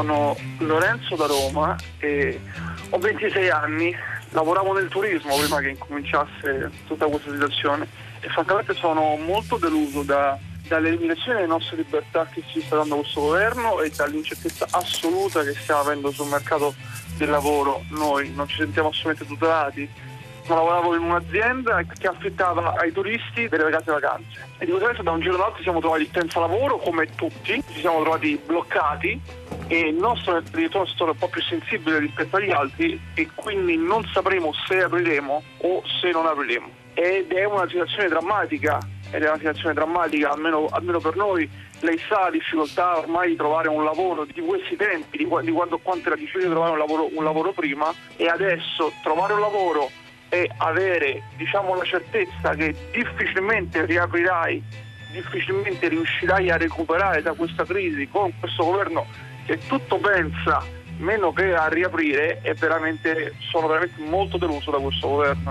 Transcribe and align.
sono 0.00 0.34
Lorenzo 0.58 1.14
da 1.14 1.26
Roma 1.26 1.76
e 1.98 2.40
ho 2.88 2.98
26 2.98 3.50
anni, 3.50 3.94
lavoravo 4.30 4.72
nel 4.72 4.88
turismo 4.88 5.36
prima 5.36 5.60
che 5.60 5.68
incominciasse 5.68 6.70
tutta 6.86 7.06
questa 7.06 7.30
situazione 7.30 7.86
e 8.20 8.28
francamente 8.28 8.72
sono 8.74 9.16
molto 9.16 9.56
deluso 9.58 10.02
da, 10.02 10.38
dall'eliminazione 10.68 11.40
delle 11.40 11.48
nostre 11.48 11.76
libertà 11.76 12.26
che 12.32 12.42
ci 12.46 12.62
sta 12.62 12.76
dando 12.76 12.96
questo 12.96 13.20
governo 13.20 13.80
e 13.80 13.90
dall'incertezza 13.94 14.66
assoluta 14.70 15.42
che 15.42 15.52
stiamo 15.52 15.80
avendo 15.80 16.10
sul 16.10 16.28
mercato 16.28 16.74
del 17.18 17.28
lavoro. 17.28 17.84
Noi 17.90 18.32
non 18.34 18.48
ci 18.48 18.56
sentiamo 18.56 18.88
assolutamente 18.88 19.26
tutelati 19.26 19.88
lavoravo 20.54 20.94
in 20.94 21.02
un'azienda 21.02 21.82
che 21.82 22.06
affittava 22.06 22.74
ai 22.76 22.92
turisti 22.92 23.48
delle 23.48 23.70
case 23.70 23.90
vacanze 23.90 24.48
e 24.58 24.64
di 24.64 24.70
conseguenza 24.70 25.02
da 25.02 25.10
un 25.12 25.20
giorno 25.20 25.36
all'altro 25.38 25.56
ci 25.58 25.62
siamo 25.62 25.80
trovati 25.80 26.10
senza 26.12 26.40
lavoro 26.40 26.78
come 26.78 27.06
tutti, 27.14 27.62
ci 27.72 27.80
siamo 27.80 28.00
trovati 28.00 28.40
bloccati 28.44 29.20
e 29.66 29.78
il 29.78 29.94
nostro 29.94 30.36
è 30.36 30.42
un 30.52 30.86
settore 30.86 31.12
un 31.12 31.16
po' 31.16 31.28
più 31.28 31.40
sensibile 31.42 32.00
rispetto 32.00 32.36
agli 32.36 32.50
altri 32.50 33.00
e 33.14 33.28
quindi 33.34 33.76
non 33.76 34.04
sapremo 34.12 34.52
se 34.66 34.82
apriremo 34.82 35.42
o 35.58 35.82
se 36.00 36.10
non 36.10 36.26
apriremo. 36.26 36.68
Ed 36.94 37.30
è 37.32 37.44
una 37.44 37.68
situazione 37.68 38.08
drammatica, 38.08 38.78
ed 39.12 39.22
è 39.22 39.28
una 39.28 39.38
situazione 39.38 39.74
drammatica 39.74 40.32
almeno, 40.32 40.66
almeno 40.70 40.98
per 40.98 41.16
noi. 41.16 41.48
Lei 41.82 41.98
sa 42.08 42.24
la 42.24 42.30
difficoltà 42.30 42.98
ormai 42.98 43.30
di 43.30 43.36
trovare 43.36 43.68
un 43.68 43.84
lavoro 43.84 44.24
di 44.24 44.40
questi 44.40 44.76
tempi, 44.76 45.18
di, 45.18 45.28
di 45.42 45.50
quando, 45.52 45.78
quanto 45.78 46.08
era 46.08 46.16
difficile 46.16 46.50
trovare 46.50 46.72
un 46.72 46.78
lavoro, 46.78 47.08
un 47.12 47.24
lavoro 47.24 47.52
prima 47.52 47.94
e 48.16 48.26
adesso 48.26 48.92
trovare 49.02 49.32
un 49.34 49.40
lavoro 49.40 49.88
e 50.30 50.50
avere 50.58 51.22
diciamo, 51.36 51.74
la 51.74 51.84
certezza 51.84 52.54
che 52.54 52.74
difficilmente 52.92 53.84
riaprirai, 53.84 54.62
difficilmente 55.12 55.88
riuscirai 55.88 56.50
a 56.50 56.56
recuperare 56.56 57.20
da 57.20 57.34
questa 57.34 57.64
crisi 57.64 58.08
con 58.08 58.32
questo 58.38 58.64
governo 58.64 59.06
che 59.44 59.58
tutto 59.66 59.98
pensa 59.98 60.64
meno 61.00 61.32
che 61.32 61.54
a 61.54 61.68
riaprire 61.68 62.40
veramente, 62.58 63.34
sono 63.50 63.66
veramente 63.66 64.02
molto 64.02 64.38
deluso 64.38 64.70
da 64.70 64.78
questo 64.78 65.08
governo. 65.08 65.50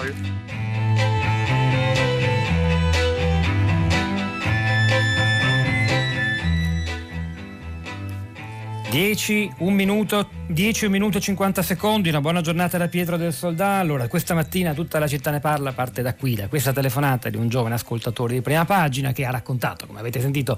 10, 8.90 9.54
un 9.60 9.76
minuto, 9.76 10.30
10, 10.48 10.86
un 10.86 10.92
minuto 10.92 11.20
e 11.20 11.22
50 11.22 11.62
secondi, 11.62 12.10
una 12.10 12.22
buona 12.22 12.42
giornata 12.42 12.80
da 12.80 12.88
Pietro 12.88 13.18
del 13.18 13.34
Soldà. 13.34 13.74
Allora, 13.74 14.08
questa 14.08 14.34
mattina 14.34 14.74
tutta 14.74 14.98
la 14.98 15.08
città 15.08 15.30
ne 15.30 15.40
parla, 15.40 15.74
parte 15.74 16.02
da 16.02 16.16
qui, 16.16 16.34
da 16.34 16.48
questa 16.48 16.74
telefonata 16.74 17.30
di 17.30 17.38
un 17.38 17.50
giovane 17.50 17.76
ascoltatore 17.76 18.34
di 18.34 18.42
prima 18.42 18.66
pagina 18.66 19.12
che 19.12 19.26
ha 19.26 19.30
raccontato, 19.30 19.86
come 19.86 20.00
avete 20.00 20.20
sentito, 20.20 20.58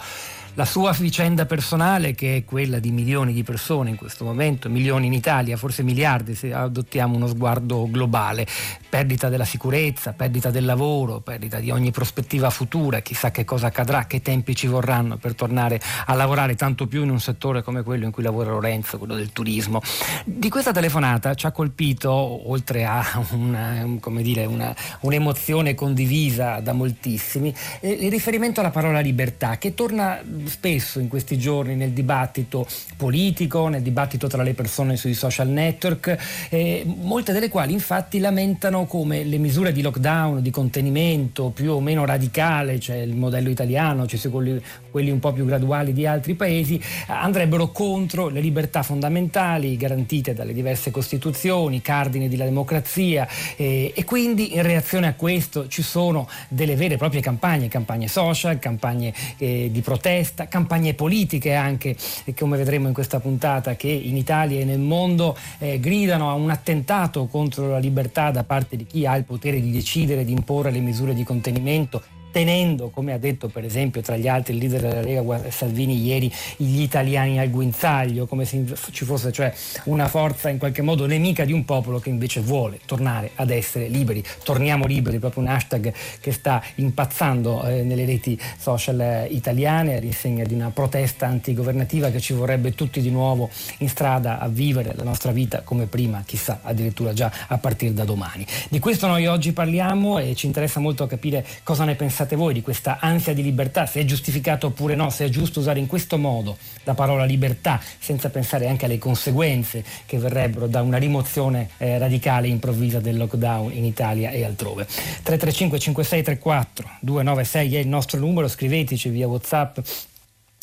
la 0.56 0.66
sua 0.66 0.92
vicenda 0.92 1.46
personale 1.46 2.14
che 2.14 2.38
è 2.38 2.46
quella 2.46 2.80
di 2.80 2.92
milioni 2.92 3.34
di 3.34 3.44
persone 3.44 3.90
in 3.90 3.96
questo 3.96 4.24
momento, 4.24 4.70
milioni 4.70 5.08
in 5.08 5.14
Italia, 5.14 5.58
forse 5.58 5.84
miliardi 5.84 6.34
se 6.34 6.54
adottiamo 6.54 7.16
uno 7.16 7.28
sguardo 7.28 7.88
globale, 7.90 8.46
perdita 8.90 9.30
della 9.30 9.46
sicurezza, 9.46 10.14
perdita 10.14 10.50
del 10.50 10.66
lavoro, 10.66 11.20
perdita 11.20 11.60
di 11.60 11.70
ogni 11.70 11.92
prospettiva 11.92 12.50
futura, 12.50 13.00
chissà 13.00 13.32
che 13.32 13.46
cosa 13.46 13.68
accadrà, 13.68 14.06
che 14.08 14.22
tempi 14.22 14.56
ci 14.56 14.68
vorranno 14.68 15.18
per 15.18 15.36
tornare 15.36 15.80
a 16.06 16.14
lavorare 16.14 16.56
tanto 16.56 16.88
più 16.88 17.04
in 17.04 17.10
un 17.10 17.20
settore 17.20 17.62
come 17.62 17.84
quello 17.84 18.06
in 18.06 18.12
cui 18.12 18.21
lavora 18.22 18.52
Lorenzo, 18.52 18.98
quello 18.98 19.16
del 19.16 19.32
turismo. 19.32 19.82
Di 20.26 20.50
questa 20.50 20.72
telefonata 20.72 21.34
ci 21.34 21.46
ha 21.46 21.52
colpito, 21.52 22.10
oltre 22.12 22.86
a 22.86 23.04
una, 23.32 23.86
dire, 24.22 24.46
una, 24.46 24.76
un'emozione 25.02 25.76
condivisa 25.76 26.60
da 26.60 26.74
moltissimi, 26.74 27.54
eh, 27.80 27.90
il 27.92 28.10
riferimento 28.10 28.60
alla 28.60 28.72
parola 28.72 29.00
libertà 29.00 29.58
che 29.58 29.74
torna 29.74 30.20
spesso 30.46 31.00
in 31.00 31.08
questi 31.08 31.38
giorni 31.38 31.76
nel 31.76 31.92
dibattito 31.92 32.66
politico, 32.98 33.68
nel 33.68 33.82
dibattito 33.82 34.28
tra 34.28 34.44
le 34.44 34.54
persone 34.54 34.96
sui 34.96 35.14
social 35.14 35.48
network, 35.48 36.48
eh, 36.50 36.84
molte 36.86 37.32
delle 37.32 37.50
quali 37.50 37.74
infatti 37.74 38.20
lamentano 38.20 38.86
come 38.86 39.24
le 39.24 39.38
misure 39.38 39.72
di 39.72 39.82
lockdown, 39.82 40.42
di 40.42 40.50
contenimento 40.50 41.50
più 41.50 41.72
o 41.72 41.82
meno 41.82 42.06
radicale, 42.06 42.80
cioè 42.80 42.98
il 42.98 43.16
modello 43.16 43.50
italiano, 43.50 44.08
ci 44.08 44.18
sono 44.18 44.60
quelli, 44.92 45.10
un 45.10 45.20
po' 45.20 45.32
più 45.32 45.46
graduali 45.46 45.94
di 45.94 46.06
altri 46.06 46.36
paesi, 46.36 46.80
andrebbero 47.08 47.70
contro 47.70 48.28
le 48.28 48.42
libertà 48.42 48.84
fondamentali 48.84 49.78
garantite 49.78 50.34
dalle 50.34 50.54
diverse 50.54 50.92
costituzioni, 50.92 51.82
cardine 51.82 52.30
della 52.30 52.44
democrazia 52.44 53.28
eh, 53.56 53.94
e 53.96 54.04
quindi 54.04 54.56
in 54.56 54.62
reazione 54.62 55.08
a 55.08 55.14
questo 55.14 55.68
ci 55.68 55.82
sono 55.82 56.28
delle 56.50 56.76
vere 56.76 56.96
e 56.96 56.98
proprie 56.98 57.22
campagne, 57.22 57.70
campagne 57.70 58.08
social, 58.08 58.60
campagne 58.60 59.14
eh, 59.38 59.70
di 59.72 59.82
protesta, 59.82 60.48
campagne 60.48 60.94
politiche 60.94 61.54
anche, 61.54 61.96
come 62.38 62.58
vedremo 62.58 62.88
in 62.88 62.94
questa 62.94 63.20
puntata, 63.20 63.76
che 63.76 63.88
in 63.88 64.18
Italia 64.18 64.60
e 64.60 64.66
nel 64.66 64.80
mondo 64.80 65.38
eh, 65.60 65.80
gridano 65.80 66.30
a 66.30 66.34
un 66.34 66.50
attentato 66.50 67.28
contro 67.28 67.70
la 67.70 67.80
libertà 67.80 68.32
da 68.32 68.44
parte 68.44 68.76
di 68.76 68.86
chi 68.86 69.06
ha 69.06 69.16
il 69.16 69.24
potere 69.24 69.62
di 69.62 69.72
decidere, 69.72 70.26
di 70.26 70.34
imporre 70.34 70.72
le 70.72 70.80
misure 70.80 71.14
di 71.14 71.24
contenimento 71.24 72.20
tenendo, 72.32 72.90
come 72.90 73.14
ha 73.14 73.18
detto 73.18 73.48
per 73.48 73.66
esempio 73.66 74.02
tra 74.02 74.18
gli 74.18 74.28
altri 74.28 74.54
il 74.54 74.60
leader 74.60 74.82
della 74.82 75.02
Lega 75.02 75.52
Salvini 75.52 76.02
ieri, 76.02 76.32
gli 76.58 76.82
italiani 76.82 77.40
al 77.40 77.50
guinzaglio, 77.50 78.26
come 78.26 78.46
se 78.46 78.64
ci 78.92 79.06
fosse 79.06 79.32
cioè 79.32 79.54
una 79.86 80.08
forza 80.08 80.50
in 80.50 80.58
qualche 80.58 80.82
modo 80.82 81.06
nemica 81.06 81.46
di 81.46 81.54
un 81.54 81.66
popolo 81.66 82.00
che 82.00 82.10
invece 82.10 82.42
vuole 82.42 82.80
tornare 82.86 83.32
ad 83.36 83.50
essere 83.50 83.88
liberi. 83.88 84.24
Torniamo 84.44 84.86
liberi, 84.86 85.20
proprio 85.20 85.44
un 85.44 85.50
hashtag 85.50 85.94
che 86.20 86.32
sta 86.32 86.64
impazzando 86.76 87.64
eh, 87.64 87.84
nelle 87.84 88.06
reti 88.06 88.40
social 88.58 89.28
italiane 89.30 89.98
all'insegna 89.98 90.44
di 90.44 90.54
una 90.54 90.72
protesta 90.72 91.28
antigovernativa 91.28 92.10
che 92.10 92.20
ci 92.20 92.34
vorrebbe 92.34 92.74
tutti 92.74 93.02
di 93.02 93.10
nuovo 93.10 93.50
in 93.80 93.90
strada 93.90 94.40
a 94.40 94.48
vivere 94.48 94.94
la 94.96 95.04
nostra 95.04 95.32
vita 95.32 95.62
come 95.62 95.86
prima, 95.86 96.24
chissà 96.26 96.62
addirittura 96.64 97.14
già 97.14 97.32
a 97.48 97.58
partire 97.58 97.94
da 97.94 98.06
domani. 98.06 98.46
Di 98.70 98.80
questo 98.80 99.08
noi 99.08 99.28
oggi 99.28 99.52
parliamo 99.52 100.20
e 100.20 100.36
ci 100.36 100.46
interessa 100.46 100.80
molto 100.80 101.08
capire 101.08 101.46
cosa 101.64 101.84
ne 101.84 101.96
pensate 101.96 102.21
pensate 102.22 102.36
voi 102.36 102.54
di 102.54 102.62
questa 102.62 103.00
ansia 103.00 103.34
di 103.34 103.42
libertà, 103.42 103.88
se 103.88 104.02
è 104.02 104.06
giustificato 104.06 104.68
oppure 104.68 104.94
no, 104.94 105.10
se 105.10 105.26
è 105.26 105.30
giusto 105.30 105.60
usare 105.60 105.80
in 105.80 105.88
questo 105.88 106.18
modo 106.18 106.56
la 106.84 106.94
parola 106.94 107.24
libertà 107.24 107.80
senza 107.82 108.30
pensare 108.30 108.68
anche 108.68 108.86
alle 108.86 109.00
conseguenze 109.00 109.84
che 110.06 110.20
verrebbero 110.20 110.68
da 110.68 110.82
una 110.82 110.98
rimozione 110.98 111.70
eh, 111.78 111.98
radicale 111.98 112.46
e 112.46 112.52
improvvisa 112.52 113.00
del 113.00 113.18
lockdown 113.18 113.72
in 113.72 113.86
Italia 113.86 114.30
e 114.30 114.44
altrove. 114.44 114.86
335 114.86 115.80
5634 115.80 116.90
296 117.02 117.76
è 117.76 117.80
il 117.80 117.88
nostro 117.88 118.20
numero, 118.20 118.48
scriveteci 118.48 119.10
via 119.10 119.28
Whatsapp 119.28 119.80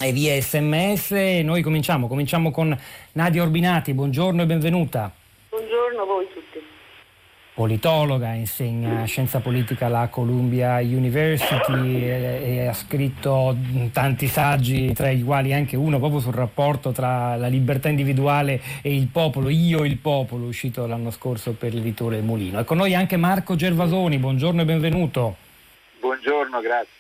e 0.01 0.13
via 0.13 0.41
sms. 0.41 1.11
Noi 1.43 1.63
cominciamo, 1.63 2.07
cominciamo 2.07 2.53
con 2.53 2.79
Nadia 3.13 3.43
Orbinati, 3.43 3.95
buongiorno 3.95 4.43
e 4.43 4.47
benvenuta. 4.47 5.13
Buongiorno 5.49 6.03
a 6.03 6.05
voi 6.05 6.29
politologa, 7.59 8.35
insegna 8.35 9.05
scienza 9.05 9.41
politica 9.41 9.87
alla 9.87 10.07
Columbia 10.07 10.77
University 10.77 12.05
e, 12.05 12.41
e, 12.45 12.67
ha 12.69 12.73
scritto 12.73 13.57
tanti 13.93 14.29
saggi, 14.29 14.93
tra 14.93 15.11
i 15.11 15.25
quali 15.25 15.53
anche 15.53 15.75
uno 15.77 15.99
proprio 15.99 16.21
sul 16.21 16.35
rapporto 16.35 16.93
tra 16.93 17.35
la 17.35 17.49
libertà 17.49 17.89
individuale 17.89 18.61
e 18.81 18.95
il 18.95 19.09
popolo, 19.09 19.49
io 19.49 19.83
il 19.83 19.97
popolo, 19.97 20.47
uscito 20.47 20.87
l'anno 20.87 21.11
scorso 21.11 21.55
per 21.55 21.75
l'editore 21.75 22.21
Mulino. 22.21 22.61
E 22.61 22.65
con 22.65 22.77
noi 22.77 22.95
anche 22.95 23.17
Marco 23.17 23.57
Gervasoni, 23.57 24.19
buongiorno 24.19 24.61
e 24.61 24.65
benvenuto. 24.65 25.37
Buongiorno, 25.99 26.61
grazie 26.61 26.98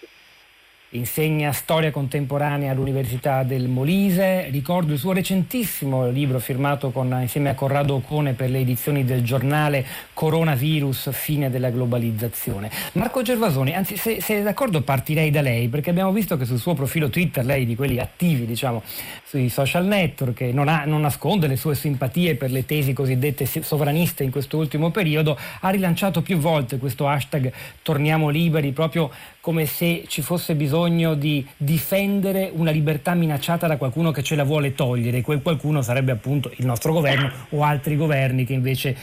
insegna 0.90 1.52
storia 1.52 1.90
contemporanea 1.90 2.72
all'Università 2.72 3.42
del 3.42 3.68
Molise. 3.68 4.48
Ricordo 4.50 4.94
il 4.94 4.98
suo 4.98 5.12
recentissimo 5.12 6.08
libro 6.08 6.38
firmato 6.38 6.90
con, 6.90 7.14
insieme 7.20 7.50
a 7.50 7.54
Corrado 7.54 7.96
Ocone 7.96 8.32
per 8.32 8.48
le 8.48 8.60
edizioni 8.60 9.04
del 9.04 9.22
giornale 9.22 9.84
Coronavirus, 10.14 11.10
fine 11.12 11.50
della 11.50 11.68
globalizzazione. 11.68 12.70
Marco 12.92 13.20
Gervasoni, 13.20 13.74
anzi 13.74 13.98
se, 13.98 14.22
se 14.22 14.38
è 14.38 14.42
d'accordo 14.42 14.80
partirei 14.80 15.30
da 15.30 15.42
lei 15.42 15.68
perché 15.68 15.90
abbiamo 15.90 16.10
visto 16.10 16.38
che 16.38 16.46
sul 16.46 16.58
suo 16.58 16.72
profilo 16.72 17.10
Twitter, 17.10 17.44
lei 17.44 17.66
di 17.66 17.76
quelli 17.76 17.98
attivi 17.98 18.46
diciamo 18.46 18.82
sui 19.24 19.50
social 19.50 19.84
network, 19.84 20.40
non, 20.40 20.68
ha, 20.68 20.84
non 20.86 21.02
nasconde 21.02 21.48
le 21.48 21.56
sue 21.56 21.74
simpatie 21.74 22.34
per 22.34 22.50
le 22.50 22.64
tesi 22.64 22.94
cosiddette 22.94 23.44
sovraniste 23.44 24.24
in 24.24 24.30
questo 24.30 24.56
ultimo 24.56 24.90
periodo, 24.90 25.38
ha 25.60 25.68
rilanciato 25.68 26.22
più 26.22 26.38
volte 26.38 26.78
questo 26.78 27.06
hashtag 27.06 27.52
torniamo 27.82 28.30
liberi 28.30 28.72
proprio 28.72 29.10
come 29.48 29.64
se 29.64 30.04
ci 30.08 30.20
fosse 30.20 30.54
bisogno 30.54 31.14
di 31.14 31.42
difendere 31.56 32.50
una 32.52 32.70
libertà 32.70 33.14
minacciata 33.14 33.66
da 33.66 33.78
qualcuno 33.78 34.10
che 34.10 34.22
ce 34.22 34.36
la 34.36 34.44
vuole 34.44 34.74
togliere, 34.74 35.22
quel 35.22 35.40
qualcuno 35.40 35.80
sarebbe 35.80 36.12
appunto 36.12 36.52
il 36.56 36.66
nostro 36.66 36.92
governo 36.92 37.32
o 37.48 37.62
altri 37.62 37.96
governi 37.96 38.44
che 38.44 38.52
invece 38.52 38.94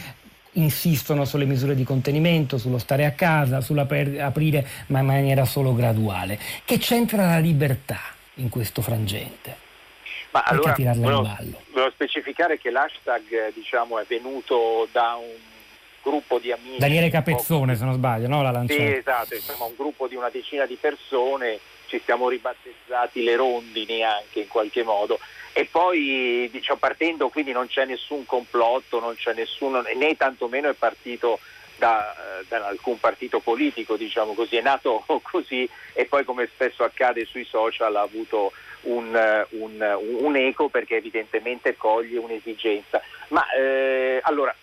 insistono 0.52 1.24
sulle 1.24 1.46
misure 1.46 1.74
di 1.74 1.82
contenimento, 1.82 2.58
sullo 2.58 2.78
stare 2.78 3.06
a 3.06 3.10
casa, 3.10 3.60
sull'aprire 3.60 4.68
ma 4.86 5.00
in 5.00 5.06
maniera 5.06 5.44
solo 5.44 5.74
graduale. 5.74 6.38
Che 6.64 6.78
c'entra 6.78 7.26
la 7.26 7.38
libertà 7.38 7.98
in 8.34 8.48
questo 8.48 8.82
frangente? 8.82 9.56
Ma 10.30 10.42
allora, 10.42 10.74
volevo, 10.76 11.36
volevo 11.72 11.90
specificare 11.90 12.56
che 12.58 12.70
l'hashtag 12.70 13.52
diciamo, 13.52 13.98
è 13.98 14.04
venuto 14.06 14.86
da 14.92 15.18
un 15.20 15.54
gruppo 16.06 16.38
di 16.38 16.52
amici. 16.52 16.78
Daniele 16.78 17.10
Capezzone, 17.10 17.74
se 17.74 17.84
non 17.84 17.94
sbaglio, 17.94 18.28
no? 18.28 18.40
La 18.40 18.52
lanciata. 18.52 18.80
Sì, 18.80 18.94
esatto, 18.94 19.34
insomma 19.34 19.64
un 19.64 19.74
gruppo 19.76 20.06
di 20.06 20.14
una 20.14 20.30
decina 20.30 20.64
di 20.64 20.76
persone, 20.76 21.58
ci 21.86 22.00
siamo 22.04 22.28
ribattezzati 22.28 23.24
le 23.24 23.34
rondini 23.34 24.04
anche 24.04 24.40
in 24.40 24.48
qualche 24.48 24.84
modo. 24.84 25.18
e 25.52 25.64
poi 25.64 26.48
diciamo, 26.52 26.78
partendo 26.78 27.28
quindi 27.28 27.50
non 27.50 27.66
c'è 27.66 27.86
nessun 27.86 28.24
complotto, 28.24 29.00
non 29.00 29.14
c'è 29.16 29.32
nessuno, 29.32 29.80
né 29.80 30.16
tantomeno 30.16 30.68
è 30.68 30.74
partito 30.74 31.40
da, 31.78 32.14
da, 32.46 32.66
alcun 32.66 33.00
partito 33.00 33.40
politico, 33.40 33.96
diciamo 33.96 34.34
così, 34.34 34.56
è 34.56 34.62
nato 34.62 35.04
così 35.22 35.68
e 35.92 36.04
poi 36.04 36.24
come 36.24 36.48
spesso 36.52 36.84
accade 36.84 37.24
sui 37.24 37.44
social 37.44 37.96
ha 37.96 38.02
avuto 38.02 38.52
un, 38.86 39.46
un, 39.50 39.98
un 40.20 40.36
eco 40.36 40.68
perché 40.68 40.96
evidentemente 40.96 41.76
coglie 41.76 42.18
un'esigenza. 42.18 43.00
Ma 43.28 43.48
eh, 43.50 44.20
allora, 44.22 44.54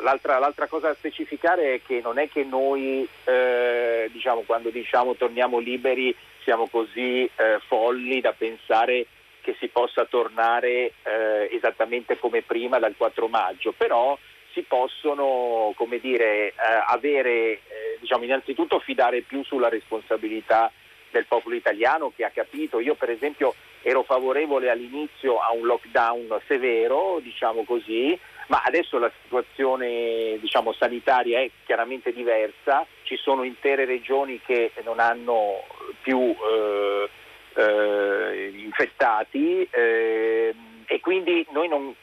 l'altra, 0.00 0.38
l'altra, 0.38 0.66
cosa 0.66 0.88
da 0.88 0.94
specificare 0.94 1.74
è 1.74 1.80
che 1.86 2.00
non 2.02 2.18
è 2.18 2.28
che 2.28 2.44
noi 2.44 3.06
eh, 3.24 4.08
diciamo, 4.12 4.42
quando 4.46 4.70
diciamo 4.70 5.14
torniamo 5.14 5.58
liberi 5.58 6.14
siamo 6.42 6.68
così 6.68 7.24
eh, 7.24 7.58
folli 7.66 8.20
da 8.20 8.32
pensare 8.32 9.06
che 9.40 9.56
si 9.58 9.68
possa 9.68 10.04
tornare 10.06 10.92
eh, 11.02 11.48
esattamente 11.52 12.18
come 12.18 12.42
prima 12.42 12.78
dal 12.78 12.94
4 12.96 13.28
maggio, 13.28 13.72
però 13.76 14.16
si 14.52 14.62
possono 14.62 15.72
come 15.76 15.98
dire, 16.00 16.48
eh, 16.48 16.54
avere, 16.86 17.30
eh, 17.52 17.60
diciamo, 18.00 18.24
innanzitutto 18.24 18.78
fidare 18.78 19.20
più 19.20 19.44
sulla 19.44 19.68
responsabilità 19.68 20.72
del 21.16 21.26
popolo 21.26 21.54
italiano 21.54 22.12
che 22.14 22.24
ha 22.24 22.30
capito. 22.30 22.78
Io 22.80 22.94
per 22.94 23.10
esempio 23.10 23.54
ero 23.82 24.02
favorevole 24.02 24.70
all'inizio 24.70 25.38
a 25.38 25.52
un 25.52 25.64
lockdown 25.64 26.40
severo, 26.46 27.18
diciamo 27.22 27.64
così, 27.64 28.18
ma 28.48 28.62
adesso 28.64 28.98
la 28.98 29.10
situazione 29.22 30.38
diciamo, 30.40 30.72
sanitaria 30.72 31.40
è 31.40 31.50
chiaramente 31.64 32.12
diversa, 32.12 32.86
ci 33.02 33.16
sono 33.16 33.44
intere 33.44 33.84
regioni 33.84 34.40
che 34.44 34.72
non 34.84 35.00
hanno 35.00 35.64
più 36.02 36.18
eh, 36.20 37.08
eh, 37.54 38.52
infettati 38.54 39.66
eh, 39.70 40.54
e 40.84 41.00
quindi 41.00 41.46
noi 41.50 41.68
non, 41.68 41.94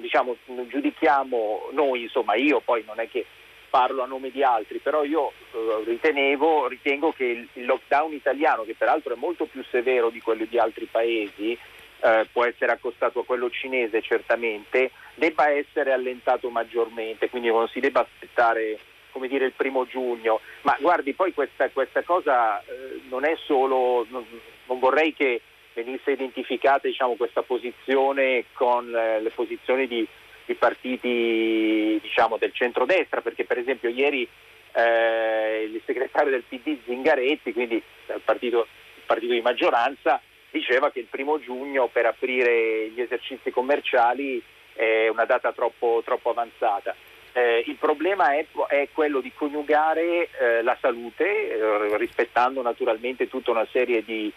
diciamo, 0.00 0.36
giudichiamo, 0.44 1.70
noi 1.72 2.02
insomma 2.02 2.34
io 2.34 2.60
poi 2.60 2.84
non 2.86 3.00
è 3.00 3.08
che 3.08 3.24
parlo 3.68 4.02
a 4.02 4.06
nome 4.06 4.30
di 4.30 4.42
altri, 4.42 4.78
però 4.78 5.04
io 5.04 5.32
eh, 5.52 5.82
ritenevo, 5.84 6.68
ritengo 6.68 7.12
che 7.12 7.48
il, 7.52 7.64
lockdown 7.64 8.12
italiano, 8.12 8.64
che 8.64 8.74
peraltro 8.76 9.14
è 9.14 9.16
molto 9.16 9.46
più 9.46 9.62
severo 9.70 10.10
di 10.10 10.20
quello 10.20 10.44
di 10.44 10.58
altri 10.58 10.86
paesi, 10.86 11.56
eh, 12.00 12.26
può 12.32 12.44
essere 12.44 12.72
accostato 12.72 13.20
a 13.20 13.24
quello 13.24 13.50
cinese 13.50 14.02
certamente, 14.02 14.90
debba 15.14 15.50
essere 15.50 15.92
allentato 15.92 16.48
maggiormente, 16.50 17.28
quindi 17.28 17.48
non 17.48 17.68
si 17.68 17.80
debba 17.80 18.00
aspettare 18.00 18.78
come 19.10 19.28
dire, 19.28 19.46
il 19.46 19.52
primo 19.52 19.86
giugno. 19.86 20.40
Ma 20.62 20.76
guardi, 20.80 21.12
poi 21.12 21.32
questa, 21.34 21.68
questa 21.70 22.02
cosa 22.02 22.60
eh, 22.60 23.00
non 23.08 23.24
è 23.24 23.36
solo, 23.44 24.06
non, 24.10 24.24
non, 24.66 24.78
vorrei 24.78 25.12
che 25.12 25.40
venisse 25.74 26.12
identificata 26.12 26.86
diciamo, 26.86 27.14
questa 27.14 27.42
posizione 27.42 28.44
con 28.52 28.94
eh, 28.94 29.20
le 29.20 29.30
posizioni 29.30 29.86
di, 29.86 30.06
di 30.48 30.54
partiti 30.54 31.98
diciamo, 32.00 32.38
del 32.38 32.54
centrodestra, 32.54 33.20
perché 33.20 33.44
per 33.44 33.58
esempio 33.58 33.90
ieri 33.90 34.26
eh, 34.72 35.68
il 35.70 35.80
segretario 35.84 36.30
del 36.30 36.44
PD 36.48 36.78
Zingaretti, 36.86 37.52
quindi 37.52 37.74
il 37.74 38.20
partito, 38.24 38.66
il 38.96 39.02
partito 39.04 39.34
di 39.34 39.42
maggioranza, 39.42 40.20
diceva 40.50 40.90
che 40.90 41.00
il 41.00 41.06
primo 41.10 41.38
giugno 41.38 41.88
per 41.88 42.06
aprire 42.06 42.88
gli 42.88 43.00
esercizi 43.00 43.50
commerciali 43.50 44.42
è 44.72 45.08
una 45.08 45.26
data 45.26 45.52
troppo, 45.52 46.00
troppo 46.02 46.30
avanzata. 46.30 46.96
Eh, 47.32 47.64
il 47.66 47.76
problema 47.76 48.32
è, 48.34 48.46
è, 48.68 48.88
quello 48.92 49.20
di 49.20 49.30
coniugare 49.34 50.30
eh, 50.30 50.62
la 50.62 50.76
salute, 50.80 51.50
eh, 51.50 51.96
rispettando 51.98 52.62
naturalmente 52.62 53.28
tutta 53.28 53.50
una 53.50 53.66
serie 53.70 54.02
di, 54.02 54.32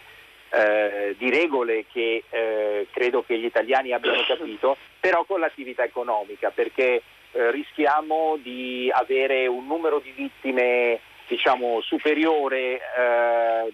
eh, 0.51 1.15
di 1.17 1.29
regole 1.29 1.85
che 1.91 2.23
eh, 2.29 2.87
credo 2.91 3.23
che 3.23 3.37
gli 3.37 3.45
italiani 3.45 3.93
abbiano 3.93 4.21
capito, 4.27 4.77
però 4.99 5.23
con 5.23 5.39
l'attività 5.39 5.83
economica, 5.83 6.51
perché 6.51 7.01
eh, 7.31 7.51
rischiamo 7.51 8.37
di 8.41 8.89
avere 8.93 9.47
un 9.47 9.65
numero 9.65 9.99
di 9.99 10.11
vittime 10.11 10.99
diciamo, 11.27 11.79
superiore 11.81 12.81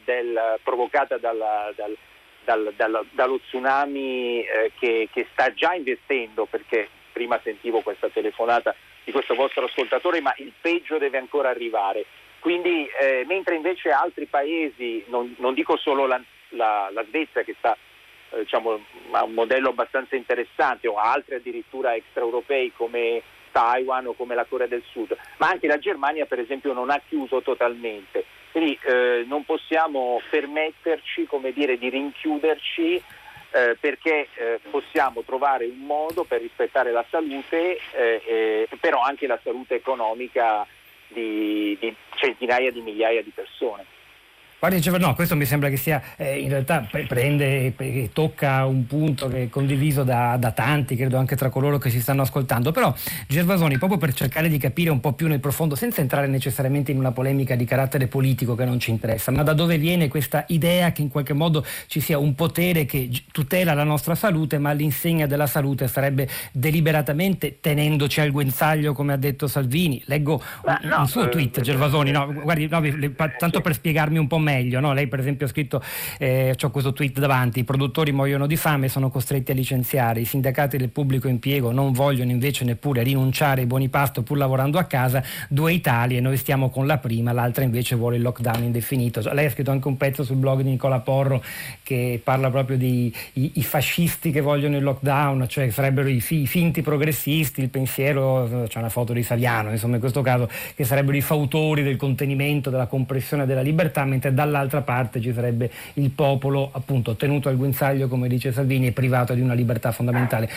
del, 0.06 0.60
provocata 0.62 1.18
dalla, 1.18 1.74
dal, 1.76 1.98
dal, 2.44 2.72
dal, 2.76 3.06
dallo 3.10 3.40
tsunami 3.40 4.46
che, 4.78 5.10
che 5.12 5.26
sta 5.32 5.52
già 5.54 5.74
investendo, 5.74 6.46
perché 6.46 6.88
prima 7.12 7.40
sentivo 7.44 7.82
questa 7.82 8.10
telefonata 8.10 8.76
di 9.04 9.12
questo 9.12 9.34
vostro 9.34 9.66
ascoltatore, 9.66 10.22
ma 10.22 10.36
il 10.38 10.52
peggio 10.62 11.00
deve 11.00 11.18
ancora 11.18 11.50
arrivare. 11.50 12.06
Quindi, 12.40 12.88
eh, 13.02 13.26
mentre 13.26 13.56
invece 13.56 13.90
altri 13.90 14.26
paesi, 14.26 15.04
non, 15.08 15.34
non 15.40 15.56
dico 15.56 15.78
solo 15.78 16.06
la, 16.06 16.22
la, 16.50 16.90
la, 16.92 17.04
Svezia 17.06 17.44
che 17.44 17.56
sta, 17.58 17.76
eh, 18.32 18.40
diciamo, 18.40 18.80
ha 19.12 19.24
un 19.24 19.34
modello 19.34 19.70
abbastanza 19.70 20.16
interessante, 20.16 20.88
o 20.88 20.98
altri 20.98 21.36
addirittura 21.36 21.96
extraeuropei 21.96 22.74
come 22.76 23.22
Taiwan 23.52 24.08
o 24.08 24.14
come 24.14 24.36
la 24.36 24.46
Corea 24.46 24.68
del 24.68 24.84
Sud, 24.92 25.16
ma 25.38 25.50
anche 25.50 25.68
la 25.68 25.80
Germania 25.80 26.26
per 26.26 26.40
esempio 26.40 26.74
non 26.74 26.90
ha 26.90 27.02
chiuso 27.08 27.42
totalmente. 27.42 28.26
Quindi 28.52 28.78
eh, 28.84 29.24
non 29.28 29.46
possiamo 29.46 30.22
permetterci 30.30 31.28
dire, 31.54 31.78
di 31.78 31.90
rinchiuderci 31.90 33.02
eh, 33.52 33.78
perché 33.80 34.28
eh, 34.36 34.60
possiamo 34.70 35.22
trovare 35.22 35.66
un 35.66 35.80
modo 35.80 36.24
per 36.24 36.42
rispettare 36.42 36.92
la 36.92 37.06
salute, 37.10 37.80
eh, 37.94 38.68
però 38.80 39.02
anche 39.02 39.28
la 39.28 39.40
salute 39.42 39.76
economica 39.76 40.66
di, 41.08 41.78
di 41.80 41.96
centinaia 42.16 42.72
di 42.72 42.82
migliaia 42.82 43.24
di 43.24 43.32
persone. 43.34 43.86
Guardi, 44.60 44.82
no, 44.98 45.14
questo 45.14 45.36
mi 45.36 45.46
sembra 45.46 45.70
che 45.70 45.78
sia, 45.78 46.02
eh, 46.16 46.40
in 46.40 46.50
realtà 46.50 46.88
prende 47.08 47.76
e 47.78 48.10
tocca 48.12 48.66
un 48.66 48.88
punto 48.88 49.28
che 49.28 49.44
è 49.44 49.50
condiviso 49.50 50.04
da, 50.04 50.36
da, 50.40 50.50
tanti, 50.50 50.96
credo 50.96 51.20
anche 51.20 51.36
tra 51.36 51.50
coloro 51.50 51.78
che 51.78 51.92
si 51.92 52.02
stanno 52.02 52.24
ascoltando, 52.24 52.72
però 52.72 52.92
Gervasoni, 53.28 53.78
proprio 53.78 54.00
per 54.00 54.16
cercare 54.16 54.50
di 54.50 54.58
capire 54.58 54.90
un 54.90 55.00
po' 55.00 55.14
più 55.14 55.28
nel 55.28 55.40
profondo, 55.40 55.76
senza 55.76 56.02
entrare 56.02 56.26
necessariamente 56.26 56.92
in 56.92 56.98
una 56.98 57.12
polemica 57.12 57.54
di 57.54 57.66
carattere 57.66 58.08
politico 58.08 58.56
che 58.56 58.66
non 58.66 58.80
ci 58.80 58.90
interessa, 58.90 59.30
ma 59.30 59.44
da 59.44 59.54
dove 59.54 59.78
viene 59.78 60.08
questa 60.08 60.44
idea 60.48 60.92
che 60.92 61.04
in 61.04 61.10
qualche 61.10 61.34
modo 61.34 61.64
ci 61.86 62.00
sia 62.00 62.18
un 62.18 62.34
potere 62.34 62.86
che 62.88 63.12
tutela 63.32 63.76
la 63.76 63.84
nostra 63.84 64.16
salute, 64.16 64.58
ma 64.58 64.72
all'insegna 64.72 65.28
della 65.28 65.46
salute 65.46 65.88
sarebbe 65.88 66.28
deliberatamente 66.52 67.60
tenendoci 67.62 68.22
al 68.22 68.32
guinzaglio, 68.32 68.94
come 68.94 69.14
ha 69.14 69.18
detto 69.18 69.46
Salvini. 69.46 70.02
Leggo 70.06 70.42
un, 70.64 70.80
no, 70.82 71.02
un 71.02 71.08
suo 71.08 71.28
eh, 71.28 71.30
tweet, 71.30 71.60
eh, 71.60 71.62
Gervasoni, 71.62 72.10
no, 72.10 72.34
guardi, 72.34 72.68
no, 72.68 72.82
tanto 73.38 73.62
per 73.62 73.76
spiegarmi 73.76 74.18
un 74.18 74.26
po' 74.26 74.46
meglio. 74.48 74.80
No? 74.80 74.94
Lei 74.94 75.08
per 75.08 75.20
esempio 75.20 75.46
ha 75.46 75.50
scritto, 75.50 75.82
eh, 76.18 76.56
ho 76.60 76.70
questo 76.70 76.94
tweet 76.94 77.20
davanti, 77.20 77.60
i 77.60 77.64
produttori 77.64 78.12
muoiono 78.12 78.48
di 78.48 78.56
fame 78.56 78.86
e 78.86 78.90
sono 78.90 79.10
costretti 79.10 79.52
a 79.52 79.54
licenziare, 79.54 80.22
i 80.22 80.26
sindacati 80.26 80.78
del 80.78 80.90
pubblico 80.90 81.28
impiego 81.28 81.72
non 81.72 81.92
vogliono 81.92 82.32
invece 82.32 82.64
neppure 82.64 83.04
rinunciare 83.04 83.62
ai 83.62 83.68
buoni 83.68 83.90
pasto 83.90 84.24
pur 84.24 84.38
lavorando 84.38 84.78
a 84.78 84.84
casa, 84.84 85.24
due 85.50 85.74
Italie, 85.74 86.22
noi 86.22 86.38
stiamo 86.38 86.70
con 86.70 86.86
la 86.86 86.98
prima, 86.98 87.32
l'altra 87.32 87.64
invece 87.64 87.96
vuole 87.96 88.16
il 88.16 88.22
lockdown 88.22 88.64
indefinito. 88.64 89.22
Lei 89.34 89.46
ha 89.46 89.50
scritto 89.50 89.72
anche 89.72 89.88
un 89.88 89.98
pezzo 89.98 90.24
sul 90.24 90.38
blog 90.38 90.62
di 90.62 90.70
Nicola 90.70 91.00
Porro 91.00 91.44
che 91.84 92.22
parla 92.24 92.50
proprio 92.50 92.78
di 92.78 93.14
i, 93.34 93.52
i 93.56 93.64
fascisti 93.64 94.32
che 94.32 94.42
vogliono 94.42 94.78
il 94.78 94.84
lockdown, 94.84 95.48
cioè 95.48 95.70
sarebbero 95.70 96.08
i, 96.08 96.24
i 96.30 96.48
finti 96.48 96.82
progressisti, 96.82 97.62
il 97.62 97.70
pensiero, 97.70 98.66
c'è 98.68 98.80
una 98.80 98.90
foto 98.90 99.14
di 99.14 99.24
Saviano, 99.24 99.72
insomma 99.72 99.96
in 99.96 100.00
questo 100.00 100.22
caso, 100.22 100.50
che 100.76 100.84
sarebbero 100.84 101.18
i 101.18 101.22
fautori 101.22 101.84
del 101.84 101.98
contenimento, 101.98 102.70
della 102.70 102.88
compressione 102.88 103.46
della 103.46 103.62
libertà, 103.62 104.06
mentre 104.06 104.34
dall'altra 104.38 104.82
parte 104.82 105.20
ci 105.20 105.34
sarebbe 105.34 105.72
il 105.94 106.12
popolo 106.12 106.70
appunto 106.72 107.16
tenuto 107.16 107.50
al 107.50 107.58
guinzaglio, 107.58 108.08
come 108.08 108.28
dice 108.28 108.52
Salvini, 108.52 108.88
e 108.88 108.92
privato 108.92 109.34
di 109.34 109.42
una 109.42 109.56
libertà 109.56 109.92
fondamentale. 109.92 110.48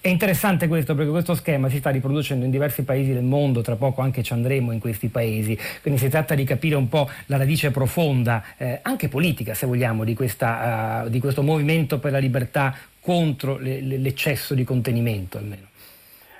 È 0.00 0.08
interessante 0.08 0.66
questo 0.66 0.96
perché 0.96 1.10
questo 1.10 1.34
schema 1.34 1.68
si 1.68 1.78
sta 1.78 1.90
riproducendo 1.90 2.44
in 2.44 2.50
diversi 2.50 2.82
paesi 2.82 3.12
del 3.12 3.22
mondo, 3.22 3.60
tra 3.62 3.76
poco 3.76 4.02
anche 4.02 4.24
ci 4.24 4.32
andremo 4.32 4.72
in 4.72 4.80
questi 4.80 5.08
paesi, 5.08 5.56
quindi 5.80 6.00
si 6.00 6.08
tratta 6.08 6.34
di 6.34 6.44
capire 6.44 6.74
un 6.74 6.88
po' 6.88 7.08
la 7.26 7.36
radice 7.36 7.70
profonda, 7.70 8.42
eh, 8.56 8.80
anche 8.82 9.08
politica 9.08 9.54
se 9.54 9.66
vogliamo, 9.66 10.02
di, 10.02 10.14
questa, 10.14 11.04
uh, 11.04 11.08
di, 11.08 11.20
questo 11.20 11.42
movimento 11.42 11.98
per 12.00 12.10
la 12.10 12.18
libertà 12.18 12.74
contro 13.00 13.58
le, 13.58 13.80
le, 13.80 13.98
l'eccesso 13.98 14.54
di 14.54 14.64
contenimento 14.64 15.38
almeno. 15.38 15.68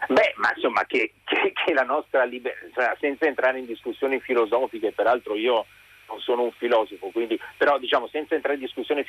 Beh, 0.08 0.34
ma 0.36 0.50
insomma 0.54 0.84
che, 0.86 1.12
che, 1.24 1.52
che 1.54 1.72
la 1.72 1.84
nostra 1.84 2.24
libertà, 2.24 2.96
senza 2.98 3.26
entrare 3.26 3.60
in 3.60 3.66
discussioni 3.66 4.18
filosofiche, 4.18 4.90
peraltro 4.90 5.36
io 5.36 5.66
non 6.10 6.20
sono 6.20 6.42
un 6.42 6.52
filosofo, 6.52 7.10
quindi, 7.12 7.38
però 7.56 7.78
diciamo 7.78 8.08
senza 8.08 8.34
entrare 8.34 8.56
in 8.58 8.64
discussioni 8.64 9.04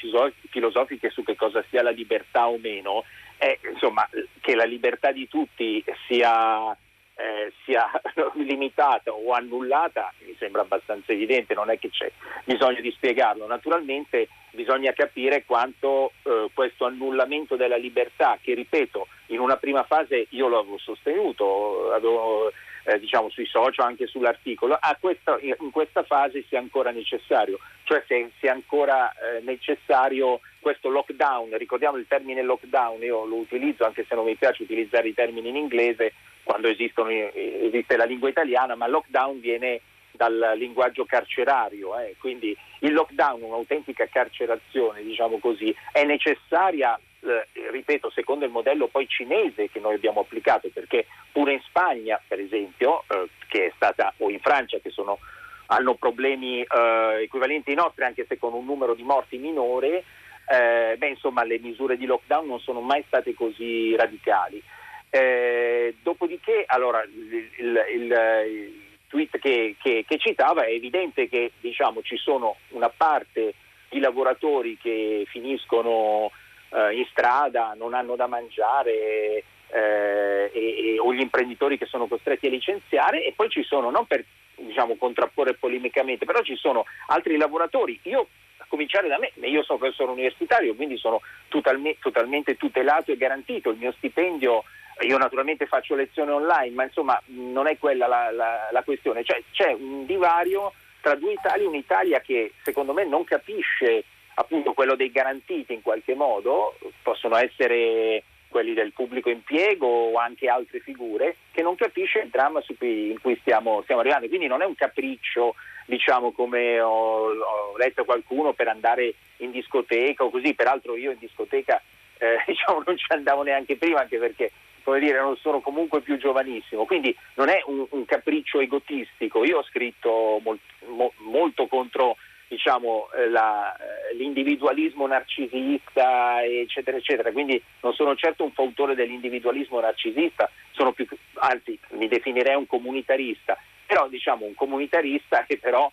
filosofiche 0.50 1.10
su 1.10 1.24
che 1.24 1.36
cosa 1.36 1.63
sia 1.70 1.81
la 1.81 1.89
libertà 1.89 2.48
o 2.48 2.58
meno, 2.58 3.03
è 3.38 3.58
insomma 3.72 4.08
che 4.39 4.55
la 4.55 4.65
libertà 4.65 5.12
di 5.12 5.27
tutti 5.27 5.84
sia, 6.08 6.72
eh, 6.72 7.51
sia 7.65 7.89
limitata 8.36 9.12
o 9.12 9.31
annullata 9.31 10.13
mi 10.25 10.36
sembra 10.38 10.62
abbastanza 10.62 11.12
evidente, 11.12 11.55
non 11.55 11.72
è 11.72 11.79
che 11.79 11.89
c'è 11.89 12.12
bisogno 12.43 12.81
di 12.81 12.91
spiegarlo. 12.91 13.48
Naturalmente 13.48 14.27
bisogna 14.51 14.93
capire 14.93 15.43
quanto 15.46 16.12
eh, 16.24 16.50
questo 16.53 16.86
annullamento 16.86 17.55
della 17.55 17.77
libertà, 17.77 18.38
che 18.39 18.53
ripeto 18.53 19.08
in 19.27 19.39
una 19.39 19.58
prima 19.58 19.84
fase 19.84 20.27
io 20.29 20.48
lo 20.48 20.60
avevo 20.60 20.77
sostenuto, 20.77 21.91
avevo, 21.93 22.51
eh, 22.83 23.00
diciamo 23.00 23.29
sui 23.29 23.45
social, 23.45 23.88
anche 23.88 24.07
sull'articolo, 24.07 24.77
questa, 25.00 25.38
in 25.41 25.71
questa 25.71 26.03
fase 26.03 26.43
sia 26.47 26.59
ancora 26.59 26.91
necessario, 26.91 27.59
cioè 27.83 28.03
se 28.07 28.31
sia 28.39 28.51
ancora 28.51 29.11
eh, 29.11 29.41
necessario 29.41 30.39
questo 30.59 30.89
lockdown, 30.89 31.57
ricordiamo 31.57 31.97
il 31.97 32.05
termine 32.07 32.41
lockdown, 32.41 33.01
io 33.01 33.25
lo 33.25 33.35
utilizzo 33.35 33.85
anche 33.85 34.05
se 34.07 34.15
non 34.15 34.25
mi 34.25 34.35
piace 34.35 34.63
utilizzare 34.63 35.07
i 35.07 35.13
termini 35.13 35.50
in 35.50 35.55
inglese 35.55 36.13
quando 36.43 36.67
esistono, 36.67 37.09
esiste 37.09 37.97
la 37.97 38.05
lingua 38.05 38.29
italiana, 38.29 38.75
ma 38.75 38.88
lockdown 38.88 39.39
viene 39.39 39.81
dal 40.11 40.53
linguaggio 40.55 41.05
carcerario, 41.05 41.97
eh. 42.00 42.15
quindi 42.19 42.55
il 42.79 42.93
lockdown, 42.93 43.41
un'autentica 43.41 44.07
carcerazione, 44.07 45.03
diciamo 45.03 45.39
così, 45.39 45.73
è 45.91 46.03
necessaria, 46.03 47.00
eh, 47.23 47.69
ripeto, 47.69 48.09
secondo 48.09 48.45
il 48.45 48.51
modello 48.51 48.87
poi 48.87 49.07
cinese 49.07 49.69
che 49.69 49.79
noi 49.79 49.95
abbiamo 49.95 50.21
applicato, 50.21 50.69
perché 50.73 51.05
pure 51.31 51.53
in 51.53 51.61
Spagna, 51.61 52.19
per 52.27 52.39
esempio, 52.39 53.03
eh, 53.07 53.27
che 53.47 53.67
è 53.67 53.71
stata, 53.75 54.13
o 54.17 54.29
in 54.29 54.39
Francia, 54.39 54.79
che 54.79 54.89
sono, 54.89 55.19
hanno 55.67 55.95
problemi 55.95 56.61
eh, 56.61 57.21
equivalenti 57.21 57.69
ai 57.69 57.75
nostri, 57.75 58.03
anche 58.03 58.25
se 58.27 58.37
con 58.37 58.53
un 58.53 58.65
numero 58.65 58.93
di 58.93 59.03
morti 59.03 59.37
minore, 59.37 60.03
eh, 60.47 60.95
beh, 60.97 61.07
insomma, 61.07 61.43
le 61.43 61.59
misure 61.59 61.97
di 61.97 62.05
lockdown 62.05 62.47
non 62.47 62.59
sono 62.59 62.81
mai 62.81 63.03
state 63.07 63.33
così 63.33 63.95
radicali. 63.95 64.61
Eh, 65.09 65.95
dopodiché, 66.01 66.63
allora, 66.65 67.03
il, 67.03 67.49
il, 67.57 67.85
il 67.93 68.81
tweet 69.07 69.37
che, 69.39 69.75
che, 69.81 70.05
che, 70.07 70.17
citava, 70.17 70.65
è 70.65 70.71
evidente 70.71 71.29
che 71.29 71.51
diciamo, 71.59 72.01
ci 72.01 72.17
sono 72.17 72.55
una 72.69 72.89
parte 72.89 73.53
di 73.89 73.99
lavoratori 73.99 74.77
che 74.81 75.25
finiscono 75.27 76.31
eh, 76.73 76.95
in 76.95 77.05
strada, 77.09 77.73
non 77.77 77.93
hanno 77.93 78.15
da 78.15 78.27
mangiare 78.27 79.43
eh, 79.67 80.51
e, 80.53 80.93
e, 80.93 80.99
o 80.99 81.13
gli 81.13 81.21
imprenditori 81.21 81.77
che 81.77 81.85
sono 81.85 82.07
costretti 82.07 82.47
a 82.47 82.49
licenziare 82.49 83.25
e 83.25 83.33
poi 83.35 83.49
ci 83.49 83.63
sono, 83.63 83.89
non 83.89 84.05
per 84.05 84.23
diciamo, 84.55 84.95
contrapporre 84.95 85.55
polemicamente, 85.55 86.25
però 86.25 86.41
ci 86.41 86.55
sono 86.55 86.85
altri 87.07 87.37
lavoratori. 87.37 87.99
Io 88.03 88.27
a 88.57 88.65
cominciare 88.67 89.07
da 89.07 89.17
me, 89.17 89.31
io 89.47 89.63
sono 89.63 89.79
professore 89.79 90.11
universitario, 90.11 90.75
quindi 90.75 90.97
sono 90.97 91.21
totalme, 91.47 91.97
totalmente 91.99 92.57
tutelato 92.57 93.11
e 93.11 93.17
garantito, 93.17 93.71
il 93.71 93.77
mio 93.77 93.91
stipendio 93.93 94.63
io 95.01 95.17
naturalmente 95.17 95.65
faccio 95.65 95.95
lezione 95.95 96.31
online, 96.31 96.75
ma 96.75 96.83
insomma 96.83 97.19
non 97.27 97.67
è 97.67 97.77
quella 97.77 98.07
la, 98.07 98.29
la, 98.31 98.69
la 98.71 98.83
questione, 98.83 99.23
cioè, 99.23 99.41
c'è 99.51 99.71
un 99.71 100.05
divario 100.05 100.73
tra 101.01 101.15
due 101.15 101.33
Italie, 101.33 101.65
un'Italia 101.65 102.19
che 102.19 102.53
secondo 102.61 102.93
me 102.93 103.05
non 103.05 103.23
capisce 103.23 104.03
appunto 104.41 104.74
quello 104.74 104.95
dei 104.95 105.12
garantiti 105.12 105.74
in 105.74 105.81
qualche 105.81 106.15
modo, 106.15 106.77
possono 107.01 107.38
essere 107.38 108.24
quelli 108.50 108.74
del 108.74 108.91
pubblico 108.91 109.29
impiego 109.29 109.88
o 109.88 110.17
anche 110.17 110.50
altre 110.50 110.81
figure, 110.81 111.38
che 111.51 111.62
non 111.62 111.75
capisce 111.75 112.19
il 112.19 112.29
dramma 112.29 112.62
cui, 112.77 113.12
in 113.12 113.21
cui 113.21 113.38
stiamo, 113.39 113.81
stiamo, 113.83 114.01
arrivando. 114.01 114.27
Quindi 114.27 114.48
non 114.48 114.62
è 114.62 114.65
un 114.65 114.75
capriccio, 114.75 115.55
diciamo 115.86 116.31
come 116.33 116.79
ho, 116.81 117.29
ho, 117.29 117.77
letto 117.77 118.03
qualcuno 118.03 118.53
per 118.53 118.67
andare 118.67 119.13
in 119.38 119.51
discoteca 119.51 120.25
o 120.25 120.29
così, 120.29 120.53
peraltro 120.53 120.98
io 120.98 121.12
in 121.12 121.17
discoteca 121.19 121.81
eh, 122.17 122.43
diciamo, 122.45 122.83
non 122.86 122.98
ci 122.98 123.05
andavo 123.07 123.43
neanche 123.43 123.77
prima, 123.77 124.01
anche 124.01 124.17
perché 124.17 124.51
come 124.83 125.00
dire, 125.00 125.19
non 125.19 125.38
sono 125.38 125.62
comunque 125.62 126.01
più 126.01 126.17
giovanissimo, 126.17 126.86
quindi 126.86 127.15
non 127.36 127.50
è 127.50 127.62
un, 127.67 127.86
un 127.91 128.05
capriccio 128.05 128.60
egotistico. 128.60 129.45
Io 129.45 129.60
ho 129.60 129.63
scritto 129.63 130.39
molt, 130.43 130.60
mo, 130.88 131.13
molto 131.17 131.67
contro 131.67 132.17
diciamo, 132.51 133.10
eh, 133.15 133.29
la, 133.29 133.74
eh, 133.77 134.13
l'individualismo 134.15 135.08
narcisista, 135.08 136.43
eccetera, 136.43 136.98
eccetera, 136.98 137.31
quindi 137.31 137.62
non 137.79 137.93
sono 137.93 138.13
certo 138.15 138.43
un 138.43 138.51
fautore 138.51 138.93
dell'individualismo 138.93 139.79
narcisista, 139.79 140.51
più, 140.93 141.08
anzi 141.36 141.79
mi 141.91 142.10
definirei 142.10 142.55
un 142.55 142.67
comunitarista, 142.67 143.58
però 143.86 144.10
diciamo 144.10 144.46
un 144.46 144.53
comunitarista 144.53 145.46
che 145.48 145.60
però 145.60 145.89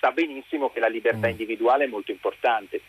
sa 0.00 0.10
benissimo 0.10 0.68
che 0.68 0.80
la 0.80 0.88
libertà 0.88 1.28
mm. 1.28 1.30
individuale 1.30 1.84
è 1.84 1.86
molto 1.88 2.10
importante 2.10 2.82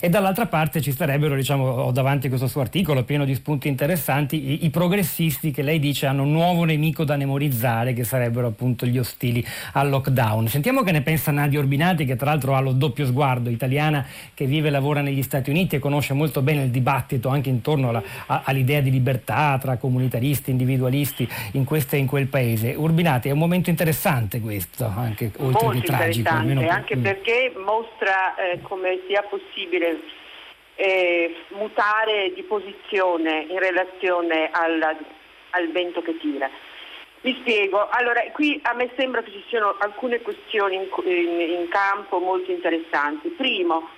e 0.00 0.08
dall'altra 0.08 0.46
parte 0.46 0.80
ci 0.80 0.92
starebbero, 0.92 1.34
diciamo, 1.34 1.66
ho 1.66 1.90
davanti 1.90 2.28
questo 2.28 2.46
suo 2.46 2.60
articolo 2.60 3.02
pieno 3.02 3.24
di 3.24 3.34
spunti 3.34 3.66
interessanti, 3.66 4.52
i, 4.52 4.64
i, 4.64 4.70
progressisti 4.70 5.50
che 5.50 5.62
lei 5.62 5.80
dice 5.80 6.06
hanno 6.06 6.22
un 6.22 6.30
nuovo 6.30 6.62
nemico 6.64 7.02
da 7.02 7.16
memorizzare, 7.16 7.92
che 7.94 8.04
sarebbero 8.04 8.46
appunto 8.46 8.86
gli 8.86 8.98
ostili 8.98 9.44
al 9.72 9.88
lockdown. 9.88 10.46
Sentiamo 10.46 10.82
che 10.82 10.92
ne 10.92 11.02
pensa 11.02 11.32
Nadia 11.32 11.58
Orbinati, 11.58 12.04
che 12.04 12.14
tra 12.14 12.26
l'altro 12.26 12.54
ha 12.54 12.60
lo 12.60 12.72
doppio 12.72 13.06
sguardo, 13.06 13.50
italiana 13.50 14.06
che 14.34 14.46
vive 14.46 14.68
e 14.68 14.70
lavora 14.70 15.00
negli 15.00 15.22
Stati 15.22 15.50
Uniti 15.50 15.76
e 15.76 15.78
conosce 15.80 16.14
molto 16.14 16.42
bene 16.42 16.62
il 16.62 16.70
dibattito 16.70 17.28
anche 17.28 17.48
intorno 17.48 17.88
alla, 17.88 18.02
a, 18.26 18.42
all'idea 18.44 18.80
di 18.80 18.90
libertà 18.90 19.58
tra 19.60 19.78
comunitaristi, 19.78 20.52
individualisti 20.52 21.28
in 21.52 21.64
questo 21.64 21.96
e 21.96 21.98
in 21.98 22.06
quel 22.06 22.28
paese. 22.28 22.74
Urbinati, 22.76 23.28
è 23.28 23.32
un 23.32 23.38
momento 23.38 23.68
interessante 23.68 24.40
questo, 24.40 24.84
anche 24.84 25.32
oltre 25.38 25.64
Molto 25.64 25.80
che 25.80 25.80
tragico. 25.80 26.30
Per... 26.44 26.68
Anche 26.68 26.96
perché 26.96 27.52
mostra 27.56 28.36
eh, 28.36 28.60
come 28.62 29.00
sia 29.08 29.22
possibile 29.22 29.77
eh, 30.74 31.34
mutare 31.48 32.32
di 32.34 32.42
posizione 32.42 33.46
in 33.48 33.58
relazione 33.58 34.48
al, 34.50 34.96
al 35.50 35.68
vento 35.70 36.02
che 36.02 36.16
tira. 36.18 36.48
Vi 37.20 37.34
spiego, 37.40 37.88
allora 37.88 38.22
qui 38.32 38.60
a 38.62 38.74
me 38.74 38.90
sembra 38.96 39.22
che 39.22 39.32
ci 39.32 39.42
siano 39.48 39.74
alcune 39.80 40.20
questioni 40.20 40.76
in, 40.76 40.88
in, 41.04 41.40
in 41.40 41.68
campo 41.68 42.20
molto 42.20 42.52
interessanti. 42.52 43.28
Primo, 43.30 43.88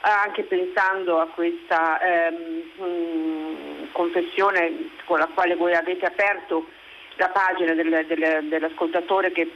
anche 0.00 0.44
pensando 0.44 1.20
a 1.20 1.26
questa 1.26 2.00
ehm, 2.00 2.62
mh, 2.76 3.92
confessione 3.92 4.92
con 5.04 5.18
la 5.18 5.28
quale 5.32 5.56
voi 5.56 5.74
avete 5.74 6.06
aperto 6.06 6.68
la 7.16 7.28
pagina 7.28 7.74
del, 7.74 8.06
del, 8.06 8.48
dell'ascoltatore 8.48 9.30
che, 9.30 9.50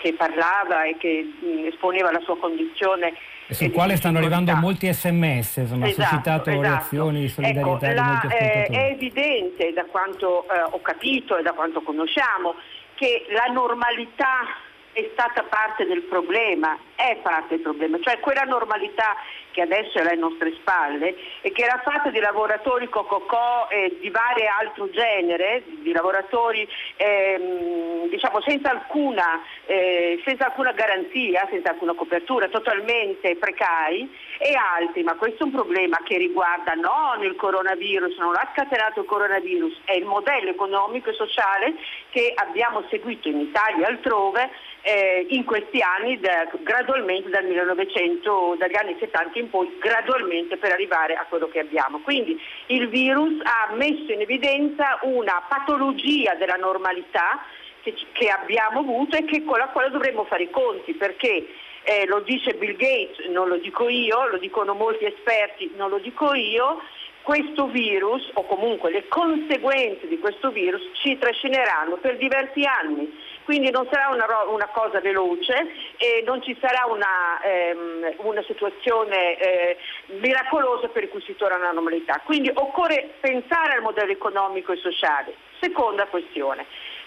che, 0.00 0.14
parlava 0.14 0.84
e 0.84 0.96
che 0.96 1.30
mh, 1.38 1.66
esponeva 1.66 2.10
la 2.10 2.20
sua 2.20 2.38
condizione 2.38 3.12
sul 3.52 3.70
quale 3.70 3.96
stanno 3.96 4.18
arrivando 4.18 4.54
molti 4.54 4.92
sms, 4.92 5.56
insomma, 5.56 5.86
esatto, 5.86 6.02
ha 6.02 6.06
suscitato 6.06 6.50
esatto. 6.50 6.62
reazioni 6.62 7.20
di 7.20 7.28
solidarietà 7.28 7.90
ecco, 7.90 8.00
la, 8.00 8.36
eh, 8.36 8.66
È 8.66 8.90
evidente 8.90 9.72
da 9.72 9.84
quanto 9.84 10.44
eh, 10.48 10.60
ho 10.70 10.80
capito 10.80 11.36
e 11.36 11.42
da 11.42 11.52
quanto 11.52 11.82
conosciamo 11.82 12.54
che 12.94 13.26
la 13.30 13.52
normalità 13.52 14.46
è 14.92 15.08
stata 15.12 15.42
parte 15.44 15.86
del 15.86 16.02
problema, 16.02 16.76
è 16.94 17.16
parte 17.22 17.54
del 17.54 17.60
problema, 17.60 17.98
cioè 18.00 18.20
quella 18.20 18.42
normalità 18.42 19.16
che 19.52 19.62
adesso 19.62 19.98
è 19.98 20.00
alle 20.00 20.16
nostre 20.16 20.52
spalle 20.54 21.14
e 21.40 21.52
che 21.52 21.62
era 21.62 21.80
fatta 21.84 22.10
di 22.10 22.18
lavoratori 22.18 22.88
cococò 22.88 23.68
e 23.70 23.96
di 24.00 24.10
vario 24.10 24.44
altro 24.58 24.90
genere, 24.90 25.62
di 25.66 25.92
lavoratori 25.92 26.68
ehm, 26.96 28.08
diciamo 28.08 28.40
senza 28.40 28.70
alcuna, 28.70 29.40
eh, 29.66 30.20
senza 30.24 30.46
alcuna 30.46 30.72
garanzia, 30.72 31.46
senza 31.50 31.70
alcuna 31.70 31.94
copertura, 31.94 32.48
totalmente 32.48 33.36
precari 33.36 34.10
e 34.38 34.54
altri, 34.54 35.02
ma 35.02 35.14
questo 35.14 35.44
è 35.44 35.46
un 35.46 35.52
problema 35.52 35.98
che 36.02 36.16
riguarda 36.16 36.72
non 36.74 37.22
il 37.22 37.36
coronavirus, 37.36 38.16
non 38.18 38.34
ha 38.34 38.48
scatenato 38.52 39.00
il 39.00 39.06
coronavirus, 39.06 39.80
è 39.84 39.92
il 39.92 40.04
modello 40.04 40.50
economico 40.50 41.10
e 41.10 41.14
sociale 41.14 41.74
che 42.10 42.32
abbiamo 42.34 42.84
seguito 42.88 43.28
in 43.28 43.40
Italia 43.40 43.86
e 43.86 43.90
altrove 43.90 44.50
eh, 44.82 45.26
in 45.30 45.44
questi 45.44 45.80
anni 45.80 46.18
da, 46.18 46.48
gradualmente 46.62 47.30
dal 47.30 47.44
1900, 47.44 48.56
dagli 48.58 48.76
anni 48.76 48.96
70 48.98 49.38
in 49.38 49.50
poi, 49.50 49.76
gradualmente 49.78 50.56
per 50.56 50.72
arrivare 50.72 51.14
a 51.14 51.26
quello 51.28 51.48
che 51.48 51.60
abbiamo. 51.60 52.00
Quindi 52.00 52.38
il 52.66 52.88
virus 52.88 53.40
ha 53.42 53.72
messo 53.74 54.12
in 54.12 54.20
evidenza 54.20 54.98
una 55.02 55.42
patologia 55.48 56.34
della 56.34 56.56
normalità 56.56 57.44
che, 57.82 57.94
che 58.12 58.28
abbiamo 58.28 58.80
avuto 58.80 59.16
e 59.16 59.24
che, 59.24 59.44
con 59.44 59.58
la 59.58 59.68
quale 59.68 59.90
dovremmo 59.90 60.24
fare 60.24 60.44
i 60.44 60.50
conti 60.50 60.94
perché 60.94 61.46
eh, 61.84 62.06
lo 62.06 62.20
dice 62.20 62.54
Bill 62.54 62.76
Gates, 62.76 63.26
non 63.28 63.48
lo 63.48 63.56
dico 63.56 63.88
io, 63.88 64.28
lo 64.28 64.38
dicono 64.38 64.74
molti 64.74 65.04
esperti, 65.04 65.72
non 65.76 65.90
lo 65.90 65.98
dico 65.98 66.34
io, 66.34 66.80
questo 67.22 67.66
virus 67.68 68.28
o 68.34 68.44
comunque 68.46 68.90
le 68.90 69.06
conseguenze 69.08 70.08
di 70.08 70.18
questo 70.18 70.50
virus 70.50 70.82
ci 70.94 71.16
trascineranno 71.18 71.96
per 71.96 72.16
diversi 72.16 72.64
anni 72.64 73.10
quindi 73.52 73.70
non 73.70 73.86
sarà 73.92 74.08
una, 74.08 74.24
una 74.46 74.68
cosa 74.68 74.98
veloce 75.00 75.52
e 75.98 76.22
non 76.24 76.42
ci 76.42 76.56
sarà 76.58 76.86
una, 76.90 77.38
ehm, 77.42 78.14
una 78.20 78.42
situazione 78.44 79.36
eh, 79.36 79.76
miracolosa 80.20 80.88
per 80.88 81.10
cui 81.10 81.20
si 81.20 81.36
torna 81.36 81.56
alla 81.56 81.72
normalità. 81.72 82.22
Quindi 82.24 82.50
occorre 82.54 83.10
pensare 83.20 83.74
al 83.74 83.82
modello 83.82 84.10
economico 84.10 84.72
e 84.72 84.76
sociale. 84.76 85.34
Seconda 85.60 86.06
questione, 86.06 86.64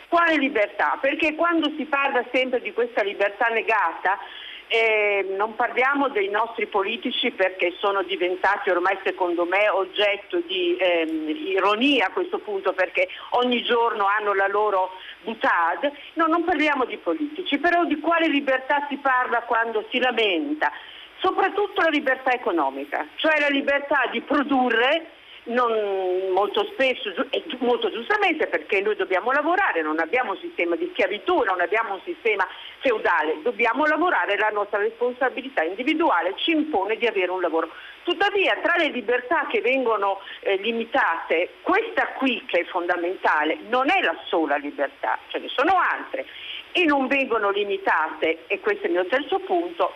quale 0.08 0.38
libertà? 0.38 1.00
Perché 1.02 1.34
quando 1.34 1.72
si 1.78 1.86
parla 1.86 2.24
sempre 2.32 2.62
di 2.62 2.72
questa 2.74 3.02
libertà 3.02 3.48
negata, 3.48 4.20
eh, 4.68 5.36
non 5.38 5.56
parliamo 5.56 6.10
dei 6.10 6.30
nostri 6.30 6.66
politici 6.66 7.32
perché 7.32 7.74
sono 7.80 8.04
diventati 8.04 8.70
ormai 8.70 8.98
secondo 9.04 9.46
me 9.46 9.70
oggetto 9.70 10.40
di 10.40 10.76
ehm, 10.78 11.30
ironia 11.30 12.08
a 12.08 12.12
questo 12.12 12.40
punto 12.40 12.74
perché 12.74 13.08
ogni 13.32 13.62
giorno 13.64 14.06
hanno 14.06 14.34
la 14.34 14.48
loro 14.48 14.92
butade. 15.24 15.94
No, 16.14 16.26
non 16.26 16.44
parliamo 16.44 16.86
di 16.86 16.98
politici, 16.98 17.58
però 17.58 17.86
di 17.86 18.00
quale 18.00 18.28
libertà 18.28 18.86
si 18.90 18.98
parla 18.98 19.42
quando 19.42 19.86
si 19.92 20.00
lamenta? 20.00 20.72
Soprattutto 21.20 21.82
la 21.82 21.90
libertà 21.90 22.32
economica, 22.32 23.08
cioè 23.16 23.40
la 23.40 23.48
libertà 23.48 24.08
di 24.12 24.22
produrre 24.22 25.15
non, 25.46 26.32
molto 26.32 26.66
spesso 26.72 27.14
e 27.30 27.44
molto 27.60 27.92
giustamente 27.92 28.48
perché 28.48 28.82
noi 28.82 28.96
dobbiamo 28.96 29.32
lavorare, 29.32 29.82
non 29.82 30.00
abbiamo 30.00 30.32
un 30.32 30.40
sistema 30.40 30.76
di 30.76 30.90
schiavitù, 30.94 31.44
non 31.44 31.62
abbiamo 31.62 31.96
un 31.96 32.02
sistema 32.04 32.48
feudale, 32.80 33.42
dobbiamo 33.42 33.86
lavorare, 33.86 34.38
la 34.38 34.50
nostra 34.50 34.80
responsabilità 34.80 35.64
individuale 35.64 36.34
ci 36.38 36.52
impone 36.52 36.98
di 36.98 37.06
avere 37.06 37.32
un 37.32 37.42
lavoro. 37.42 37.70
Tuttavia 38.04 38.58
tra 38.62 38.76
le 38.78 38.90
libertà 38.90 39.48
che 39.50 39.62
vengono 39.62 40.20
eh, 40.42 40.56
limitate, 40.58 41.56
questa 41.62 42.08
qui 42.18 42.44
che 42.46 42.60
è 42.60 42.66
fondamentale 42.66 43.58
non 43.70 43.90
è 43.90 44.02
la 44.02 44.16
sola 44.26 44.56
libertà, 44.58 45.18
ce 45.28 45.40
ne 45.40 45.48
sono 45.50 45.78
altre 45.80 46.26
e 46.72 46.86
non 46.86 47.08
vengono 47.08 47.52
limitate, 47.52 48.44
e 48.48 48.60
questo 48.60 48.84
è 48.84 48.88
il 48.88 48.94
mio 48.94 49.06
terzo 49.06 49.40
punto, 49.40 49.94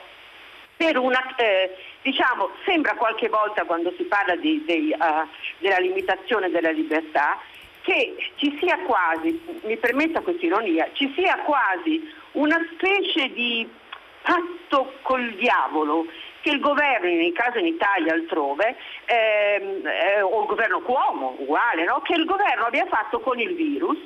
per 0.79 0.97
una, 0.97 1.35
eh, 1.35 1.75
diciamo, 2.09 2.49
sembra 2.65 2.95
qualche 2.95 3.29
volta 3.29 3.65
quando 3.65 3.93
si 3.95 4.03
parla 4.03 4.35
di, 4.35 4.63
di, 4.65 4.95
uh, 4.97 5.27
della 5.59 5.77
limitazione 5.77 6.49
della 6.49 6.71
libertà 6.71 7.39
che 7.81 8.15
ci 8.35 8.57
sia 8.59 8.77
quasi, 8.79 9.39
mi 9.63 9.77
permetta 9.77 10.21
questa 10.21 10.45
ironia, 10.45 10.89
ci 10.93 11.11
sia 11.15 11.37
quasi 11.45 12.11
una 12.33 12.59
specie 12.73 13.31
di 13.31 13.67
patto 14.21 14.93
col 15.03 15.33
diavolo 15.35 16.05
che 16.41 16.51
il 16.51 16.59
governo, 16.59 17.07
in 17.07 17.33
caso 17.33 17.57
in 17.57 17.67
Italia 17.67 18.13
altrove, 18.13 18.75
ehm, 19.05 19.85
eh, 19.85 20.21
o 20.21 20.41
il 20.41 20.47
governo 20.47 20.81
Cuomo, 20.81 21.35
uguale, 21.39 21.83
no? 21.85 22.01
che 22.01 22.13
il 22.13 22.25
governo 22.25 22.65
abbia 22.65 22.85
fatto 22.87 23.19
con 23.19 23.39
il 23.39 23.53
virus 23.55 23.97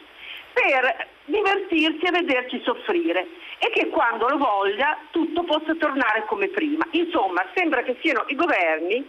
per 0.54 1.08
divertirsi 1.26 2.06
e 2.06 2.12
vederci 2.12 2.62
soffrire 2.64 3.28
e 3.60 3.70
che 3.70 3.90
quando 3.90 4.28
lo 4.28 4.38
voglia 4.38 4.98
tutto 5.12 5.44
possa 5.44 5.76
tornare 5.76 6.26
come 6.26 6.48
prima. 6.48 6.86
Insomma, 6.92 7.46
sembra 7.56 7.84
che 7.84 7.98
siano 8.02 8.24
i 8.28 8.36
governi 8.36 9.06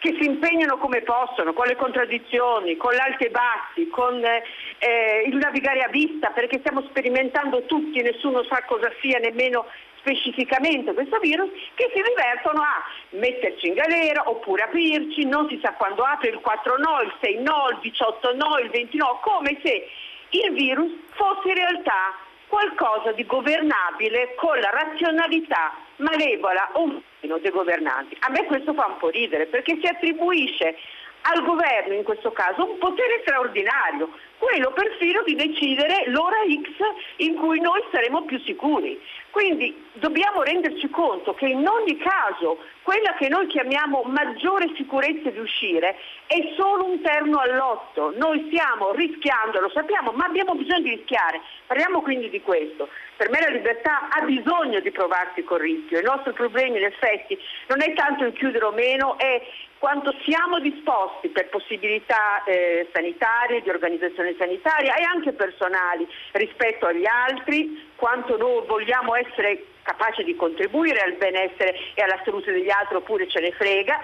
che 0.00 0.16
si 0.18 0.26
impegnano 0.26 0.78
come 0.78 1.02
possono, 1.02 1.52
con 1.52 1.66
le 1.66 1.76
contraddizioni, 1.76 2.76
con 2.76 2.92
l'alti 2.94 3.24
e 3.24 3.30
bassi, 3.30 3.86
con 3.88 4.24
eh, 4.24 5.24
il 5.26 5.36
navigare 5.36 5.80
a 5.80 5.88
vista, 5.88 6.30
perché 6.30 6.58
stiamo 6.58 6.80
sperimentando 6.88 7.64
tutti, 7.66 8.00
nessuno 8.00 8.42
sa 8.44 8.62
cosa 8.64 8.90
sia 9.02 9.18
nemmeno 9.18 9.66
specificamente 9.98 10.94
questo 10.94 11.18
virus, 11.18 11.50
che 11.74 11.90
si 11.94 12.00
divertono 12.00 12.62
a 12.62 12.82
metterci 13.10 13.68
in 13.68 13.74
galera 13.74 14.28
oppure 14.28 14.62
aprirci, 14.62 15.26
non 15.26 15.46
si 15.48 15.60
sa 15.62 15.74
quando 15.74 16.02
apre 16.02 16.30
il 16.30 16.40
4 16.40 16.76
no, 16.78 17.02
il 17.02 17.12
6 17.20 17.42
no, 17.42 17.68
il 17.70 17.78
18 17.82 18.34
no, 18.36 18.58
il 18.58 18.70
20 18.70 18.96
no, 18.96 19.20
come 19.22 19.60
se 19.62 19.86
il 20.30 20.52
virus 20.52 20.92
fosse 21.10 21.48
in 21.48 21.54
realtà 21.54 22.16
qualcosa 22.50 23.12
di 23.12 23.24
governabile 23.24 24.34
con 24.34 24.58
la 24.58 24.70
razionalità 24.70 25.72
malevola 25.96 26.70
o 26.72 27.00
meno 27.20 27.38
dei 27.38 27.50
governanti. 27.50 28.16
A 28.20 28.30
me 28.30 28.44
questo 28.44 28.74
fa 28.74 28.86
un 28.86 28.96
po' 28.98 29.08
ridere 29.08 29.46
perché 29.46 29.78
si 29.80 29.86
attribuisce 29.86 30.76
al 31.22 31.44
governo 31.44 31.94
in 31.94 32.02
questo 32.02 32.32
caso 32.32 32.68
un 32.68 32.78
potere 32.78 33.20
straordinario, 33.22 34.10
quello 34.38 34.72
perfino 34.72 35.22
di 35.22 35.34
decidere 35.34 36.04
l'ora 36.06 36.38
X 36.42 36.70
in 37.18 37.36
cui 37.36 37.60
noi 37.60 37.82
saremo 37.92 38.24
più 38.24 38.38
sicuri. 38.40 39.00
Quindi 39.30 39.86
dobbiamo 39.94 40.42
renderci 40.42 40.88
conto 40.90 41.34
che 41.34 41.46
in 41.46 41.66
ogni 41.66 41.96
caso 41.98 42.58
quella 42.82 43.14
che 43.14 43.28
noi 43.28 43.46
chiamiamo 43.46 44.02
maggiore 44.02 44.72
sicurezza 44.74 45.30
di 45.30 45.38
uscire 45.38 45.96
è 46.26 46.52
solo 46.56 46.86
un 46.86 47.00
terno 47.00 47.38
all'otto. 47.38 48.12
Noi 48.16 48.44
stiamo 48.48 48.92
rischiando, 48.92 49.60
lo 49.60 49.70
sappiamo, 49.70 50.10
ma 50.12 50.24
abbiamo 50.24 50.54
bisogno 50.54 50.80
di 50.82 50.96
rischiare. 50.96 51.40
Parliamo 51.66 52.02
quindi 52.02 52.28
di 52.28 52.40
questo. 52.40 52.88
Per 53.16 53.30
me 53.30 53.40
la 53.40 53.50
libertà 53.50 54.08
ha 54.08 54.22
bisogno 54.22 54.80
di 54.80 54.90
provarsi 54.90 55.44
col 55.44 55.60
rischio. 55.60 55.98
Il 55.98 56.04
nostro 56.04 56.32
problema 56.32 56.78
in 56.78 56.84
effetti 56.84 57.38
non 57.68 57.80
è 57.82 57.92
tanto 57.94 58.24
il 58.24 58.32
chiudere 58.32 58.64
o 58.64 58.72
meno, 58.72 59.16
è 59.18 59.40
quanto 59.78 60.14
siamo 60.24 60.58
disposti 60.60 61.28
per 61.28 61.48
possibilità 61.48 62.44
eh, 62.44 62.88
sanitarie, 62.92 63.62
di 63.62 63.70
organizzazione 63.70 64.34
sanitaria 64.36 64.94
e 64.94 65.02
anche 65.02 65.32
personali 65.32 66.06
rispetto 66.32 66.86
agli 66.86 67.06
altri, 67.06 67.89
quanto 68.00 68.38
noi 68.38 68.66
vogliamo 68.66 69.14
essere 69.14 69.66
capaci 69.82 70.24
di 70.24 70.34
contribuire 70.34 71.00
al 71.00 71.12
benessere 71.12 71.76
e 71.94 72.02
alla 72.02 72.18
salute 72.24 72.50
degli 72.50 72.70
altri 72.70 72.96
oppure 72.96 73.28
ce 73.28 73.40
ne 73.40 73.52
frega. 73.52 74.00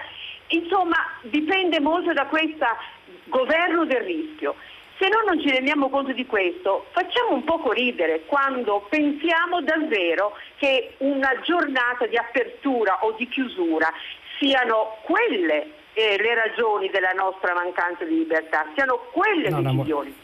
Insomma, 0.49 0.97
dipende 1.21 1.79
molto 1.79 2.13
da 2.13 2.27
questo 2.27 2.65
governo 3.25 3.85
del 3.85 4.01
rischio. 4.01 4.55
Se 4.99 5.07
noi 5.09 5.25
non 5.25 5.41
ci 5.41 5.49
rendiamo 5.49 5.89
conto 5.89 6.11
di 6.13 6.25
questo, 6.25 6.87
facciamo 6.91 7.33
un 7.33 7.43
poco 7.43 7.71
ridere 7.71 8.21
quando 8.25 8.85
pensiamo 8.89 9.61
davvero 9.61 10.35
che 10.57 10.95
una 10.99 11.39
giornata 11.41 12.05
di 12.05 12.17
apertura 12.17 12.99
o 13.03 13.11
di 13.11 13.27
chiusura 13.27 13.91
siano 14.39 14.97
quelle 15.01 15.73
eh, 15.93 16.17
le 16.17 16.35
ragioni 16.35 16.89
della 16.89 17.13
nostra 17.13 17.53
mancanza 17.53 18.05
di 18.05 18.17
libertà, 18.17 18.65
siano 18.75 19.09
quelle 19.11 19.49
no, 19.49 19.61
decisioni. 19.61 20.15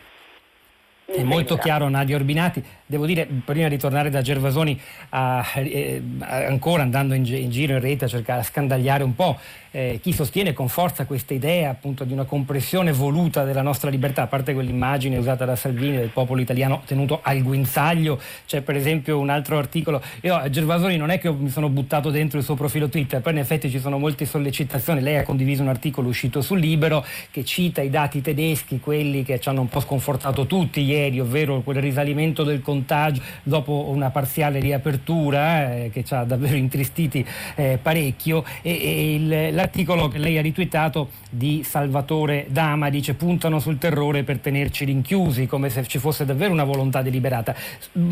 È 1.05 1.21
molto 1.21 1.57
chiaro 1.57 1.89
Nadia 1.89 2.15
Orbinati. 2.15 2.63
Devo 2.85 3.05
dire, 3.05 3.25
prima 3.45 3.69
di 3.69 3.77
tornare 3.77 4.09
da 4.09 4.21
Gervasoni, 4.21 4.79
a, 5.09 5.45
eh, 5.55 6.01
ancora 6.19 6.83
andando 6.83 7.13
in, 7.13 7.25
in, 7.25 7.49
giro 7.49 7.73
in 7.73 7.79
rete 7.79 8.05
a 8.05 8.07
cercare 8.09 8.41
a 8.41 8.43
scandagliare 8.43 9.03
un 9.03 9.15
po', 9.15 9.39
eh, 9.71 9.99
chi 10.01 10.11
sostiene 10.11 10.53
con 10.53 10.67
forza 10.67 11.05
questa 11.05 11.33
idea 11.33 11.71
appunto 11.71 12.03
di 12.03 12.13
una 12.13 12.25
compressione 12.25 12.91
voluta 12.91 13.43
della 13.43 13.61
nostra 13.61 13.89
libertà, 13.89 14.23
a 14.23 14.27
parte 14.27 14.53
quell'immagine 14.53 15.17
usata 15.17 15.45
da 15.45 15.55
Salvini 15.55 15.97
del 15.97 16.09
popolo 16.09 16.41
italiano 16.41 16.83
tenuto 16.85 17.21
al 17.23 17.41
guinzaglio, 17.41 18.19
c'è 18.45 18.61
per 18.61 18.75
esempio 18.75 19.17
un 19.17 19.29
altro 19.29 19.57
articolo, 19.57 20.01
io 20.21 20.35
a 20.35 20.49
Gervasoni 20.49 20.97
non 20.97 21.09
è 21.09 21.19
che 21.19 21.31
mi 21.31 21.49
sono 21.49 21.69
buttato 21.69 22.11
dentro 22.11 22.37
il 22.37 22.43
suo 22.43 22.55
profilo 22.55 22.89
Twitter, 22.89 23.21
poi 23.21 23.33
in 23.33 23.39
effetti 23.39 23.69
ci 23.69 23.79
sono 23.79 23.97
molte 23.97 24.25
sollecitazioni, 24.25 25.01
lei 25.01 25.17
ha 25.17 25.23
condiviso 25.23 25.63
un 25.63 25.69
articolo 25.69 26.09
uscito 26.09 26.41
sul 26.41 26.59
Libero 26.59 27.03
che 27.31 27.43
cita 27.43 27.81
i 27.81 27.89
dati 27.89 28.21
tedeschi, 28.21 28.79
quelli 28.79 29.23
che 29.23 29.39
ci 29.39 29.49
hanno 29.49 29.61
un 29.61 29.69
po' 29.69 29.79
sconfortato 29.79 30.45
tutti 30.45 30.81
ieri, 30.81 31.19
ovvero 31.19 31.61
quel 31.61 31.77
risalimento 31.77 32.43
del 32.43 32.61
contagio 32.73 33.21
dopo 33.43 33.89
una 33.89 34.09
parziale 34.09 34.59
riapertura 34.59 35.75
eh, 35.75 35.89
che 35.91 36.03
ci 36.03 36.13
ha 36.13 36.23
davvero 36.23 36.55
intristiti 36.55 37.25
eh, 37.55 37.77
parecchio 37.81 38.43
e, 38.61 38.71
e 38.71 39.15
il, 39.15 39.53
l'articolo 39.53 40.07
che 40.07 40.17
lei 40.17 40.37
ha 40.37 40.41
ritweetato 40.41 41.09
di 41.29 41.63
Salvatore 41.63 42.45
Dama 42.49 42.89
dice 42.89 43.13
puntano 43.13 43.59
sul 43.59 43.77
terrore 43.77 44.23
per 44.23 44.39
tenerci 44.39 44.85
rinchiusi 44.85 45.45
come 45.45 45.69
se 45.69 45.85
ci 45.85 45.99
fosse 45.99 46.25
davvero 46.25 46.51
una 46.51 46.63
volontà 46.63 47.01
deliberata. 47.01 47.55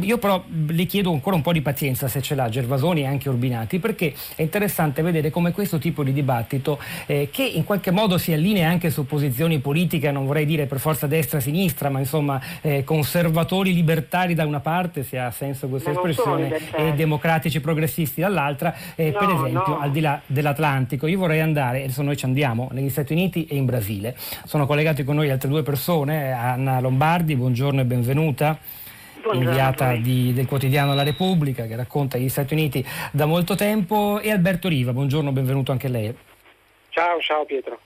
Io 0.01 0.17
però 0.17 0.43
le 0.67 0.85
chiedo 0.85 1.11
ancora 1.11 1.35
un 1.35 1.41
po' 1.41 1.53
di 1.53 1.61
pazienza 1.61 2.07
se 2.07 2.21
ce 2.21 2.35
l'ha 2.35 2.49
Gervasoni 2.49 3.01
e 3.01 3.05
anche 3.05 3.29
Urbinati 3.29 3.79
perché 3.79 4.13
è 4.35 4.41
interessante 4.41 5.01
vedere 5.01 5.29
come 5.29 5.51
questo 5.51 5.79
tipo 5.79 6.03
di 6.03 6.13
dibattito 6.13 6.79
eh, 7.07 7.29
che 7.31 7.43
in 7.43 7.63
qualche 7.63 7.91
modo 7.91 8.17
si 8.17 8.31
allinea 8.33 8.69
anche 8.69 8.89
su 8.89 9.05
posizioni 9.05 9.59
politiche, 9.59 10.11
non 10.11 10.25
vorrei 10.25 10.45
dire 10.45 10.65
per 10.65 10.79
forza 10.79 11.07
destra-sinistra, 11.07 11.89
ma 11.89 11.99
insomma 11.99 12.39
eh, 12.61 12.83
conservatori 12.83 13.73
libertari 13.73 14.33
da 14.33 14.43
una 14.51 14.59
parte, 14.59 15.03
se 15.03 15.17
ha 15.17 15.31
senso 15.31 15.67
questa 15.67 15.91
espressione, 15.91 16.59
e 16.75 16.93
democratici 16.93 17.59
progressisti 17.61 18.21
dall'altra, 18.21 18.73
eh, 18.95 19.11
no, 19.11 19.17
per 19.17 19.29
esempio 19.29 19.73
no. 19.73 19.79
al 19.79 19.91
di 19.91 20.01
là 20.01 20.21
dell'Atlantico. 20.25 21.07
Io 21.07 21.17
vorrei 21.17 21.39
andare, 21.39 21.83
adesso 21.83 22.01
noi 22.03 22.17
ci 22.17 22.25
andiamo, 22.25 22.69
negli 22.71 22.89
Stati 22.89 23.13
Uniti 23.13 23.45
e 23.45 23.55
in 23.55 23.65
Brasile. 23.65 24.15
Sono 24.45 24.65
collegati 24.65 25.03
con 25.03 25.15
noi 25.15 25.29
altre 25.31 25.49
due 25.49 25.63
persone, 25.63 26.31
Anna 26.31 26.79
Lombardi, 26.79 27.35
buongiorno 27.35 27.81
e 27.81 27.85
benvenuta. 27.85 28.57
Buongiorno 29.21 29.49
inviata 29.49 29.95
di, 29.95 30.33
del 30.33 30.47
quotidiano 30.47 30.95
La 30.95 31.03
Repubblica 31.03 31.67
che 31.67 31.75
racconta 31.75 32.17
gli 32.17 32.27
Stati 32.27 32.53
Uniti 32.53 32.83
da 33.11 33.27
molto 33.27 33.53
tempo 33.55 34.19
e 34.19 34.31
Alberto 34.31 34.67
Riva, 34.67 34.93
buongiorno, 34.93 35.31
benvenuto 35.31 35.71
anche 35.71 35.87
lei. 35.87 36.13
Ciao, 36.89 37.19
ciao 37.21 37.45
Pietro. 37.45 37.79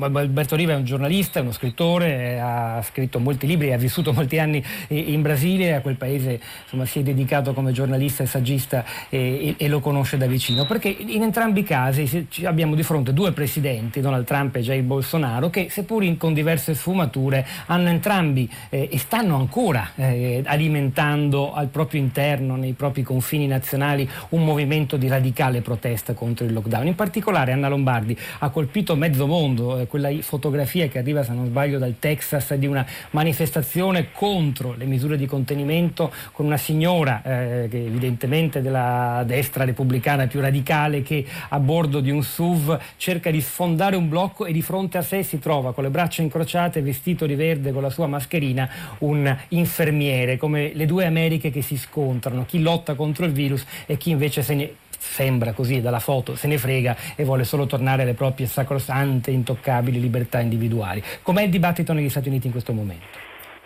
Alberto 0.00 0.54
Riva 0.54 0.72
è 0.72 0.76
un 0.76 0.84
giornalista, 0.84 1.40
uno 1.40 1.50
scrittore, 1.50 2.38
ha 2.38 2.82
scritto 2.82 3.18
molti 3.18 3.46
libri, 3.46 3.72
ha 3.72 3.78
vissuto 3.78 4.12
molti 4.14 4.38
anni 4.38 4.62
in 4.88 5.22
Brasile, 5.22 5.74
a 5.74 5.80
quel 5.80 5.96
paese 5.96 6.38
insomma, 6.64 6.84
si 6.84 6.98
è 6.98 7.02
dedicato 7.02 7.54
come 7.54 7.72
giornalista 7.72 8.22
e 8.22 8.26
saggista 8.26 8.84
e, 9.08 9.54
e, 9.56 9.68
lo 9.68 9.80
conosce 9.80 10.18
da 10.18 10.26
vicino, 10.26 10.66
perché 10.66 10.88
in 10.88 11.22
entrambi 11.22 11.60
i 11.60 11.64
casi 11.64 12.28
abbiamo 12.44 12.74
di 12.74 12.82
fronte 12.82 13.14
due 13.14 13.32
presidenti, 13.32 14.02
Donald 14.02 14.26
Trump 14.26 14.56
e 14.56 14.60
Jair 14.60 14.82
Bolsonaro, 14.82 15.48
che 15.48 15.68
seppur 15.70 16.04
in, 16.04 16.18
con 16.18 16.34
diverse 16.34 16.74
sfumature 16.74 17.46
hanno 17.66 17.88
entrambi 17.88 18.50
eh, 18.68 18.90
e 18.92 18.98
stanno 18.98 19.36
ancora 19.36 19.92
eh, 19.94 20.42
alimentando 20.44 21.54
al 21.54 21.68
proprio 21.68 21.98
interno, 21.98 22.56
nei 22.56 22.74
propri 22.74 23.02
confini 23.02 23.46
nazionali, 23.46 24.06
un 24.30 24.44
movimento 24.44 24.98
di 24.98 25.08
radicale 25.08 25.62
protesta 25.62 26.12
contro 26.12 26.44
il 26.44 26.52
lockdown. 26.52 26.88
In 26.88 26.94
particolare 26.94 27.52
Anna 27.52 27.68
Lombardi 27.68 28.14
ha 28.40 28.50
colpito 28.50 28.94
mezzo 28.96 29.26
mondo 29.26 29.61
mondo, 29.62 29.78
eh, 29.78 29.86
quella 29.86 30.10
fotografia 30.20 30.88
che 30.88 30.98
arriva 30.98 31.22
se 31.22 31.32
non 31.32 31.46
sbaglio 31.46 31.78
dal 31.78 31.94
Texas 31.98 32.54
di 32.54 32.66
una 32.66 32.84
manifestazione 33.10 34.10
contro 34.12 34.74
le 34.76 34.84
misure 34.84 35.16
di 35.16 35.26
contenimento 35.26 36.12
con 36.32 36.46
una 36.46 36.56
signora 36.56 37.22
eh, 37.22 37.68
che 37.70 37.84
evidentemente 37.84 38.60
della 38.60 39.22
destra 39.24 39.64
repubblicana 39.64 40.26
più 40.26 40.40
radicale 40.40 41.02
che 41.02 41.24
a 41.48 41.58
bordo 41.58 42.00
di 42.00 42.10
un 42.10 42.22
SUV 42.22 42.78
cerca 42.96 43.30
di 43.30 43.40
sfondare 43.40 43.96
un 43.96 44.08
blocco 44.08 44.44
e 44.44 44.52
di 44.52 44.62
fronte 44.62 44.98
a 44.98 45.02
sé 45.02 45.22
si 45.22 45.38
trova 45.38 45.72
con 45.72 45.84
le 45.84 45.90
braccia 45.90 46.22
incrociate, 46.22 46.82
vestito 46.82 47.26
di 47.26 47.34
verde 47.34 47.72
con 47.72 47.82
la 47.82 47.90
sua 47.90 48.06
mascherina, 48.06 48.68
un 48.98 49.36
infermiere, 49.48 50.36
come 50.36 50.72
le 50.74 50.86
due 50.86 51.06
Americhe 51.06 51.50
che 51.50 51.62
si 51.62 51.76
scontrano, 51.76 52.44
chi 52.44 52.60
lotta 52.60 52.94
contro 52.94 53.24
il 53.24 53.32
virus 53.32 53.64
e 53.86 53.96
chi 53.96 54.10
invece 54.10 54.42
se 54.42 54.54
ne 54.54 54.70
sembra 55.02 55.52
così 55.52 55.80
dalla 55.80 55.98
foto, 55.98 56.36
se 56.36 56.46
ne 56.46 56.58
frega 56.58 56.96
e 57.16 57.24
vuole 57.24 57.44
solo 57.44 57.66
tornare 57.66 58.02
alle 58.02 58.14
proprie 58.14 58.46
sacrosante, 58.46 59.30
intoccabili 59.30 60.00
libertà 60.00 60.40
individuali. 60.40 61.02
Com'è 61.22 61.42
il 61.42 61.50
dibattito 61.50 61.92
negli 61.92 62.08
Stati 62.08 62.28
Uniti 62.28 62.46
in 62.46 62.52
questo 62.52 62.72
momento? 62.72 63.21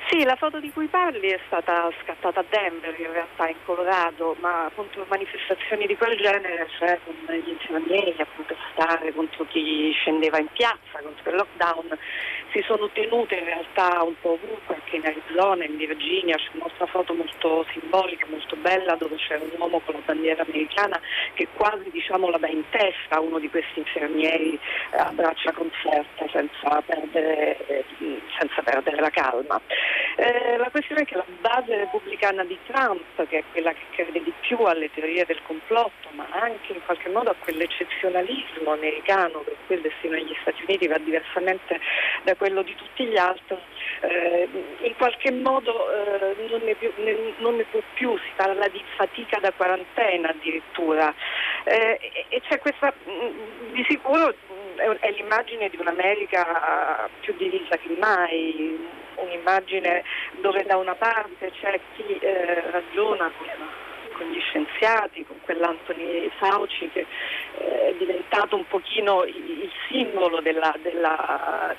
Sì, 0.08 0.22
la 0.22 0.36
foto 0.36 0.60
di 0.60 0.70
cui 0.70 0.86
parli 0.86 1.30
è 1.30 1.40
stata 1.46 1.90
scattata 2.00 2.38
a 2.38 2.44
Denver, 2.48 2.94
in 3.00 3.10
realtà 3.10 3.48
in 3.48 3.56
Colorado, 3.64 4.36
ma 4.38 4.70
contro 4.72 5.04
manifestazioni 5.08 5.84
di 5.84 5.96
quel 5.96 6.16
genere, 6.16 6.68
cioè 6.78 6.96
con 7.04 7.14
gli 7.34 7.48
infermieri 7.48 8.14
a 8.16 8.26
protestare 8.32 9.12
contro 9.12 9.44
chi 9.46 9.90
scendeva 9.90 10.38
in 10.38 10.46
piazza, 10.52 11.00
contro 11.02 11.30
il 11.30 11.36
lockdown, 11.36 11.98
si 12.52 12.62
sono 12.62 12.88
tenute 12.90 13.34
in 13.34 13.44
realtà 13.44 14.02
un 14.04 14.14
po' 14.20 14.38
ovunque, 14.40 14.76
anche 14.76 14.96
in 14.96 15.04
Arizona, 15.04 15.64
in 15.64 15.76
Virginia, 15.76 16.36
c'è 16.36 16.50
una 16.52 16.64
nostra 16.66 16.86
foto 16.86 17.12
molto 17.12 17.66
simbolica, 17.72 18.26
molto 18.30 18.56
bella, 18.56 18.94
dove 18.94 19.16
c'è 19.16 19.36
un 19.36 19.50
uomo 19.58 19.80
con 19.80 19.94
la 19.94 20.02
bandiera 20.04 20.42
americana 20.42 21.00
che 21.34 21.48
quasi 21.52 21.90
diciamo, 21.90 22.30
la 22.30 22.38
dà 22.38 22.48
in 22.48 22.62
testa 22.70 23.16
a 23.16 23.20
uno 23.20 23.38
di 23.38 23.50
questi 23.50 23.80
infermieri 23.80 24.54
eh, 24.54 24.96
a 24.96 25.10
braccia 25.12 25.52
concerte 25.52 26.28
senza 26.30 26.80
perdere, 26.86 27.66
eh, 27.66 27.84
senza 28.38 28.62
perdere 28.62 29.00
la 29.00 29.10
calma. 29.10 29.60
Eh, 30.18 30.56
la 30.56 30.70
questione 30.70 31.02
è 31.02 31.04
che 31.04 31.14
la 31.14 31.26
base 31.40 31.76
repubblicana 31.76 32.42
di 32.44 32.58
Trump, 32.66 33.26
che 33.28 33.38
è 33.38 33.44
quella 33.52 33.72
che 33.72 33.84
crede 33.90 34.22
di 34.22 34.32
più 34.40 34.56
alle 34.60 34.90
teorie 34.90 35.26
del 35.26 35.40
complotto, 35.46 36.08
ma 36.12 36.26
anche 36.30 36.72
in 36.72 36.80
qualche 36.84 37.10
modo 37.10 37.30
a 37.30 37.34
quell'eccezionalismo 37.38 38.72
americano 38.72 39.44
cui 39.66 39.74
il 39.74 39.82
destino 39.82 40.14
degli 40.14 40.34
Stati 40.40 40.62
Uniti 40.66 40.86
va 40.86 40.98
diversamente 40.98 41.78
da 42.22 42.34
quello 42.36 42.62
di 42.62 42.74
tutti 42.74 43.04
gli 43.04 43.16
altri, 43.18 43.58
eh, 44.00 44.48
in 44.80 44.96
qualche 44.96 45.30
modo 45.32 45.90
eh, 45.92 46.48
non, 46.48 46.60
ne 46.62 46.74
più, 46.74 46.90
ne, 46.96 47.34
non, 47.38 47.56
ne 47.56 47.64
può 47.64 47.80
più, 47.94 48.16
si 48.18 48.30
parla 48.36 48.68
di 48.68 48.82
fatica 48.96 49.38
da 49.38 49.52
quarantena 49.52 50.30
addirittura. 50.30 51.12
Eh, 51.64 52.26
e 52.28 52.40
c'è 52.48 52.58
questa, 52.58 52.92
mm, 53.08 53.72
di 53.72 53.84
sicuro 53.88 54.34
è 54.76 55.10
l'immagine 55.10 55.70
di 55.70 55.78
un'America 55.80 57.08
più 57.20 57.34
divisa 57.36 57.76
che 57.78 57.96
mai, 57.98 58.78
un'immagine 59.16 60.02
dove 60.40 60.64
da 60.64 60.76
una 60.76 60.94
parte 60.94 61.52
c'è 61.60 61.78
chi 61.94 62.18
eh, 62.18 62.62
ragiona 62.70 63.30
con, 64.12 64.26
gli 64.30 64.40
scienziati, 64.40 65.24
con 65.26 65.38
quell'Anthony 65.42 66.30
Fauci 66.38 66.88
che 66.90 67.06
eh, 67.58 67.88
è 67.88 67.94
diventato 67.98 68.56
un 68.56 68.66
pochino 68.66 69.24
il 69.24 69.70
simbolo 69.88 70.40
della, 70.40 70.74
della 70.82 71.74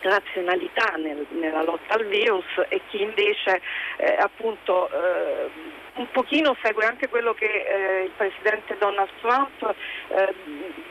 razionalità 0.00 0.94
nel, 0.96 1.26
nella 1.30 1.62
lotta 1.62 1.94
al 1.94 2.06
virus 2.06 2.44
e 2.68 2.80
chi 2.88 3.02
invece 3.02 3.60
eh, 3.96 4.16
appunto 4.18 4.88
eh, 4.90 5.50
un 5.94 6.10
pochino 6.10 6.56
segue 6.62 6.84
anche 6.84 7.08
quello 7.08 7.32
che 7.34 7.46
eh, 7.46 8.04
il 8.04 8.10
presidente 8.16 8.76
Donald 8.78 9.08
Trump 9.20 9.74
eh, 10.08 10.34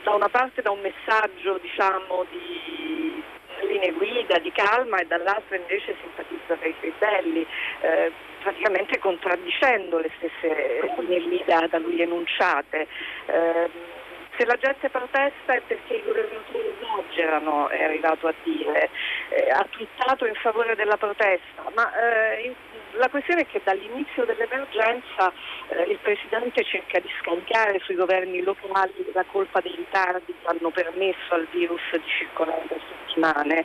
da 0.02 0.14
una 0.14 0.28
parte 0.28 0.62
dà 0.62 0.70
un 0.70 0.80
messaggio 0.80 1.58
diciamo 1.58 2.24
di 2.30 3.22
linee 3.62 3.92
guida, 3.92 4.38
di 4.38 4.52
calma 4.52 4.98
e 4.98 5.06
dall'altra 5.06 5.56
invece 5.56 5.96
simpatizza 6.00 6.54
per 6.54 6.68
i 6.68 6.74
ribelli, 6.80 7.46
eh, 7.80 8.12
praticamente 8.42 8.98
contraddicendo 8.98 9.98
le 9.98 10.10
stesse 10.16 10.80
linee 10.98 11.20
guida 11.22 11.66
da 11.68 11.78
lui 11.78 12.00
enunciate. 12.00 12.86
Eh, 13.26 13.94
se 14.36 14.44
la 14.44 14.56
gente 14.56 14.90
protesta 14.90 15.54
è 15.54 15.62
perché 15.66 15.94
i 15.94 16.02
governatori 16.04 16.74
esagerano, 16.78 17.68
è 17.70 17.82
arrivato 17.82 18.26
a 18.26 18.34
dire, 18.42 18.90
eh, 19.30 19.50
ha 19.50 19.66
twittato 19.70 20.26
in 20.26 20.34
favore 20.34 20.76
della 20.76 20.98
protesta, 20.98 21.64
ma 21.74 21.90
eh, 21.98 22.54
la 22.92 23.08
questione 23.08 23.42
è 23.42 23.46
che 23.46 23.60
dall'inizio 23.64 24.24
dell'emergenza 24.24 25.32
eh, 25.68 25.82
il 25.90 25.98
Presidente 26.00 26.64
cerca 26.64 26.98
di 27.00 27.08
scaricare 27.20 27.80
sui 27.80 27.94
governi 27.94 28.42
locali 28.42 28.92
la 29.12 29.24
colpa 29.24 29.60
dei 29.60 29.74
ritardi 29.76 30.34
che 30.40 30.46
hanno 30.46 30.70
permesso 30.70 31.34
al 31.34 31.46
virus 31.50 31.82
di 31.92 32.02
circolare 32.06 32.64
per 32.68 32.80
settimane, 32.88 33.64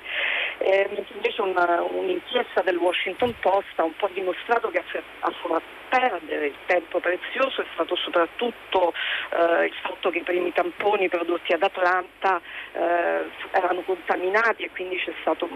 eh, 0.60 1.06
invece 1.14 1.42
una, 1.42 1.82
un'inchiesta 1.82 2.62
del 2.62 2.78
Washington 2.78 3.34
Post 3.40 3.78
ha 3.78 3.84
un 3.84 3.96
po' 3.96 4.10
dimostrato 4.14 4.70
che 4.70 4.84
a 5.20 5.32
far 5.32 5.62
perdere 5.90 6.48
il 6.48 6.56
tempo 6.68 7.00
prezioso 7.00 7.62
è 7.62 7.66
stato 7.74 7.96
soprattutto 7.98 8.94
eh, 9.32 9.66
il 9.66 9.74
fatto 9.82 10.10
che 10.10 10.20
i 10.20 10.24
primi 10.24 10.54
tamponi 10.54 11.10
prodotti 11.10 11.52
ad 11.52 11.64
Atlanta 11.64 12.40
eh, 12.72 13.26
erano 13.52 13.82
contaminati 13.82 14.64
e 14.64 14.70
quindi 14.70 14.96
c'è 14.98 15.14
stato 15.20 15.50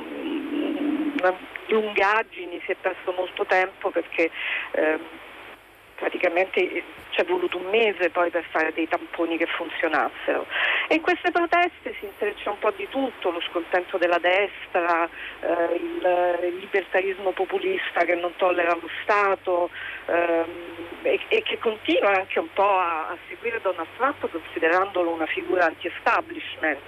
um, 1.30 1.38
lungaggini, 1.68 2.62
si 2.66 2.72
è 2.72 2.76
perso 2.76 3.12
molto 3.14 3.46
tempo 3.46 3.90
perché 3.90 4.30
eh, 4.72 5.00
praticamente 5.96 6.84
ci 7.10 7.22
è 7.22 7.26
voluto 7.26 7.58
un 7.58 7.70
mese 7.70 8.10
poi 8.10 8.30
per 8.30 8.44
fare 8.52 8.74
dei 8.74 8.88
tamponi 8.88 9.38
che 9.38 9.46
funzionassero. 9.46 10.46
E 10.88 10.96
in 10.96 11.02
queste 11.02 11.32
proteste 11.32 11.96
si 12.00 12.06
intreccia 12.06 12.52
un 12.52 12.60
po' 12.60 12.72
di 12.72 12.88
tutto, 12.90 13.32
lo 13.32 13.42
scontento 13.50 13.98
della 13.98 14.20
destra, 14.20 15.08
eh, 15.40 15.76
il, 15.76 16.40
il, 16.44 16.58
libertarismo 16.58 17.32
populista 17.32 18.04
che 18.04 18.16
non 18.16 18.36
tollera 18.36 18.74
lo 18.74 18.90
Stato 19.02 19.70
ehm, 20.08 20.46
e, 21.04 21.20
e, 21.30 21.42
che 21.42 21.58
continua 21.60 22.12
anche 22.12 22.40
un 22.40 22.52
po' 22.54 22.78
a, 22.78 23.08
a 23.08 23.18
seguire 23.30 23.62
Donald 23.62 23.88
Trump 23.96 24.30
considerandolo 24.30 25.12
una 25.12 25.28
figura 25.28 25.66
anti-establishment. 25.66 26.82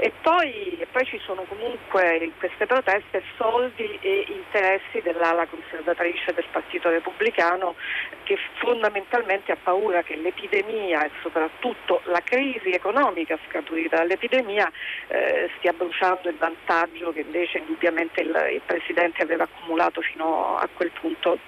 E 0.00 0.12
poi, 0.22 0.78
e 0.78 0.86
poi, 0.86 1.04
ci 1.06 1.18
sono 1.18 1.42
comunque 1.48 2.18
in 2.18 2.30
queste 2.38 2.66
proteste 2.66 3.20
soldi 3.36 3.98
e 4.00 4.26
interessi 4.28 5.00
dell'ala 5.02 5.44
conservatrice 5.46 6.32
del 6.34 6.44
Partito 6.52 6.88
Repubblicano 6.88 7.74
che 8.22 8.38
fondamentalmente 8.58 9.50
ha 9.50 9.56
paura 9.60 10.02
che 10.04 10.14
l'epidemia 10.14 11.04
e 11.04 11.10
soprattutto 11.20 12.00
la 12.04 12.20
crisi 12.22 12.70
economica 12.70 13.36
scaturita 13.48 13.96
dall'epidemia 13.96 14.70
eh, 15.08 15.50
stia 15.56 15.72
bruciando 15.72 16.28
il 16.28 16.36
vantaggio 16.36 17.10
che 17.12 17.22
invece 17.22 17.58
indubbiamente 17.58 18.20
il, 18.20 18.50
il 18.52 18.62
Presidente 18.64 19.24
aveva 19.24 19.44
accumulato 19.44 20.00
fino 20.00 20.56
a 20.58 20.68
quel 20.72 20.92
punto 20.92 21.38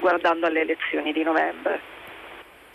guardando 0.00 0.44
alle 0.44 0.60
elezioni 0.60 1.14
di 1.14 1.22
novembre. 1.22 1.95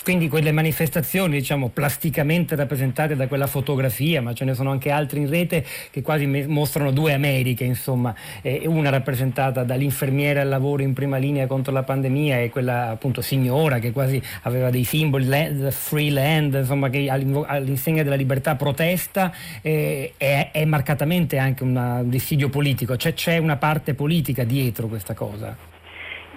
Quindi 0.04 0.30
quelle 0.30 0.52
manifestazioni, 0.52 1.38
diciamo, 1.38 1.70
plasticamente 1.70 2.56
rappresentate 2.56 3.16
da 3.16 3.28
quella 3.28 3.46
fotografia, 3.46 4.20
ma 4.20 4.34
ce 4.34 4.46
ne 4.46 4.56
sono 4.56 4.72
anche 4.72 4.90
altre 4.90 5.20
in 5.20 5.30
rete 5.30 5.64
che 5.92 6.02
quasi 6.02 6.26
mostrano 6.26 6.92
due 6.92 7.14
Americhe, 7.14 7.66
insomma, 7.66 8.14
eh, 8.42 8.64
una 8.66 8.90
rappresentata 8.90 9.64
dall'infermiere 9.64 10.42
al 10.42 10.50
lavoro 10.50 10.82
in 10.82 10.94
prima 10.94 11.18
linea 11.18 11.46
contro 11.46 11.72
la 11.72 11.84
pandemia 11.84 12.40
e 12.40 12.50
quella 12.50 12.90
appunto 12.90 13.22
signora 13.22 13.78
che 13.78 13.92
quasi 13.92 14.20
aveva 14.42 14.72
dei 14.72 14.86
simboli, 14.86 15.26
land, 15.26 15.70
free 15.70 16.10
land, 16.10 16.56
insomma, 16.56 16.90
che 16.90 17.08
all'insegna 17.08 18.02
della 18.02 18.16
libertà 18.16 18.56
protesta, 18.56 19.32
eh, 19.62 20.14
è, 20.18 20.50
è, 20.52 20.66
marcatamente 20.66 21.38
anche 21.38 21.62
una, 21.62 22.00
un 22.00 22.10
dissidio 22.10 22.50
politico, 22.50 22.98
cioè 22.98 23.14
c'è 23.14 23.38
una 23.38 23.58
parte 23.58 23.94
politica 23.94 24.44
dietro 24.44 24.88
questa 24.88 25.14
cosa. 25.14 25.70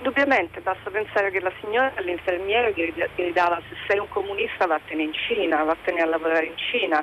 Indubbiamente, 0.04 0.60
basta 0.60 0.90
pensare 0.90 1.30
che 1.30 1.40
la 1.40 1.50
signora 1.62 1.90
all'infermiere 1.96 2.74
gridava 3.16 3.58
se 3.66 3.74
sei 3.88 3.98
un 3.98 4.08
comunista 4.08 4.66
vattene 4.66 5.02
in 5.02 5.12
Cina, 5.14 5.64
vattene 5.64 6.02
a 6.02 6.04
lavorare 6.04 6.44
in 6.44 6.56
Cina. 6.58 7.02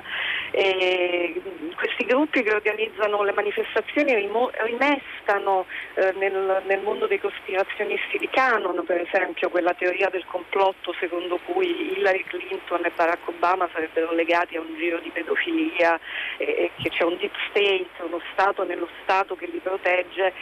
E 0.52 1.40
questi 1.74 2.04
gruppi 2.04 2.42
che 2.42 2.52
organizzano 2.52 3.22
le 3.22 3.32
manifestazioni 3.32 4.14
rimestano 4.14 5.64
eh, 5.94 6.12
nel, 6.18 6.62
nel, 6.66 6.80
mondo 6.82 7.06
dei 7.06 7.18
cospirazionisti 7.18 8.18
di 8.18 8.28
Canon, 8.30 8.84
per 8.84 9.00
esempio 9.00 9.48
quella 9.48 9.72
teoria 9.74 10.08
del 10.10 10.24
complotto 10.26 10.94
secondo 11.00 11.38
cui 11.46 11.92
Hillary 11.92 12.24
Clinton 12.24 12.84
e 12.84 12.92
Barack 12.94 13.26
Obama 13.28 13.68
sarebbero 13.72 14.12
legati 14.12 14.56
a 14.56 14.60
un 14.60 14.76
giro 14.76 14.98
di 14.98 15.10
pedofilia 15.10 15.98
e, 16.36 16.44
e 16.44 16.70
che 16.82 16.90
c'è 16.90 17.04
un 17.04 17.16
deep 17.16 17.34
state, 17.48 18.02
uno 18.02 18.20
Stato 18.32 18.64
nello 18.64 18.88
Stato 19.02 19.34
che 19.34 19.46
li 19.46 19.60
protegge 19.62 20.32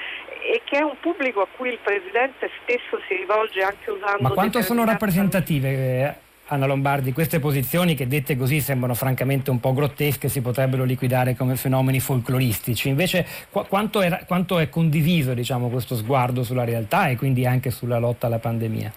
e 0.42 0.60
che 0.64 0.78
è 0.78 0.82
un 0.82 0.98
pubblico 1.00 1.40
a 1.40 1.46
cui 1.56 1.68
il 1.68 1.78
Presidente 1.82 2.50
spesso 2.60 3.00
si 3.06 3.14
rivolge 3.14 3.62
anche 3.62 3.90
usando... 3.90 4.22
Ma 4.22 4.30
quanto 4.30 4.60
sono 4.62 4.84
rappresentative? 4.84 6.28
Anna 6.52 6.66
Lombardi, 6.66 7.12
queste 7.12 7.38
posizioni 7.38 7.94
che 7.94 8.08
dette 8.08 8.36
così 8.36 8.60
sembrano 8.60 8.94
francamente 8.94 9.50
un 9.50 9.60
po' 9.60 9.72
grottesche, 9.72 10.28
si 10.28 10.40
potrebbero 10.40 10.82
liquidare 10.82 11.36
come 11.36 11.54
fenomeni 11.54 12.00
folcloristici. 12.00 12.88
Invece 12.88 13.24
qu- 13.50 13.68
quanto, 13.68 14.00
è, 14.00 14.24
quanto, 14.26 14.58
è, 14.58 14.68
condiviso 14.68 15.32
diciamo, 15.32 15.68
questo 15.68 15.94
sguardo 15.94 16.42
sulla 16.42 16.64
realtà 16.64 17.08
e 17.08 17.16
quindi 17.16 17.46
anche 17.46 17.70
sulla 17.70 17.98
lotta 17.98 18.26
alla 18.26 18.40
pandemia? 18.40 18.92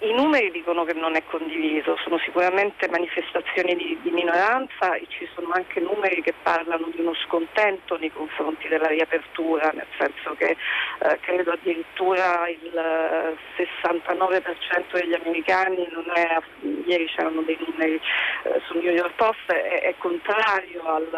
I 0.00 0.12
numeri 0.12 0.52
dicono 0.52 0.84
che 0.84 0.92
non 0.92 1.16
è 1.16 1.24
condiviso, 1.24 1.96
sono 2.04 2.18
sicuramente 2.18 2.88
manifestazioni 2.88 3.74
di, 3.74 3.98
di, 4.00 4.10
minoranza 4.10 4.94
e 4.94 5.04
ci 5.08 5.28
sono 5.34 5.50
anche 5.50 5.80
numeri 5.80 6.22
che 6.22 6.34
parlano 6.40 6.88
di 6.94 7.00
uno 7.00 7.14
scontento 7.26 7.96
nei 7.96 8.12
confronti 8.12 8.68
della 8.68 8.86
riapertura, 8.86 9.72
nel 9.74 9.88
senso 9.98 10.36
che 10.36 10.56
eh, 11.00 11.18
credo 11.20 11.50
addirittura 11.50 12.48
il 12.48 13.36
69% 13.56 14.92
degli 14.92 15.14
americani, 15.14 15.88
è, 16.14 16.38
ieri 16.86 17.06
c'erano 17.06 17.42
dei 17.42 17.58
numeri 17.66 18.00
eh, 18.44 18.60
sul 18.66 18.80
New 18.80 18.94
York 18.94 19.14
Post, 19.16 19.50
è, 19.50 19.80
è 19.80 19.94
contrario 19.98 20.80
al, 20.84 21.08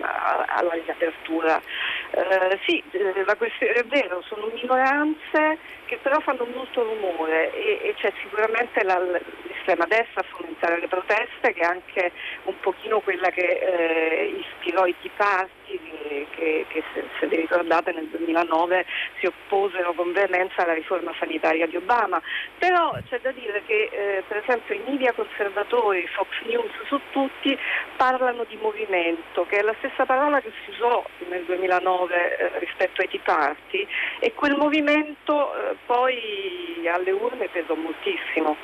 a, 0.00 0.44
alla 0.48 0.72
riapertura. 0.72 1.62
Eh, 2.10 2.58
sì, 2.66 2.82
eh, 2.90 3.22
la 3.24 3.36
questione 3.36 3.72
è 3.74 3.84
vero, 3.84 4.20
sono 4.26 4.50
minoranze 4.52 5.58
che 5.86 5.98
però 6.02 6.20
fanno 6.20 6.46
molto 6.52 6.82
rumore 6.82 7.52
e, 7.54 7.88
e 7.88 7.94
c'è 7.94 8.12
sicuramente 8.22 8.82
la, 8.84 8.98
l'estrema 8.98 9.86
destra 9.86 10.24
organizzare 10.56 10.80
le 10.80 10.88
proteste, 10.88 11.52
che 11.52 11.60
è 11.60 11.64
anche 11.64 12.12
un 12.44 12.58
pochino 12.60 13.00
quella 13.00 13.30
che 13.30 13.42
eh, 13.42 14.36
ispirò 14.38 14.86
i 14.86 14.94
Tea 15.00 15.10
Party, 15.16 15.65
che, 15.66 16.66
che 16.68 16.82
se, 16.92 17.04
se, 17.18 17.26
vi 17.26 17.36
ricordate 17.36 17.92
nel 17.92 18.06
2009 18.06 18.86
si 19.18 19.26
opposero 19.26 19.92
con 19.92 20.12
veemenza 20.12 20.62
alla 20.62 20.74
riforma 20.74 21.12
sanitaria 21.18 21.66
di 21.66 21.76
Obama. 21.76 22.20
Però 22.58 22.96
c'è 23.08 23.20
da 23.20 23.32
dire 23.32 23.62
che 23.66 23.88
eh, 23.90 24.24
per 24.26 24.38
esempio 24.38 24.74
i 24.74 24.82
media 24.86 25.12
conservatori, 25.12 26.06
Fox 26.08 26.28
News 26.46 26.70
su 26.86 27.00
tutti, 27.10 27.56
parlano 27.96 28.44
di 28.44 28.56
movimento, 28.60 29.46
che 29.46 29.58
è 29.58 29.62
la 29.62 29.74
stessa 29.78 30.04
parola 30.04 30.40
che 30.40 30.52
si 30.64 30.70
usò 30.70 31.04
nel 31.28 31.44
2009 31.44 32.38
eh, 32.38 32.58
rispetto 32.58 33.00
ai 33.00 33.08
Tea 33.08 33.20
Party 33.22 33.86
e 34.20 34.32
quel 34.34 34.56
movimento 34.56 35.54
eh, 35.54 35.76
poi 35.86 36.86
alle 36.86 37.10
urne 37.10 37.48
pesò 37.48 37.74
moltissimo. 37.74 38.56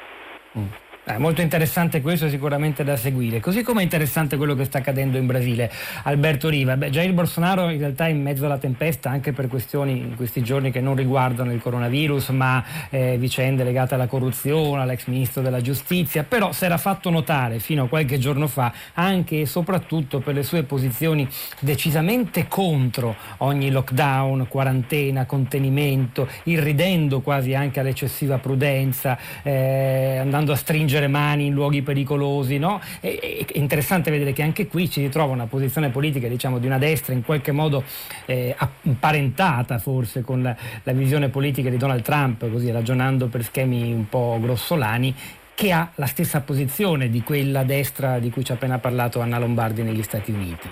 Mm. 0.56 0.91
Eh, 1.04 1.18
molto 1.18 1.40
interessante 1.40 2.00
questo, 2.00 2.28
sicuramente 2.28 2.84
da 2.84 2.96
seguire. 2.96 3.40
Così 3.40 3.62
come 3.62 3.80
è 3.80 3.82
interessante 3.82 4.36
quello 4.36 4.54
che 4.54 4.64
sta 4.66 4.78
accadendo 4.78 5.18
in 5.18 5.26
Brasile. 5.26 5.68
Alberto 6.04 6.48
Riva, 6.48 6.76
beh, 6.76 6.90
Jair 6.90 7.12
Bolsonaro 7.12 7.70
in 7.70 7.78
realtà 7.80 8.06
è 8.06 8.10
in 8.10 8.22
mezzo 8.22 8.44
alla 8.44 8.56
tempesta 8.58 9.10
anche 9.10 9.32
per 9.32 9.48
questioni 9.48 9.98
in 9.98 10.14
questi 10.14 10.44
giorni 10.44 10.70
che 10.70 10.80
non 10.80 10.94
riguardano 10.94 11.52
il 11.52 11.60
coronavirus, 11.60 12.28
ma 12.28 12.62
eh, 12.88 13.16
vicende 13.18 13.64
legate 13.64 13.94
alla 13.94 14.06
corruzione, 14.06 14.82
all'ex 14.82 15.06
ministro 15.06 15.42
della 15.42 15.60
giustizia, 15.60 16.22
però 16.22 16.52
si 16.52 16.66
era 16.66 16.78
fatto 16.78 17.10
notare 17.10 17.58
fino 17.58 17.82
a 17.82 17.88
qualche 17.88 18.18
giorno 18.20 18.46
fa 18.46 18.72
anche 18.94 19.40
e 19.40 19.46
soprattutto 19.46 20.20
per 20.20 20.34
le 20.34 20.44
sue 20.44 20.62
posizioni 20.62 21.28
decisamente 21.58 22.46
contro 22.46 23.16
ogni 23.38 23.72
lockdown, 23.72 24.46
quarantena, 24.46 25.26
contenimento, 25.26 26.28
irridendo 26.44 27.22
quasi 27.22 27.54
anche 27.54 27.80
all'eccessiva 27.80 28.38
prudenza, 28.38 29.18
eh, 29.42 30.18
andando 30.18 30.52
a 30.52 30.56
stringere 30.56 30.90
stringere 30.92 31.08
mani 31.08 31.46
in 31.46 31.54
luoghi 31.54 31.82
pericolosi. 31.82 32.58
No? 32.58 32.80
È, 33.00 33.46
interessante 33.54 34.10
vedere 34.10 34.32
che 34.32 34.42
anche 34.42 34.66
qui 34.66 34.90
ci 34.90 35.00
ritrova 35.00 35.32
una 35.32 35.46
posizione 35.46 35.88
politica 35.88 36.28
diciamo, 36.28 36.58
di 36.58 36.66
una 36.66 36.78
destra 36.78 37.14
in 37.14 37.24
qualche 37.24 37.52
modo 37.52 37.82
eh, 38.26 38.54
apparentata 38.56 39.78
forse 39.78 40.20
con 40.20 40.42
la, 40.42 40.54
la, 40.82 40.92
visione 40.92 41.30
politica 41.30 41.70
di 41.70 41.76
Donald 41.78 42.02
Trump, 42.02 42.50
così 42.50 42.70
ragionando 42.70 43.28
per 43.28 43.42
schemi 43.42 43.92
un 43.92 44.08
po' 44.08 44.38
grossolani, 44.40 45.14
che 45.54 45.72
ha 45.72 45.90
la 45.94 46.06
stessa 46.06 46.42
posizione 46.42 47.08
di 47.08 47.22
quella 47.22 47.62
destra 47.62 48.18
di 48.18 48.30
cui 48.30 48.44
ci 48.44 48.52
ha 48.52 48.56
appena 48.56 48.78
parlato 48.78 49.20
Anna 49.20 49.38
Lombardi 49.38 49.82
negli 49.82 50.02
Stati 50.02 50.30
Uniti. 50.30 50.68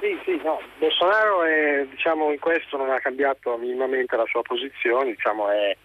Sì, 0.00 0.18
sì, 0.24 0.40
no. 0.42 0.60
Bolsonaro 0.78 1.44
è, 1.44 1.86
diciamo, 1.90 2.30
in 2.30 2.38
questo 2.38 2.76
non 2.76 2.90
ha 2.90 3.00
cambiato 3.00 3.56
minimamente 3.58 4.16
la 4.16 4.24
sua 4.26 4.42
posizione, 4.42 5.10
diciamo, 5.10 5.50
è 5.50 5.76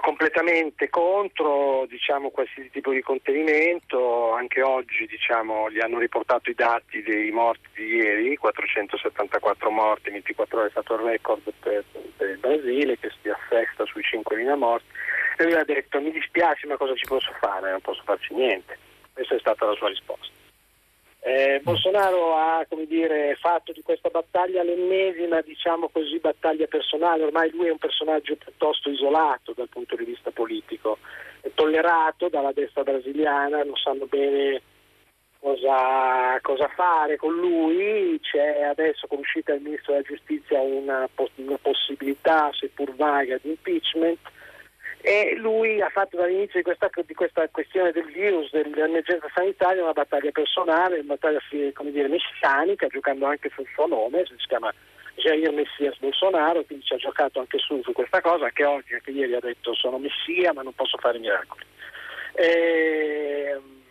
completamente 0.00 0.88
contro 0.88 1.84
diciamo, 1.88 2.30
qualsiasi 2.30 2.70
tipo 2.70 2.90
di 2.90 3.02
contenimento, 3.02 4.32
anche 4.32 4.62
oggi 4.62 5.06
diciamo, 5.06 5.70
gli 5.70 5.78
hanno 5.80 5.98
riportato 5.98 6.48
i 6.48 6.54
dati 6.54 7.02
dei 7.02 7.30
morti 7.30 7.68
di 7.74 7.96
ieri, 7.96 8.36
474 8.36 9.70
morti, 9.70 10.10
24 10.10 10.58
ore 10.58 10.68
è 10.68 10.70
stato 10.70 10.94
il 10.94 11.00
record 11.00 11.52
per, 11.60 11.84
per 12.16 12.30
il 12.30 12.38
Brasile 12.38 12.98
che 12.98 13.10
si 13.20 13.28
affesta 13.28 13.84
sui 13.84 14.02
5.000 14.02 14.56
morti. 14.56 14.86
E 15.36 15.44
lui 15.44 15.54
ha 15.54 15.64
detto 15.64 16.00
mi 16.00 16.12
dispiace 16.12 16.66
ma 16.66 16.76
cosa 16.76 16.94
ci 16.94 17.06
posso 17.06 17.32
fare, 17.38 17.70
non 17.70 17.80
posso 17.80 18.02
farci 18.04 18.32
niente, 18.34 18.78
questa 19.12 19.34
è 19.34 19.38
stata 19.38 19.66
la 19.66 19.74
sua 19.74 19.88
risposta. 19.88 20.47
Eh, 21.20 21.60
Bolsonaro 21.62 22.34
ha 22.36 22.66
dire, 22.86 23.36
fatto 23.40 23.72
di 23.72 23.82
questa 23.82 24.08
battaglia 24.08 24.62
l'ennesima 24.62 25.40
diciamo 25.40 25.88
così, 25.88 26.18
battaglia 26.18 26.66
personale, 26.66 27.24
ormai 27.24 27.50
lui 27.50 27.66
è 27.66 27.70
un 27.70 27.78
personaggio 27.78 28.36
piuttosto 28.36 28.88
isolato 28.88 29.52
dal 29.54 29.68
punto 29.68 29.96
di 29.96 30.04
vista 30.04 30.30
politico, 30.30 30.98
è 31.40 31.50
tollerato 31.54 32.28
dalla 32.28 32.52
destra 32.52 32.82
brasiliana, 32.82 33.62
non 33.62 33.76
sanno 33.76 34.06
bene 34.06 34.62
cosa, 35.40 36.38
cosa 36.40 36.68
fare 36.68 37.16
con 37.16 37.34
lui, 37.34 38.18
c'è 38.20 38.62
adesso 38.62 39.06
con 39.06 39.18
l'uscita 39.18 39.52
del 39.52 39.62
Ministro 39.62 39.92
della 39.92 40.04
Giustizia 40.04 40.60
una, 40.60 41.08
una 41.34 41.58
possibilità 41.60 42.50
seppur 42.52 42.94
vaga 42.94 43.38
di 43.42 43.50
impeachment 43.50 44.18
e 45.00 45.36
lui 45.36 45.80
ha 45.80 45.88
fatto 45.90 46.16
dall'inizio 46.16 46.58
di 46.58 46.64
questa, 46.64 46.90
di 47.06 47.14
questa 47.14 47.48
questione 47.48 47.92
del 47.92 48.06
virus, 48.06 48.50
dell'emergenza 48.50 49.28
sanitaria, 49.34 49.82
una 49.82 49.92
battaglia 49.92 50.30
personale, 50.30 50.98
una 50.98 51.14
battaglia 51.14 51.40
come 51.72 51.92
dire, 51.92 52.08
messianica, 52.08 52.88
giocando 52.88 53.26
anche 53.26 53.50
sul 53.54 53.66
suo 53.72 53.86
nome, 53.86 54.24
si 54.26 54.46
chiama 54.46 54.72
Jair 55.14 55.52
Messias 55.52 55.96
Bolsonaro, 55.98 56.64
quindi 56.64 56.84
ci 56.84 56.94
ha 56.94 56.98
giocato 56.98 57.38
anche 57.40 57.58
su, 57.58 57.80
su 57.82 57.92
questa 57.92 58.20
cosa, 58.20 58.46
anche 58.46 58.64
oggi, 58.64 58.94
anche 58.94 59.10
ieri 59.10 59.34
ha 59.34 59.40
detto 59.40 59.74
sono 59.74 59.98
messia 59.98 60.52
ma 60.52 60.62
non 60.62 60.74
posso 60.74 60.96
fare 60.98 61.18
miracoli. 61.18 61.64
E, 62.34 63.52
ehm, 63.54 63.82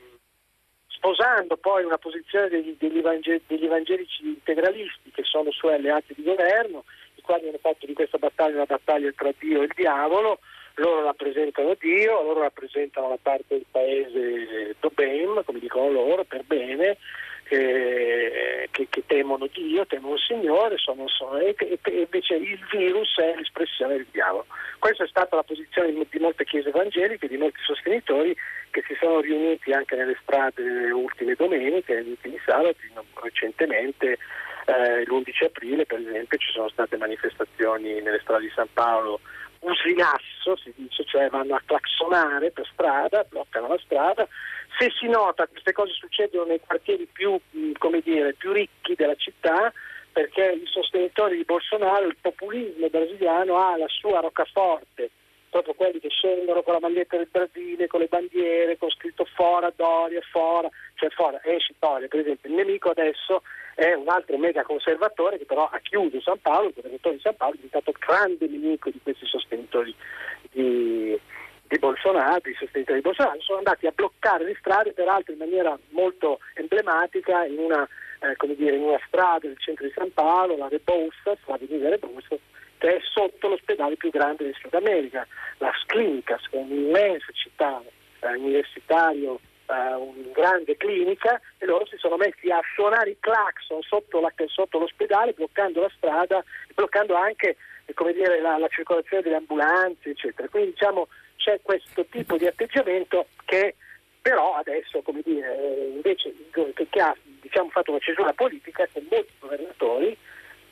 sposando 0.87 1.57
poi 1.57 1.83
una 1.83 1.97
posizione 1.97 2.49
degli, 2.49 2.75
degli, 2.77 2.97
evangel- 2.97 3.41
degli 3.47 3.65
evangelici 3.65 4.25
integralisti 4.25 5.11
che 5.11 5.23
sono 5.23 5.51
suoi 5.51 5.75
alleati 5.75 6.13
di 6.15 6.23
governo, 6.23 6.83
i 7.15 7.21
quali 7.21 7.47
hanno 7.47 7.59
fatto 7.59 7.85
di 7.85 7.93
questa 7.93 8.17
battaglia 8.17 8.55
una 8.55 8.65
battaglia 8.65 9.11
tra 9.15 9.31
Dio 9.37 9.61
e 9.61 9.65
il 9.65 9.73
diavolo, 9.75 10.39
loro 10.77 11.03
rappresentano 11.03 11.75
Dio, 11.79 12.21
loro 12.23 12.41
rappresentano 12.41 13.09
la 13.09 13.19
parte 13.21 13.55
del 13.55 13.65
paese 13.69 14.75
Dobem, 14.79 15.43
come 15.43 15.59
dicono 15.59 15.91
loro, 15.91 16.23
per 16.23 16.43
bene, 16.43 16.97
che, 17.43 18.67
che, 18.71 18.87
che 18.89 19.03
temono 19.05 19.47
Dio, 19.51 19.85
temono 19.85 20.15
il 20.15 20.21
Signore, 20.21 20.77
sono, 20.77 21.07
sono, 21.07 21.37
e, 21.37 21.55
e, 21.57 21.79
invece 21.91 22.35
il 22.35 22.59
virus 22.69 23.17
è 23.17 23.35
l'espressione 23.35 23.95
del 23.95 24.07
diavolo. 24.11 24.45
Questa 24.79 25.03
è 25.03 25.07
stata 25.07 25.35
la 25.35 25.43
posizione 25.43 25.93
di 25.93 26.19
molte 26.19 26.43
chiese 26.43 26.69
evangeliche, 26.69 27.27
di 27.27 27.37
molti 27.37 27.59
sostenitori 27.63 28.35
che 28.69 28.83
si 28.85 28.95
sono 28.99 29.21
riuniti 29.21 29.71
anche 29.71 29.95
nelle 29.95 30.17
strade 30.21 30.61
nelle 30.61 30.91
ultime 30.91 31.33
domeniche, 31.33 31.95
negli 31.95 32.09
ultimi 32.09 32.39
sabati, 32.45 32.91
recentemente 33.21 34.17
eh, 34.65 35.03
l'11 35.05 35.45
aprile 35.45 35.85
per 35.85 35.99
esempio 35.99 36.37
ci 36.37 36.51
sono 36.51 36.67
state 36.69 36.97
manifestazioni 36.97 38.01
nelle 38.01 38.19
strade 38.19 38.43
di 38.43 38.51
San 38.53 38.67
Paolo 38.73 39.21
usinasso, 39.61 40.55
si 40.57 40.73
dice, 40.75 41.03
cioè 41.05 41.29
vanno 41.29 41.55
a 41.55 41.61
claxonare 41.65 42.51
per 42.51 42.67
strada, 42.71 43.25
bloccano 43.27 43.67
la 43.67 43.79
strada. 43.83 44.27
Se 44.77 44.91
si 44.97 45.07
nota 45.07 45.47
queste 45.47 45.71
cose 45.71 45.93
succedono 45.93 46.45
nei 46.45 46.59
quartieri 46.59 47.07
più, 47.11 47.39
dire, 48.03 48.33
più 48.33 48.51
ricchi 48.51 48.95
della 48.95 49.15
città, 49.15 49.71
perché 50.11 50.59
i 50.61 50.65
sostenitori 50.65 51.37
di 51.37 51.43
Bolsonaro, 51.43 52.07
il 52.07 52.17
populismo 52.19 52.89
brasiliano 52.89 53.57
ha 53.57 53.77
la 53.77 53.87
sua 53.87 54.19
roccaforte, 54.19 55.11
proprio 55.49 55.73
quelli 55.73 55.99
che 55.99 56.10
scendono 56.10 56.62
con 56.62 56.73
la 56.73 56.79
maglietta 56.79 57.17
del 57.17 57.27
Brasile, 57.29 57.88
con 57.88 57.99
le 57.99 58.07
bandiere, 58.07 58.77
con 58.77 58.89
scritto 58.89 59.25
fora 59.25 59.71
Doria, 59.75 60.21
fora, 60.31 60.69
cioè 60.95 61.10
fora, 61.10 61.39
esci 61.43 61.73
Doria, 61.79 62.07
per 62.07 62.19
esempio. 62.19 62.49
Il 62.49 62.55
nemico 62.55 62.89
adesso 62.89 63.41
è 63.75 63.93
un 63.93 64.10
altro 64.10 64.38
mega 64.38 64.63
conservatore 64.63 65.38
che 65.38 65.45
però 65.45 65.69
ha 65.71 65.79
chiuso 65.79 66.19
San 66.21 66.39
Paolo, 66.41 66.69
il 66.69 66.73
governatore 66.73 67.15
di 67.15 67.21
San 67.21 67.36
Paolo 67.36 67.53
è 67.53 67.57
diventato 67.57 67.93
grande 67.97 68.47
nemico 68.47 68.89
di 68.89 68.99
questi 69.01 69.25
sostenitori 69.25 69.93
di, 70.51 71.19
di 71.67 71.77
Bolsonaro, 71.77 72.39
di 72.43 72.55
sostenitori 72.57 72.99
di 72.99 73.03
Bolsonaro, 73.03 73.39
sono 73.41 73.60
andati 73.60 73.86
a 73.86 73.91
bloccare 73.93 74.45
le 74.45 74.55
strade, 74.60 74.93
peraltro 74.93 75.33
in 75.33 75.39
maniera 75.39 75.77
molto 75.89 76.39
emblematica, 76.55 77.45
in 77.45 77.60
una, 77.60 77.88
eh, 78.19 78.55
dire, 78.55 78.77
in 78.77 78.83
una 78.83 78.99
strada 79.05 79.47
del 79.47 79.60
centro 79.60 79.86
di 79.86 79.93
San 79.95 80.12
Paolo, 80.12 80.57
la 80.57 80.69
Rebouças, 80.69 81.38
l'avenida 81.45 81.89
Rebouças, 81.89 82.39
è 82.85 82.99
sotto 83.01 83.47
l'ospedale 83.47 83.95
più 83.95 84.09
grande 84.09 84.43
del 84.43 84.55
Sud 84.59 84.73
America, 84.73 85.25
la 85.57 85.71
Clinicas, 85.85 86.47
che 86.49 86.57
è 86.57 86.61
un'immensa 86.61 87.25
città 87.33 87.81
eh, 88.19 88.35
universitario 88.35 89.39
uh, 89.67 89.73
una 89.99 90.31
grande 90.33 90.77
clinica 90.77 91.39
e 91.57 91.65
loro 91.65 91.85
si 91.85 91.97
sono 91.97 92.17
messi 92.17 92.49
a 92.49 92.61
suonare 92.75 93.11
i 93.11 93.17
clacson 93.19 93.81
sotto, 93.81 94.19
la, 94.19 94.31
sotto 94.47 94.79
l'ospedale 94.79 95.33
bloccando 95.33 95.81
la 95.81 95.91
strada, 95.95 96.43
bloccando 96.73 97.15
anche 97.15 97.57
dire, 98.13 98.41
la, 98.41 98.57
la, 98.57 98.67
circolazione 98.67 99.23
delle 99.23 99.37
ambulanze, 99.37 100.09
eccetera. 100.09 100.47
Quindi 100.47 100.71
diciamo 100.71 101.07
c'è 101.37 101.59
questo 101.61 102.05
tipo 102.05 102.37
di 102.37 102.47
atteggiamento 102.47 103.27
che 103.45 103.75
però 104.21 104.55
adesso, 104.55 105.01
come 105.03 105.21
dire, 105.23 105.55
invece 105.93 106.33
che, 106.51 106.87
che 106.89 106.99
ha 106.99 107.15
diciamo, 107.39 107.69
fatto 107.69 107.91
una 107.91 107.99
cesura 107.99 108.33
politica 108.33 108.85
con 108.91 109.05
molti 109.09 109.31
governatori 109.39 110.17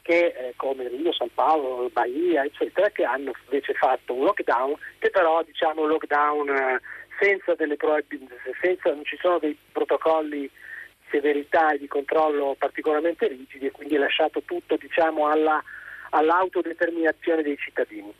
che 0.05 0.27
eh, 0.37 0.53
come 0.55 0.87
Rio, 0.87 1.11
San 1.13 1.33
Paolo, 1.33 1.89
Bahia, 1.91 2.43
eccetera, 2.43 2.91
che 2.91 3.03
hanno 3.03 3.31
invece 3.45 3.73
fatto 3.73 4.13
un 4.13 4.25
lockdown 4.25 4.75
che 4.99 5.09
però 5.09 5.41
diciamo 5.41 5.81
un 5.81 5.87
lockdown 5.87 6.47
eh, 6.47 6.79
senza 7.19 7.55
delle 7.55 7.75
senza, 8.61 8.93
non 8.93 9.03
ci 9.03 9.17
sono 9.19 9.39
dei 9.39 9.57
protocolli 9.71 10.41
di 10.41 10.51
severità 11.09 11.71
e 11.71 11.79
di 11.79 11.87
controllo 11.87 12.55
particolarmente 12.55 13.27
rigidi 13.27 13.65
e 13.65 13.71
quindi 13.71 13.95
è 13.95 13.97
lasciato 13.97 14.43
tutto 14.43 14.75
diciamo, 14.75 15.27
alla, 15.27 15.63
all'autodeterminazione 16.11 17.41
dei 17.41 17.57
cittadini. 17.57 18.13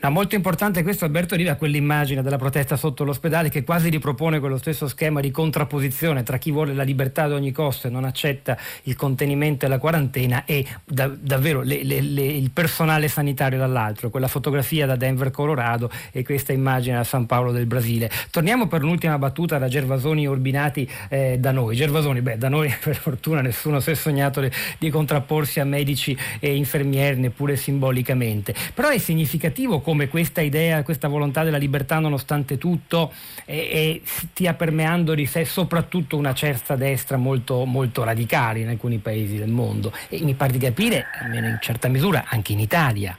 No, 0.00 0.10
molto 0.10 0.36
importante 0.36 0.84
questo 0.84 1.04
Alberto 1.04 1.34
Riva, 1.34 1.56
quell'immagine 1.56 2.22
della 2.22 2.38
protesta 2.38 2.76
sotto 2.76 3.02
l'ospedale 3.02 3.48
che 3.48 3.64
quasi 3.64 3.88
ripropone 3.88 4.38
quello 4.38 4.56
stesso 4.56 4.86
schema 4.86 5.20
di 5.20 5.32
contrapposizione 5.32 6.22
tra 6.22 6.38
chi 6.38 6.52
vuole 6.52 6.72
la 6.72 6.84
libertà 6.84 7.24
ad 7.24 7.32
ogni 7.32 7.50
costo 7.50 7.88
e 7.88 7.90
non 7.90 8.04
accetta 8.04 8.56
il 8.84 8.94
contenimento 8.94 9.66
e 9.66 9.68
la 9.68 9.78
quarantena 9.78 10.44
e 10.44 10.64
da, 10.84 11.08
davvero 11.08 11.62
le, 11.62 11.82
le, 11.82 12.00
le, 12.00 12.22
il 12.22 12.52
personale 12.52 13.08
sanitario 13.08 13.58
dall'altro, 13.58 14.08
quella 14.08 14.28
fotografia 14.28 14.86
da 14.86 14.94
Denver, 14.94 15.32
Colorado 15.32 15.90
e 16.12 16.22
questa 16.22 16.52
immagine 16.52 16.94
da 16.94 17.02
San 17.02 17.26
Paolo 17.26 17.50
del 17.50 17.66
Brasile. 17.66 18.08
Torniamo 18.30 18.68
per 18.68 18.82
l'ultima 18.82 19.18
battuta 19.18 19.58
da 19.58 19.66
Gervasoni 19.66 20.22
e 20.22 20.28
Urbinati 20.28 20.88
eh, 21.08 21.38
da 21.40 21.50
noi. 21.50 21.74
Gervasoni, 21.74 22.20
beh, 22.20 22.38
da 22.38 22.48
noi 22.48 22.72
per 22.80 22.94
fortuna 22.94 23.40
nessuno 23.40 23.80
si 23.80 23.90
è 23.90 23.94
sognato 23.94 24.40
di, 24.42 24.50
di 24.78 24.90
contrapporsi 24.90 25.58
a 25.58 25.64
medici 25.64 26.16
e 26.38 26.54
infermieri, 26.54 27.18
neppure 27.18 27.56
simbolicamente, 27.56 28.54
però 28.72 28.90
è 28.90 28.98
significativo 28.98 29.86
come 29.88 30.08
questa 30.08 30.42
idea, 30.42 30.82
questa 30.82 31.08
volontà 31.08 31.44
della 31.44 31.56
libertà 31.56 31.98
nonostante 31.98 32.58
tutto 32.58 33.10
e, 33.46 33.56
e 33.56 34.00
stia 34.04 34.52
permeando 34.52 35.14
di 35.14 35.24
sé 35.24 35.46
soprattutto 35.46 36.18
una 36.18 36.34
certa 36.34 36.76
destra 36.76 37.16
molto, 37.16 37.64
molto 37.64 38.04
radicale 38.04 38.58
in 38.58 38.68
alcuni 38.68 38.98
paesi 38.98 39.38
del 39.38 39.48
mondo 39.48 39.90
e 40.10 40.20
mi 40.20 40.34
pare 40.34 40.52
di 40.52 40.58
capire, 40.58 41.06
almeno 41.22 41.48
in 41.48 41.56
certa 41.62 41.88
misura, 41.88 42.26
anche 42.28 42.52
in 42.52 42.60
Italia. 42.60 43.18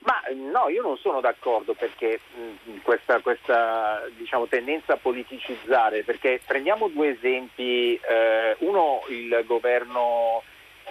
Ma 0.00 0.20
no, 0.52 0.68
io 0.68 0.82
non 0.82 0.98
sono 0.98 1.22
d'accordo 1.22 1.72
perché 1.72 2.20
mh, 2.34 2.82
questa, 2.82 3.20
questa 3.20 4.02
diciamo, 4.14 4.48
tendenza 4.48 4.92
a 4.92 4.98
politicizzare, 4.98 6.02
perché 6.02 6.38
prendiamo 6.46 6.88
due 6.88 7.16
esempi, 7.16 7.94
eh, 7.94 8.56
uno 8.58 9.04
il 9.08 9.42
governo 9.46 10.42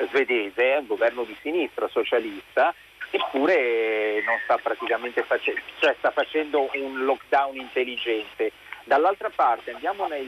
svedese, 0.09 0.77
un 0.79 0.87
governo 0.87 1.23
di 1.23 1.37
sinistra 1.43 1.87
socialista, 1.87 2.73
eppure 3.11 4.21
non 4.25 4.39
sta 4.43 4.57
praticamente 4.57 5.23
facendo, 5.23 5.61
cioè 5.79 5.95
sta 5.97 6.11
facendo 6.11 6.69
un 6.73 7.05
lockdown 7.05 7.55
intelligente. 7.55 8.51
Dall'altra 8.83 9.31
parte 9.33 9.71
andiamo 9.71 10.07
nel, 10.07 10.25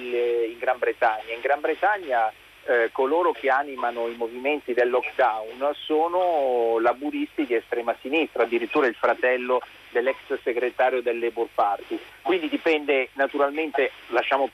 in 0.52 0.58
Gran 0.58 0.80
Bretagna, 0.80 1.34
in 1.34 1.42
Gran 1.42 1.60
Bretagna 1.60 2.32
eh, 2.68 2.90
coloro 2.92 3.32
che 3.32 3.50
animano 3.50 4.08
i 4.08 4.16
movimenti 4.16 4.74
del 4.74 4.90
lockdown 4.90 5.72
sono 5.74 6.80
laburisti 6.80 7.46
di 7.46 7.56
estrema 7.56 7.96
sinistra, 8.02 8.44
addirittura 8.44 8.88
il 8.88 8.96
fratello 8.96 9.62
dell'ex 9.90 10.18
segretario 10.44 11.02
del 11.02 11.20
Labour 11.20 11.48
Party. 11.54 11.98
Quindi 12.22 12.50
dipende 12.50 13.10
naturalmente, 13.13 13.92
lasciamo 14.08 14.50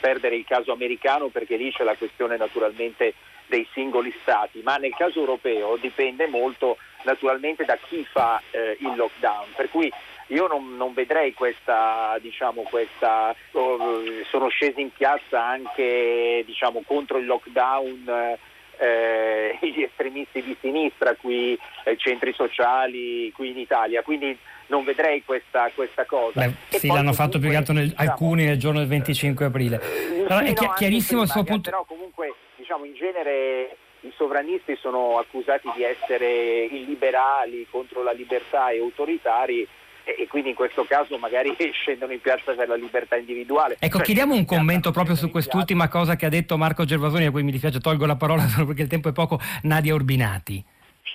perdere 0.00 0.36
il 0.36 0.46
caso 0.46 0.72
americano 0.72 1.28
perché 1.28 1.56
lì 1.56 1.70
c'è 1.70 1.84
la 1.84 1.96
questione 1.96 2.36
naturalmente 2.36 3.14
dei 3.46 3.68
singoli 3.72 4.14
stati, 4.22 4.62
ma 4.62 4.76
nel 4.76 4.94
caso 4.94 5.18
europeo 5.18 5.76
dipende 5.76 6.26
molto 6.28 6.78
naturalmente 7.02 7.64
da 7.64 7.76
chi 7.76 8.06
fa 8.10 8.40
eh, 8.50 8.76
il 8.80 8.94
lockdown. 8.94 9.48
Per 9.56 9.70
cui 9.70 9.92
io 10.28 10.46
non, 10.46 10.76
non 10.76 10.94
vedrei 10.94 11.34
questa, 11.34 12.16
diciamo, 12.20 12.62
questa 12.62 13.34
oh, 13.52 14.02
sono 14.28 14.48
scesi 14.48 14.80
in 14.80 14.92
piazza 14.92 15.44
anche 15.44 16.42
diciamo, 16.46 16.82
contro 16.86 17.18
il 17.18 17.26
lockdown 17.26 18.38
eh, 18.80 19.58
gli 19.60 19.82
estremisti 19.82 20.42
di 20.42 20.56
sinistra 20.60 21.14
qui, 21.14 21.58
eh, 21.84 21.96
centri 21.96 22.32
sociali 22.32 23.30
qui 23.32 23.50
in 23.50 23.58
Italia, 23.58 24.02
quindi 24.02 24.36
non 24.68 24.84
vedrei 24.84 25.22
questa, 25.24 25.70
questa 25.74 26.04
cosa. 26.06 26.46
Beh, 26.46 26.78
sì, 26.78 26.86
l'hanno 26.86 27.12
fatto 27.12 27.38
più 27.38 27.50
che 27.50 27.56
altro 27.56 27.74
nel, 27.74 27.88
diciamo, 27.88 28.08
alcuni 28.08 28.44
nel 28.44 28.58
giorno 28.58 28.78
del 28.78 28.88
25 28.88 29.44
aprile. 29.44 29.76
Eh, 29.76 30.22
Però 30.22 30.38
sì, 30.38 30.44
è 30.44 30.52
chi- 30.54 30.70
chiarissimo 30.76 31.22
il 31.22 31.28
suo 31.28 31.42
punto. 31.42 31.70
Però 31.70 31.84
comunque 31.84 32.34
diciamo, 32.56 32.84
in 32.84 32.94
genere 32.94 33.76
i 34.02 34.12
sovranisti 34.16 34.76
sono 34.80 35.18
accusati 35.18 35.70
di 35.74 35.82
essere 35.82 36.64
illiberali 36.64 37.66
contro 37.70 38.02
la 38.02 38.12
libertà 38.12 38.70
e 38.70 38.78
autoritari 38.78 39.66
e 40.04 40.26
quindi 40.26 40.50
in 40.50 40.54
questo 40.54 40.84
caso 40.84 41.18
magari 41.18 41.54
scendono 41.72 42.12
in 42.12 42.20
piazza 42.20 42.52
per 42.52 42.68
la 42.68 42.74
libertà 42.74 43.16
individuale. 43.16 43.76
Ecco, 43.78 43.96
cioè, 43.98 44.06
chiediamo 44.06 44.34
un 44.34 44.44
commento 44.44 44.90
proprio 44.90 45.14
su 45.14 45.30
quest'ultima 45.30 45.88
cosa 45.88 46.16
che 46.16 46.26
ha 46.26 46.30
detto 46.30 46.56
Marco 46.56 46.84
Gervasoni, 46.84 47.26
a 47.26 47.30
cui 47.30 47.42
mi 47.42 47.52
dispiace 47.52 47.80
tolgo 47.80 48.06
la 48.06 48.16
parola 48.16 48.46
solo 48.48 48.66
perché 48.66 48.82
il 48.82 48.88
tempo 48.88 49.08
è 49.08 49.12
poco, 49.12 49.38
Nadia 49.62 49.94
Urbinati. 49.94 50.64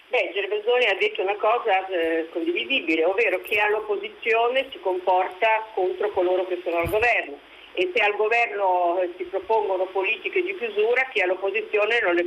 Beh, 0.10 0.32
Gervasoni 0.34 0.86
ha 0.86 0.98
detto 1.00 1.22
una 1.22 1.36
cosa 1.36 1.88
eh, 1.88 2.30
condivisibile, 2.32 3.04
ovvero 3.04 3.40
che 3.42 3.60
all'opposizione 3.60 4.68
si 4.72 4.80
comporta 4.80 5.48
contro 5.74 6.10
coloro 6.12 6.46
che 6.46 6.62
sono 6.64 6.78
al 6.78 6.90
governo 6.90 7.45
e 7.76 7.92
se 7.94 8.02
al 8.02 8.16
governo 8.16 9.02
eh, 9.02 9.14
si 9.18 9.26
propongono 9.26 9.86
politiche 9.86 10.42
di 10.42 10.56
chiusura, 10.58 11.08
chi 11.12 11.22
all'opposizione 11.22 12.00
non 12.02 12.16
le 12.16 12.26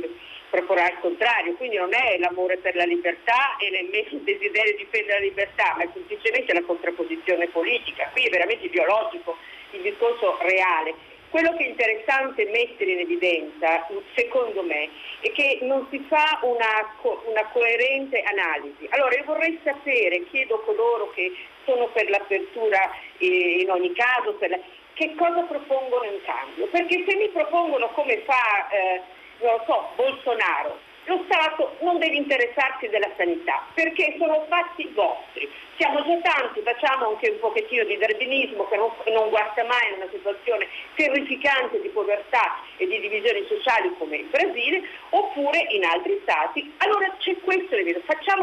proporrà 0.49 0.89
il 0.89 0.97
contrario. 1.01 1.53
Quindi 1.55 1.77
non 1.77 1.93
è 1.93 2.17
l'amore 2.19 2.57
per 2.57 2.75
la 2.75 2.85
libertà 2.85 3.57
e 3.57 3.69
nemmeno 3.71 4.09
il 4.11 4.21
desiderio 4.21 4.75
di 4.75 4.83
difendere 4.83 5.19
la 5.19 5.25
libertà, 5.25 5.73
ma 5.75 5.83
è 5.83 5.89
semplicemente 5.91 6.53
la 6.53 6.61
contrapposizione 6.61 7.47
politica. 7.47 8.09
Qui 8.11 8.25
è 8.25 8.29
veramente 8.29 8.67
biologico 8.67 9.37
il 9.71 9.81
discorso 9.81 10.37
reale. 10.41 10.93
Quello 11.29 11.55
che 11.55 11.63
è 11.63 11.67
interessante 11.67 12.45
mettere 12.45 12.91
in 12.91 12.99
evidenza, 12.99 13.87
secondo 14.15 14.63
me, 14.63 14.89
è 15.21 15.31
che 15.31 15.59
non 15.61 15.85
si 15.91 16.03
fa 16.07 16.39
una, 16.41 16.95
una, 17.25 17.45
coerente 17.51 18.19
analisi. 18.21 18.87
Allora 18.89 19.15
io 19.15 19.25
vorrei 19.25 19.59
sapere, 19.63 20.25
chiedo 20.31 20.55
a 20.55 20.63
coloro 20.63 21.11
che 21.11 21.31
sono 21.65 21.87
per 21.89 22.09
l'apertura 22.09 22.79
eh, 23.19 23.59
in 23.61 23.69
ogni 23.69 23.93
caso, 23.93 24.37
la, 24.39 24.59
che 24.99 25.15
cosa 25.15 25.41
propongono 25.43 26.03
in 26.03 26.19
cambio. 26.25 26.67
Perché 26.67 27.05
se 27.07 27.15
mi 27.15 27.29
propongono 27.29 27.87
come 27.95 28.21
fa... 28.25 28.67
Eh, 28.69 29.01
non 29.39 29.53
lo 29.55 29.63
so, 29.65 29.87
Bolsonaro, 29.95 30.77
lo 31.09 31.25
Stato 31.25 31.75
non 31.81 31.97
deve 31.97 32.15
interessarsi 32.15 32.87
della 32.87 33.09
sanità 33.17 33.65
perché 33.73 34.15
sono 34.17 34.45
fatti 34.47 34.89
vostri. 34.93 35.49
Siamo 35.75 36.03
già 36.03 36.17
tanti, 36.21 36.61
facciamo 36.61 37.07
anche 37.07 37.29
un 37.29 37.39
pochettino 37.39 37.83
di 37.85 37.97
darwinismo 37.97 38.67
che 38.67 38.75
non, 38.75 38.91
non 39.07 39.29
guasta 39.29 39.63
mai 39.63 39.93
una 39.95 40.07
situazione 40.11 40.67
terrificante 40.95 41.81
di 41.81 41.87
povertà 41.89 42.59
e 42.77 42.85
di 42.85 42.99
divisioni 42.99 43.45
sociali 43.47 43.89
come 43.97 44.17
il 44.17 44.25
Brasile, 44.25 44.83
oppure 45.09 45.65
in 45.69 45.85
altri 45.85 46.19
stati. 46.21 46.73
Allora 46.79 47.09
c'è 47.17 47.35
questo 47.39 47.75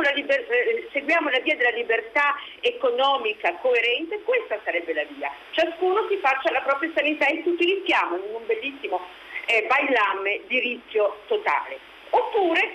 la 0.06 0.10
liber- 0.12 0.50
eh, 0.50 0.88
seguiamo 0.92 1.28
la 1.30 1.40
via 1.40 1.56
della 1.56 1.70
libertà 1.70 2.34
economica 2.60 3.52
coerente, 3.60 4.22
questa 4.22 4.58
sarebbe 4.64 4.94
la 4.94 5.04
via. 5.04 5.30
Ciascuno 5.50 6.06
si 6.08 6.16
faccia 6.16 6.50
la 6.50 6.60
propria 6.60 6.90
sanità 6.94 7.26
e 7.26 7.42
ci 7.42 7.48
utilizziamo 7.48 8.16
in 8.16 8.34
un 8.34 8.46
bellissimo 8.46 9.00
eh, 9.46 9.66
bailamme 9.68 10.40
di 10.46 10.58
rischio 10.58 11.22
totale. 11.26 11.94
Oppure 12.16 12.66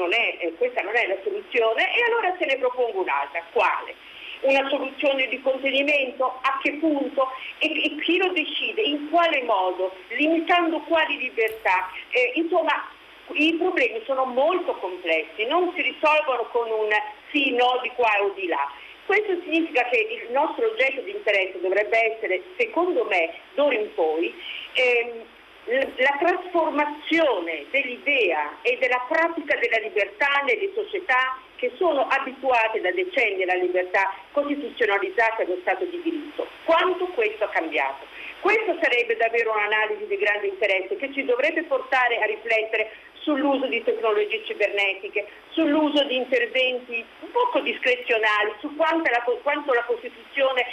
non 0.00 0.12
è, 0.12 0.36
eh, 0.40 0.54
questa 0.56 0.82
non 0.82 0.96
è 0.96 1.06
la 1.06 1.16
soluzione 1.22 1.94
e 1.94 2.02
allora 2.04 2.34
se 2.38 2.46
ne 2.46 2.56
propongo 2.56 3.02
un'altra. 3.02 3.42
Quale? 3.52 3.94
Una 4.40 4.66
soluzione 4.68 5.28
di 5.28 5.40
contenimento? 5.42 6.38
A 6.42 6.58
che 6.62 6.72
punto? 6.74 7.28
E, 7.58 7.66
e 7.66 7.96
chi 8.00 8.16
lo 8.16 8.32
decide? 8.32 8.80
In 8.82 9.10
quale 9.10 9.42
modo? 9.42 9.94
Limitando 10.08 10.80
quali 10.80 11.18
libertà? 11.18 11.90
Eh, 12.10 12.32
insomma, 12.36 12.88
i 13.32 13.54
problemi 13.54 14.00
sono 14.06 14.24
molto 14.24 14.72
complessi, 14.76 15.44
non 15.46 15.72
si 15.74 15.82
risolvono 15.82 16.48
con 16.50 16.70
un 16.70 16.88
sì, 17.30 17.52
no 17.52 17.78
di 17.82 17.90
qua 17.94 18.10
o 18.22 18.30
di 18.30 18.46
là. 18.46 18.66
Questo 19.04 19.38
significa 19.42 19.84
che 19.84 19.98
il 19.98 20.32
nostro 20.32 20.66
oggetto 20.66 21.02
di 21.02 21.10
interesse 21.10 21.60
dovrebbe 21.60 22.14
essere, 22.14 22.42
secondo 22.56 23.04
me, 23.04 23.34
d'ora 23.54 23.74
in 23.74 23.92
poi, 23.94 24.34
ehm, 24.72 25.24
la 25.64 26.16
trasformazione 26.18 27.66
dell'idea 27.70 28.56
e 28.62 28.78
della 28.80 29.04
pratica 29.08 29.56
della 29.56 29.78
libertà 29.78 30.42
nelle 30.44 30.70
società 30.74 31.38
che 31.56 31.72
sono 31.76 32.06
abituate 32.08 32.80
da 32.80 32.90
decenni 32.90 33.42
alla 33.42 33.60
libertà 33.60 34.12
costituzionalizzata 34.32 35.44
dello 35.44 35.58
Stato 35.60 35.84
di 35.84 36.00
diritto. 36.02 36.46
Quanto 36.64 37.04
questo 37.08 37.44
ha 37.44 37.48
cambiato? 37.48 38.06
Questo 38.40 38.78
sarebbe 38.80 39.16
davvero 39.16 39.52
un'analisi 39.52 40.06
di 40.06 40.16
grande 40.16 40.46
interesse 40.46 40.96
che 40.96 41.12
ci 41.12 41.24
dovrebbe 41.26 41.62
portare 41.64 42.18
a 42.22 42.24
riflettere 42.24 42.90
sull'uso 43.20 43.66
di 43.66 43.82
tecnologie 43.84 44.42
cibernetiche, 44.46 45.26
sull'uso 45.50 46.04
di 46.04 46.16
interventi 46.16 47.04
un 47.20 47.30
poco 47.30 47.60
discrezionali, 47.60 48.54
su 48.60 48.74
quanto 48.76 49.10
la, 49.10 49.22
quanto 49.42 49.74
la 49.74 49.84
Costituzione 49.84 50.64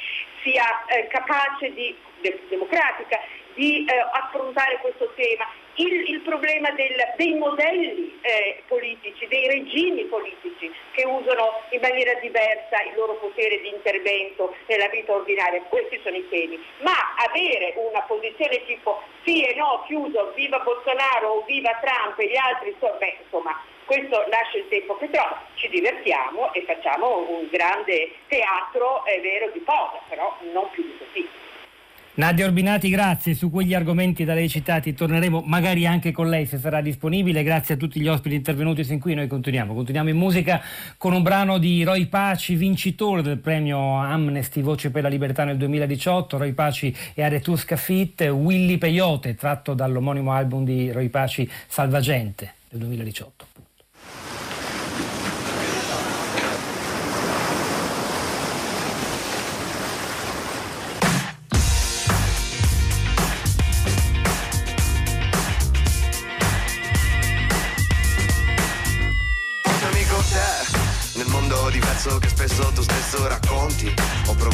sia 0.41 0.85
eh, 0.85 1.07
capace 1.07 1.73
di, 1.73 1.93
de, 2.21 2.39
democratica 2.47 3.19
di 3.57 3.85
eh, 3.85 4.05
affrontare 4.11 4.77
questo 4.77 5.11
tema, 5.15 5.49
il, 5.75 6.09
il 6.09 6.21
problema 6.21 6.69
del, 6.71 6.95
dei 7.17 7.33
modelli 7.33 8.17
eh, 8.21 8.61
politici, 8.67 9.27
dei 9.27 9.47
regimi 9.47 10.03
politici 10.05 10.71
che 10.91 11.05
usano 11.05 11.61
in 11.71 11.81
maniera 11.81 12.13
diversa 12.19 12.81
il 12.83 12.93
loro 12.95 13.15
potere 13.15 13.59
di 13.61 13.69
intervento 13.69 14.55
nella 14.67 14.87
vita 14.89 15.13
ordinaria. 15.13 15.61
Questi 15.63 15.99
sono 16.03 16.15
i 16.15 16.29
temi. 16.29 16.63
Ma 16.81 17.15
avere 17.17 17.73
una 17.75 18.01
posizione 18.01 18.63
tipo 18.65 19.01
sì 19.23 19.43
e 19.43 19.55
no, 19.55 19.83
chiuso, 19.87 20.31
viva 20.35 20.59
Bolsonaro 20.59 21.27
o 21.29 21.43
viva 21.45 21.79
Trump 21.81 22.17
e 22.19 22.27
gli 22.27 22.37
altri, 22.37 22.75
beh, 22.79 23.17
insomma, 23.23 23.59
questo 23.85 24.23
lascia 24.29 24.57
il 24.57 24.67
tempo 24.67 24.97
che 24.97 25.09
trova, 25.09 25.41
ci 25.55 25.67
divertiamo 25.69 26.53
e 26.53 26.61
facciamo 26.63 27.25
un 27.29 27.47
grande 27.49 28.11
teatro, 28.27 29.03
è 29.05 29.19
vero, 29.21 29.49
di 29.51 29.59
posa, 29.59 29.99
però 30.09 30.37
non 30.51 30.69
più 30.71 30.83
di 30.83 30.97
così. 30.97 31.27
Nadia 32.17 32.47
Orbinati, 32.47 32.89
grazie. 32.89 33.35
Su 33.35 33.51
quegli 33.51 33.75
argomenti 33.75 34.25
da 34.25 34.33
lei 34.33 34.49
citati 34.49 34.95
torneremo 34.95 35.43
magari 35.45 35.85
anche 35.85 36.11
con 36.11 36.29
lei 36.29 36.47
se 36.47 36.57
sarà 36.57 36.81
disponibile. 36.81 37.43
Grazie 37.43 37.75
a 37.75 37.77
tutti 37.77 37.99
gli 37.99 38.07
ospiti 38.07 38.33
intervenuti 38.33 38.83
sin 38.83 38.99
qui. 38.99 39.13
Noi 39.13 39.27
continuiamo. 39.27 39.75
Continuiamo 39.75 40.09
in 40.09 40.17
musica 40.17 40.59
con 40.97 41.13
un 41.13 41.21
brano 41.21 41.59
di 41.59 41.83
Roy 41.83 42.07
Paci, 42.07 42.55
vincitore 42.55 43.21
del 43.21 43.37
premio 43.37 43.97
Amnesty 43.99 44.61
Voce 44.61 44.89
per 44.89 45.03
la 45.03 45.09
Libertà 45.09 45.43
nel 45.43 45.57
2018. 45.57 46.39
Roy 46.39 46.53
Paci 46.53 46.95
e 47.13 47.21
Aretusca 47.21 47.75
Fit, 47.75 48.21
Willy 48.21 48.79
Peyote, 48.79 49.35
tratto 49.35 49.75
dall'omonimo 49.75 50.31
album 50.31 50.65
di 50.65 50.91
Roy 50.91 51.09
Paci 51.09 51.47
Salvagente 51.67 52.53
del 52.67 52.79
2018. 52.79 53.66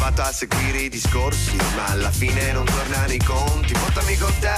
Provato 0.03 0.21
a 0.23 0.33
seguire 0.33 0.79
i 0.79 0.89
discorsi, 0.89 1.55
ma 1.75 1.85
alla 1.85 2.11
fine 2.11 2.51
non 2.51 2.65
torna 2.65 3.05
nei 3.05 3.23
conti. 3.23 3.71
Portami 3.71 4.17
con 4.17 4.33
te 4.39 4.51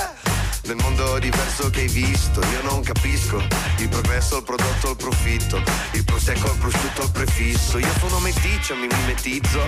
nel 0.64 0.76
mondo 0.78 1.20
diverso 1.20 1.70
che 1.70 1.82
hai 1.82 1.88
visto. 1.88 2.42
Io 2.42 2.64
non 2.64 2.82
capisco 2.82 3.38
il 3.78 3.88
progresso, 3.88 4.38
il 4.38 4.44
prodotto, 4.44 4.90
il 4.90 4.96
profitto, 4.96 5.62
il 5.92 6.04
prosecco, 6.04 6.52
il 6.52 6.58
prosciutto, 6.58 7.04
il 7.04 7.12
prefisso. 7.12 7.78
Io 7.78 7.94
sono 8.00 8.18
meticcio, 8.22 8.76
mi 8.76 8.88
mimetizzo. 8.88 9.68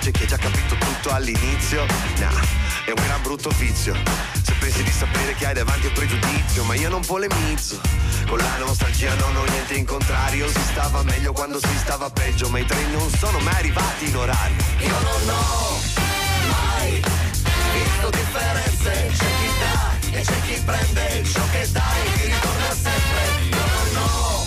C'è 0.00 0.10
chi 0.10 0.22
ha 0.22 0.26
già 0.26 0.38
capito 0.38 0.74
tutto 0.76 1.10
all'inizio. 1.10 1.84
Nah, 2.16 2.40
è 2.86 2.90
un 2.90 3.02
gran 3.04 3.20
brutto 3.20 3.50
vizio. 3.58 3.94
Se 4.42 4.54
pensi 4.58 4.82
di 4.82 4.90
sapere 4.90 5.34
che 5.34 5.46
hai 5.46 5.54
davanti 5.54 5.86
un 5.86 5.92
pregiudizio, 5.92 6.64
ma 6.64 6.74
io 6.74 6.88
non 6.88 7.02
polemizzo. 7.04 7.78
Con 8.26 8.38
la 8.38 8.56
nostalgia 8.56 9.14
non 9.16 9.36
ho 9.36 9.44
niente 9.44 9.74
in 9.74 9.84
contrario. 9.84 10.09
Si 10.30 10.60
stava 10.70 11.02
meglio 11.02 11.32
quando 11.32 11.58
si 11.58 11.76
stava 11.78 12.08
peggio, 12.08 12.48
ma 12.48 12.60
i 12.60 12.64
treni 12.64 12.92
non 12.92 13.10
sono 13.10 13.38
mai 13.40 13.54
arrivati 13.54 14.08
in 14.08 14.16
orario. 14.16 14.56
Io 14.78 14.98
non 15.00 15.28
ho 15.28 15.78
mai 16.48 17.02
visto 17.72 18.10
differenze. 18.10 19.10
C'è 19.12 19.26
chi 19.26 19.50
dà 19.58 19.90
e 20.12 20.22
c'è 20.22 20.40
chi 20.42 20.62
prende 20.64 21.24
ciò 21.24 21.40
che 21.52 21.68
dai 21.72 22.12
ti 22.14 22.24
ritorna 22.26 22.74
sempre 22.74 23.22
io 23.48 23.64
non 23.92 24.02
ho 24.02 24.46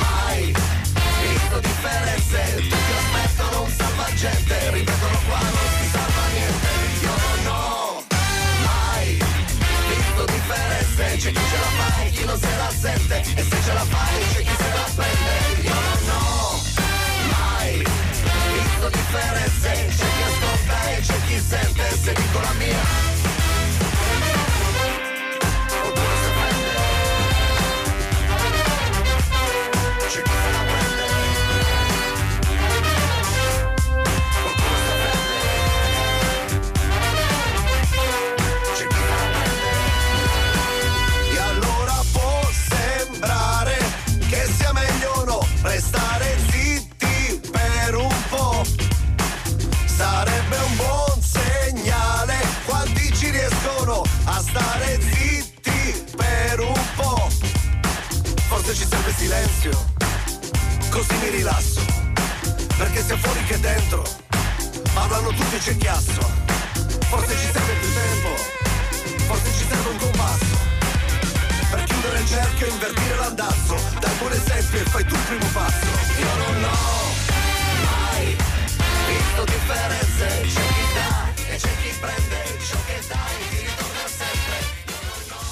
mai 0.00 0.54
visto 1.20 1.58
differenze 1.60 2.54
tutti 2.56 2.74
aspettano 2.74 3.62
un 3.62 3.70
salvagente 3.70 4.70
ripetono 4.70 5.18
qua 5.28 5.38
non 5.38 5.68
si 5.80 5.88
salva 5.90 6.26
niente 6.32 6.65
c'è 11.26 11.32
chi 11.32 11.40
ce 11.50 11.58
la 11.58 11.70
fa 11.78 12.02
e 12.04 12.10
chi 12.10 12.24
non 12.24 12.38
se 12.38 12.56
la 12.56 12.70
sente 12.70 13.20
e 13.34 13.42
se 13.42 13.62
ce 13.64 13.72
la 13.72 13.84
fai 13.84 14.24
c'è 14.32 14.42
chi 14.42 14.56
se 14.56 14.68
la 14.74 14.88
prende. 14.94 15.60
Io 15.62 15.74
non 15.74 16.08
ho 16.14 16.62
mai 17.30 17.84
visto 18.52 18.88
differenze 18.90 19.70
c'è 19.96 20.06
chi 20.14 20.22
ascolta 20.22 20.90
e 20.90 21.00
c'è 21.00 21.20
chi 21.26 21.40
sente. 21.40 21.98
Se 22.02 22.12
dico 22.12 22.40
la 22.40 22.52
mia 22.52 23.05
così 60.96 61.14
mi 61.20 61.28
rilasso, 61.28 61.84
perché 62.78 63.04
sia 63.04 63.18
fuori 63.18 63.44
che 63.44 63.60
dentro, 63.60 64.02
parlano 64.94 65.28
tutti 65.28 65.58
c'è 65.58 65.76
chiasso, 65.76 66.20
forse 67.10 67.36
ci 67.36 67.48
serve 67.52 67.72
più 67.80 67.92
tempo, 67.92 68.28
forse 69.26 69.52
ci 69.58 69.66
serve 69.68 69.90
un 69.90 69.98
compasso, 69.98 70.56
per 71.70 71.84
chiudere 71.84 72.18
il 72.20 72.26
cerchio 72.26 72.66
e 72.66 72.70
invertire 72.70 73.16
l'andazzo, 73.16 73.74
dai 74.00 74.14
buon 74.16 74.32
esempio 74.32 74.78
e 74.80 74.84
fai 74.84 75.04
tu 75.04 75.14
il 75.14 75.20
primo 75.20 75.46
passo. 75.52 75.86
Io 76.18 76.34
non 76.34 76.64
ho 76.64 77.04
mai 77.84 78.36
visto 79.06 79.44
differenze, 79.44 80.26
c'è 80.48 80.66
chi 80.66 80.86
dà 80.94 81.52
e 81.52 81.56
c'è 81.56 81.70
chi 81.82 81.92
prende 82.00 82.58
ciò 82.66 82.78
che 82.86 83.00
dai 83.06 83.60
ritorna 83.60 84.06
sempre. 84.06 84.56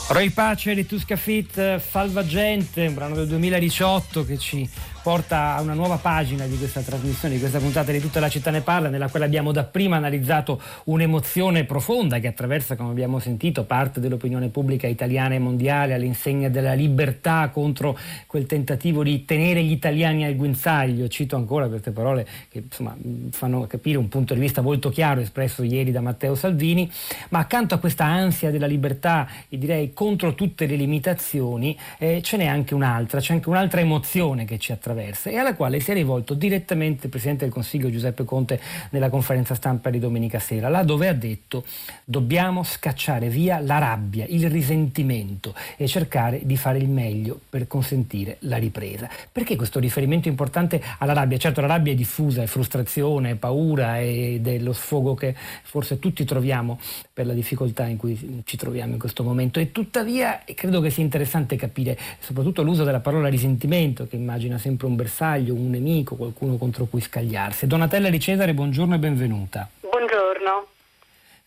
Roy 0.08 0.30
Pace 0.30 0.74
di 0.74 0.86
Tusca 0.86 1.16
Fit, 1.16 1.82
Salvagente, 1.90 2.86
un 2.86 2.94
brano 2.94 3.14
del 3.14 3.26
2018 3.26 4.24
che 4.24 4.38
ci 4.38 4.92
porta 5.04 5.56
a 5.56 5.60
una 5.60 5.74
nuova 5.74 5.98
pagina 5.98 6.46
di 6.46 6.56
questa 6.56 6.80
trasmissione, 6.80 7.34
di 7.34 7.40
questa 7.40 7.58
puntata 7.58 7.92
di 7.92 8.00
Tutta 8.00 8.20
la 8.20 8.30
città 8.30 8.50
ne 8.50 8.62
parla, 8.62 8.88
nella 8.88 9.10
quale 9.10 9.26
abbiamo 9.26 9.52
dapprima 9.52 9.96
analizzato 9.96 10.58
un'emozione 10.84 11.64
profonda 11.64 12.18
che 12.20 12.28
attraversa, 12.28 12.74
come 12.74 12.88
abbiamo 12.88 13.18
sentito, 13.18 13.64
parte 13.64 14.00
dell'opinione 14.00 14.48
pubblica 14.48 14.86
italiana 14.86 15.34
e 15.34 15.38
mondiale 15.38 15.92
all'insegna 15.92 16.48
della 16.48 16.72
libertà 16.72 17.50
contro 17.52 17.98
quel 18.26 18.46
tentativo 18.46 19.02
di 19.02 19.26
tenere 19.26 19.62
gli 19.62 19.72
italiani 19.72 20.24
al 20.24 20.36
guinzaglio. 20.36 21.06
Cito 21.08 21.36
ancora 21.36 21.68
queste 21.68 21.90
parole 21.90 22.26
che 22.48 22.60
insomma, 22.60 22.96
fanno 23.28 23.66
capire 23.66 23.98
un 23.98 24.08
punto 24.08 24.32
di 24.32 24.40
vista 24.40 24.62
molto 24.62 24.88
chiaro 24.88 25.20
espresso 25.20 25.62
ieri 25.64 25.90
da 25.90 26.00
Matteo 26.00 26.34
Salvini, 26.34 26.90
ma 27.28 27.40
accanto 27.40 27.74
a 27.74 27.78
questa 27.78 28.06
ansia 28.06 28.50
della 28.50 28.66
libertà 28.66 29.28
direi 29.50 29.92
contro 29.92 30.34
tutte 30.34 30.64
le 30.64 30.76
limitazioni 30.76 31.78
eh, 31.98 32.22
ce 32.22 32.38
n'è 32.38 32.46
anche 32.46 32.72
un'altra, 32.72 33.20
c'è 33.20 33.34
anche 33.34 33.50
un'altra 33.50 33.80
emozione 33.80 34.46
che 34.46 34.58
ci 34.58 34.72
attraversa 34.72 34.92
attraversa 34.94 35.30
e 35.30 35.36
alla 35.36 35.54
quale 35.54 35.80
si 35.80 35.90
è 35.90 35.94
rivolto 35.94 36.34
direttamente 36.34 37.04
il 37.04 37.10
Presidente 37.10 37.44
del 37.44 37.52
Consiglio 37.52 37.90
Giuseppe 37.90 38.24
Conte 38.24 38.60
nella 38.90 39.10
conferenza 39.10 39.54
stampa 39.54 39.90
di 39.90 39.98
domenica 39.98 40.38
sera, 40.38 40.68
là 40.68 40.82
dove 40.82 41.08
ha 41.08 41.12
detto 41.12 41.64
dobbiamo 42.04 42.62
scacciare 42.62 43.28
via 43.28 43.58
la 43.58 43.78
rabbia, 43.78 44.24
il 44.28 44.48
risentimento 44.48 45.54
e 45.76 45.86
cercare 45.86 46.40
di 46.44 46.56
fare 46.56 46.78
il 46.78 46.88
meglio 46.88 47.38
per 47.48 47.66
consentire 47.66 48.36
la 48.40 48.56
ripresa. 48.56 49.08
Perché 49.30 49.56
questo 49.56 49.80
riferimento 49.80 50.28
importante 50.28 50.80
alla 50.98 51.12
rabbia? 51.12 51.36
Certo 51.36 51.60
la 51.60 51.66
rabbia 51.66 51.92
è 51.92 51.96
diffusa, 51.96 52.42
è 52.42 52.46
frustrazione, 52.46 53.30
è 53.30 53.34
paura 53.34 54.00
ed 54.00 54.46
è 54.46 54.58
lo 54.58 54.72
sfogo 54.72 55.14
che 55.14 55.34
forse 55.62 55.98
tutti 55.98 56.24
troviamo 56.24 56.78
per 57.12 57.26
la 57.26 57.32
difficoltà 57.32 57.86
in 57.86 57.96
cui 57.96 58.42
ci 58.44 58.56
troviamo 58.56 58.92
in 58.92 58.98
questo 58.98 59.24
momento 59.24 59.58
e 59.58 59.72
tuttavia 59.72 60.42
credo 60.54 60.80
che 60.80 60.90
sia 60.90 61.02
interessante 61.02 61.56
capire 61.56 61.98
soprattutto 62.20 62.62
l'uso 62.62 62.84
della 62.84 63.00
parola 63.00 63.28
risentimento 63.28 64.06
che 64.06 64.16
immagina 64.16 64.58
sempre 64.58 64.83
sempre 64.84 64.86
un 64.86 64.96
bersaglio, 64.96 65.54
un 65.54 65.70
nemico, 65.70 66.16
qualcuno 66.16 66.56
contro 66.56 66.86
cui 66.86 67.00
scagliarsi. 67.00 67.66
Donatella 67.66 68.10
di 68.10 68.20
Cesare, 68.20 68.54
buongiorno 68.54 68.94
e 68.94 68.98
benvenuta. 68.98 69.68
Buongiorno 69.80 70.63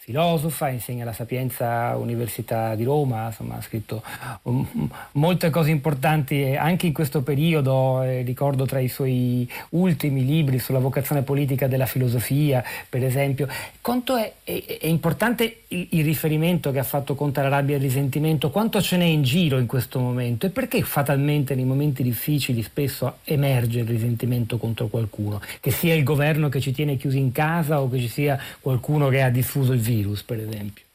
filosofa, 0.08 0.70
insegna 0.70 1.04
alla 1.04 1.12
Sapienza 1.12 1.98
Università 1.98 2.76
di 2.76 2.86
Roma, 2.86 3.26
insomma, 3.26 3.58
ha 3.58 3.62
scritto 3.62 4.02
um, 4.44 4.90
molte 5.14 5.50
cose 5.50 5.70
importanti 5.70 6.56
anche 6.56 6.88
in 6.88 6.94
questo 6.94 7.24
periodo, 7.24 8.02
eh, 8.04 8.22
ricordo 8.22 8.66
tra 8.66 8.80
i 8.80 8.88
suoi 8.88 9.46
ultimi 9.72 10.24
libri 10.24 10.60
sulla 10.60 10.80
vocazione 10.80 11.24
politica 11.24 11.68
della 11.68 11.86
filosofia, 11.86 12.64
per 12.88 13.04
esempio. 13.04 13.50
Quanto 13.82 14.16
è, 14.16 14.32
è, 14.46 14.78
è 14.80 14.88
importante 14.88 15.64
il, 15.68 15.88
il, 15.92 16.06
riferimento 16.06 16.72
che 16.72 16.80
ha 16.80 16.84
fatto 16.84 17.14
contro 17.14 17.44
la 17.44 17.50
rabbia 17.50 17.76
e 17.76 17.78
il 17.78 17.84
risentimento, 17.84 18.50
quanto 18.50 18.82
ce 18.82 18.96
n'è 18.96 19.04
in 19.04 19.24
giro 19.24 19.58
in 19.58 19.66
questo 19.66 20.00
momento? 20.00 20.46
E 20.46 20.52
perché 20.52 20.82
fatalmente 20.84 21.54
nei 21.54 21.66
momenti 21.66 22.02
difficili 22.02 22.62
spesso 22.62 23.18
emerge 23.26 23.80
il 23.80 23.88
risentimento 23.88 24.58
contro 24.58 24.88
qualcuno, 24.88 25.42
che 25.60 25.72
sia 25.72 25.94
il 25.94 26.04
governo 26.04 26.48
che 26.48 26.62
ci 26.62 26.72
tiene 26.72 26.96
chiusi 26.96 27.18
in 27.18 27.34
casa 27.34 27.82
o 27.82 27.90
che 27.90 28.00
ci 28.00 28.08
sia 28.08 28.40
qualcuno 28.62 29.10
che 29.10 29.22
ha 29.22 29.30
diffuso 29.30 29.74
il 29.74 29.80
virus 29.80 29.96
virus, 29.98 30.24
per 30.24 30.38
esempio? 30.38 30.86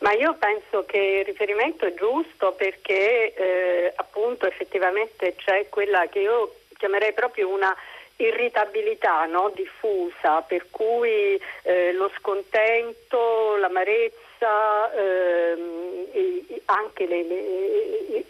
Ma 0.00 0.12
io 0.12 0.34
penso 0.38 0.86
che 0.86 1.18
il 1.20 1.24
riferimento 1.26 1.84
è 1.84 1.94
giusto 1.94 2.52
perché 2.52 3.34
eh, 3.34 3.92
appunto 3.96 4.46
effettivamente 4.46 5.34
c'è 5.36 5.68
quella 5.68 6.06
che 6.08 6.20
io 6.20 6.54
chiamerei 6.78 7.12
proprio 7.12 7.48
una 7.48 7.76
irritabilità 8.16 9.26
no? 9.26 9.52
diffusa, 9.54 10.40
per 10.42 10.66
cui 10.70 11.38
eh, 11.62 11.92
lo 11.92 12.10
scontento, 12.18 13.56
l'amarezza, 13.56 14.92
ehm, 14.94 16.08
anche 16.66 17.06
le, 17.06 17.22
le, 17.22 18.24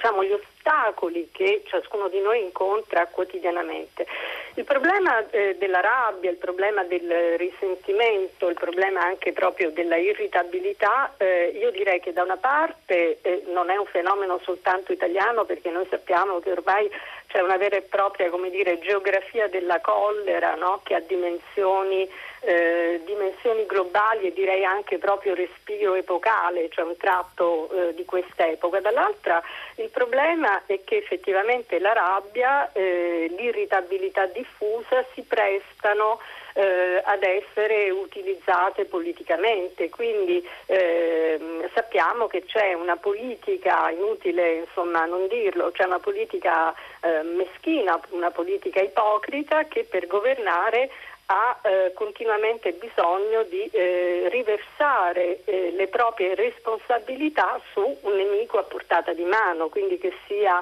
diciamo, 0.00 0.24
gli 0.24 0.32
ostacoli 0.32 1.28
che 1.30 1.62
ciascuno 1.66 2.08
di 2.08 2.20
noi 2.20 2.40
incontra 2.40 3.06
quotidianamente. 3.06 4.06
Il 4.54 4.64
problema 4.64 5.28
eh, 5.30 5.56
della 5.58 5.80
rabbia, 5.80 6.30
il 6.30 6.36
problema 6.36 6.84
del 6.84 7.36
risentimento, 7.36 8.48
il 8.48 8.54
problema 8.54 9.00
anche 9.00 9.32
proprio 9.32 9.70
della 9.70 9.96
irritabilità, 9.96 11.14
eh, 11.18 11.52
io 11.54 11.70
direi 11.70 12.00
che 12.00 12.12
da 12.12 12.22
una 12.22 12.36
parte 12.36 13.18
eh, 13.22 13.42
non 13.48 13.70
è 13.70 13.76
un 13.76 13.86
fenomeno 13.86 14.40
soltanto 14.42 14.92
italiano 14.92 15.44
perché 15.44 15.70
noi 15.70 15.86
sappiamo 15.88 16.40
che 16.40 16.50
ormai 16.50 16.90
c'è 17.28 17.40
una 17.40 17.56
vera 17.56 17.76
e 17.76 17.82
propria 17.82 18.28
dire, 18.50 18.80
geografia 18.80 19.48
della 19.48 19.80
collera 19.80 20.56
no? 20.56 20.80
che 20.82 20.94
ha 20.94 21.00
dimensioni, 21.00 22.08
eh, 22.40 23.00
dimensioni, 23.04 23.66
globali 23.66 24.26
e 24.26 24.32
direi 24.32 24.64
anche 24.64 24.98
proprio 24.98 25.34
respiro 25.34 25.94
epocale, 25.94 26.68
cioè 26.70 26.84
un 26.84 26.96
tratto 26.96 27.70
eh, 27.70 27.94
di 27.94 28.04
quest'epoca. 28.04 28.80
Dall'altra 28.80 29.42
il 29.76 29.90
problema 29.90 30.62
è 30.66 30.80
che 30.84 30.96
effettivamente 30.96 31.78
la 31.78 31.92
rabbia, 31.92 32.72
eh, 32.72 33.32
l'irritabilità 33.36 34.26
diffusa 34.26 35.04
si 35.14 35.22
prestano 35.22 36.18
eh, 36.54 37.00
ad 37.04 37.22
essere 37.22 37.90
utilizzate 37.90 38.84
politicamente. 38.84 39.88
Quindi 39.88 40.46
ehm, 40.66 41.68
sappiamo 41.74 42.26
che 42.26 42.44
c'è 42.44 42.72
una 42.74 42.96
politica, 42.96 43.90
inutile 43.90 44.54
insomma 44.54 45.04
non 45.04 45.28
dirlo, 45.28 45.70
c'è 45.70 45.84
una 45.84 45.98
politica 46.00 46.74
eh, 47.00 47.22
meschina, 47.22 48.00
una 48.10 48.30
politica 48.30 48.80
ipocrita 48.80 49.64
che 49.64 49.84
per 49.84 50.06
governare 50.06 50.90
ha 51.30 51.60
eh, 51.62 51.92
continuamente 51.94 52.72
bisogno 52.72 53.44
di 53.44 53.64
eh, 53.70 54.28
riversare 54.30 55.44
eh, 55.44 55.70
le 55.76 55.86
proprie 55.86 56.34
responsabilità 56.34 57.60
su 57.72 57.98
un 58.00 58.16
nemico 58.16 58.58
a 58.58 58.64
portata 58.64 59.12
di 59.12 59.22
mano, 59.22 59.68
quindi 59.68 59.96
che 59.96 60.12
sia 60.26 60.60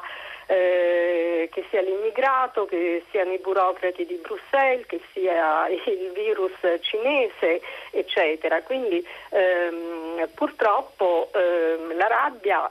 eh, 0.51 1.49
che 1.53 1.65
sia 1.69 1.83
l'immigrato, 1.83 2.65
che 2.65 3.05
siano 3.11 3.33
i 3.33 3.39
burocrati 3.39 4.07
di 4.07 4.15
Bruxelles, 4.15 4.87
che 4.87 5.01
sia 5.13 5.69
il 5.69 6.11
virus 6.15 6.55
cinese, 6.81 7.61
eccetera. 7.91 8.63
Quindi 8.63 9.07
ehm, 9.31 10.27
purtroppo 10.35 11.31
ehm, 11.35 11.95
la 11.97 12.07
rabbia 12.07 12.71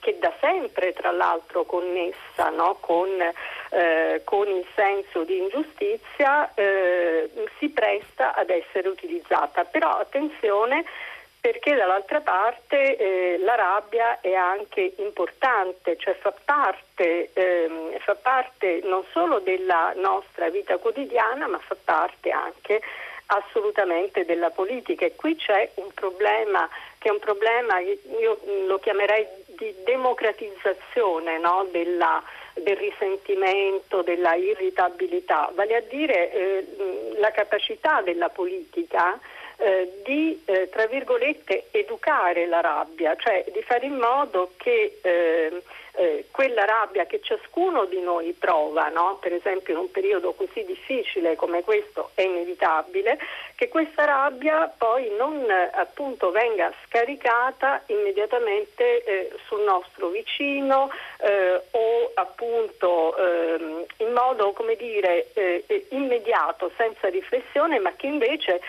che 0.00 0.18
da 0.18 0.32
sempre 0.40 0.92
tra 0.92 1.10
l'altro 1.10 1.64
connessa 1.64 2.50
no? 2.50 2.76
con, 2.80 3.10
eh, 3.74 4.22
con, 4.24 4.46
il 4.48 4.64
senso 4.74 5.24
di 5.24 5.38
ingiustizia 5.38 6.52
eh, 6.54 7.30
si 7.58 7.68
presta 7.70 8.34
ad 8.34 8.50
essere 8.50 8.88
utilizzata. 8.88 9.64
Però 9.64 9.90
attenzione 9.98 10.84
perché 11.40 11.74
dall'altra 11.74 12.20
parte 12.20 12.96
eh, 12.96 13.38
la 13.38 13.54
rabbia 13.54 14.20
è 14.20 14.32
anche 14.32 14.94
importante, 14.96 15.96
cioè 15.98 16.14
fa 16.14 16.32
parte, 16.44 17.30
ehm, 17.34 17.98
fa 17.98 18.14
parte, 18.14 18.80
non 18.84 19.04
solo 19.12 19.40
della 19.40 19.92
nostra 19.96 20.48
vita 20.48 20.78
quotidiana, 20.78 21.46
ma 21.46 21.58
fa 21.58 21.76
parte 21.82 22.30
anche 22.30 22.80
assolutamente 23.26 24.24
della 24.24 24.50
politica 24.50 25.04
e 25.04 25.16
qui 25.16 25.36
c'è 25.36 25.70
un 25.76 25.88
problema 25.94 26.68
che 27.04 27.10
è 27.10 27.12
un 27.12 27.18
problema, 27.18 27.78
io 27.80 28.40
lo 28.66 28.78
chiamerei 28.78 29.26
di 29.58 29.74
democratizzazione 29.84 31.38
no? 31.38 31.66
della, 31.70 32.22
del 32.62 32.76
risentimento, 32.76 34.02
della 34.02 34.34
irritabilità, 34.34 35.50
vale 35.54 35.76
a 35.76 35.80
dire 35.80 36.32
eh, 36.32 36.66
la 37.18 37.30
capacità 37.30 38.02
della 38.02 38.28
politica 38.28 39.18
eh, 39.56 40.00
di, 40.04 40.42
eh, 40.44 40.68
tra 40.68 40.86
virgolette, 40.86 41.66
educare 41.70 42.46
la 42.46 42.60
rabbia, 42.60 43.16
cioè 43.16 43.44
di 43.52 43.62
fare 43.62 43.86
in 43.86 43.96
modo 43.96 44.52
che 44.56 44.98
eh, 45.00 45.62
eh, 45.96 46.26
quella 46.32 46.64
rabbia 46.64 47.06
che 47.06 47.20
ciascuno 47.22 47.84
di 47.84 48.00
noi 48.00 48.32
prova, 48.32 48.88
no? 48.88 49.18
per 49.20 49.32
esempio 49.32 49.74
in 49.74 49.80
un 49.80 49.90
periodo 49.90 50.32
così 50.32 50.64
difficile 50.64 51.36
come 51.36 51.62
questo 51.62 52.10
è 52.14 52.22
inevitabile, 52.22 53.18
che 53.54 53.68
questa 53.68 54.04
rabbia 54.04 54.72
poi 54.76 55.14
non 55.16 55.46
appunto 55.72 56.32
venga 56.32 56.72
scaricata 56.86 57.82
immediatamente 57.86 59.04
eh, 59.04 59.30
sul 59.46 59.62
nostro 59.62 60.08
vicino 60.08 60.90
eh, 61.20 61.62
o 61.70 62.10
appunto 62.14 63.16
ehm, 63.16 63.84
in 63.98 64.12
modo 64.12 64.52
come 64.52 64.74
dire 64.74 65.28
immediato, 65.90 66.72
senza 66.76 67.08
riflessione, 67.08 67.78
ma 67.78 67.92
che 67.94 68.06
invece 68.06 68.60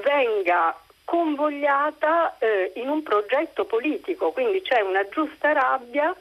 venga 0.00 0.76
convogliata 1.04 2.36
eh, 2.38 2.72
in 2.76 2.88
un 2.88 3.02
progetto 3.02 3.64
politico, 3.64 4.32
quindi 4.32 4.62
c'è 4.62 4.80
una 4.80 5.06
giusta 5.08 5.52
rabbia 5.52 6.14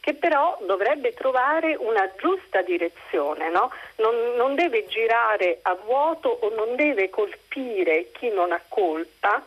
che 0.00 0.14
però 0.14 0.56
dovrebbe 0.64 1.12
trovare 1.12 1.74
una 1.74 2.10
giusta 2.18 2.62
direzione, 2.62 3.50
no? 3.50 3.70
non, 3.96 4.14
non 4.36 4.54
deve 4.54 4.86
girare 4.86 5.58
a 5.62 5.74
vuoto 5.74 6.30
o 6.40 6.54
non 6.54 6.76
deve 6.76 7.10
colpire 7.10 8.10
chi 8.12 8.30
non 8.30 8.52
ha 8.52 8.60
colpa, 8.68 9.44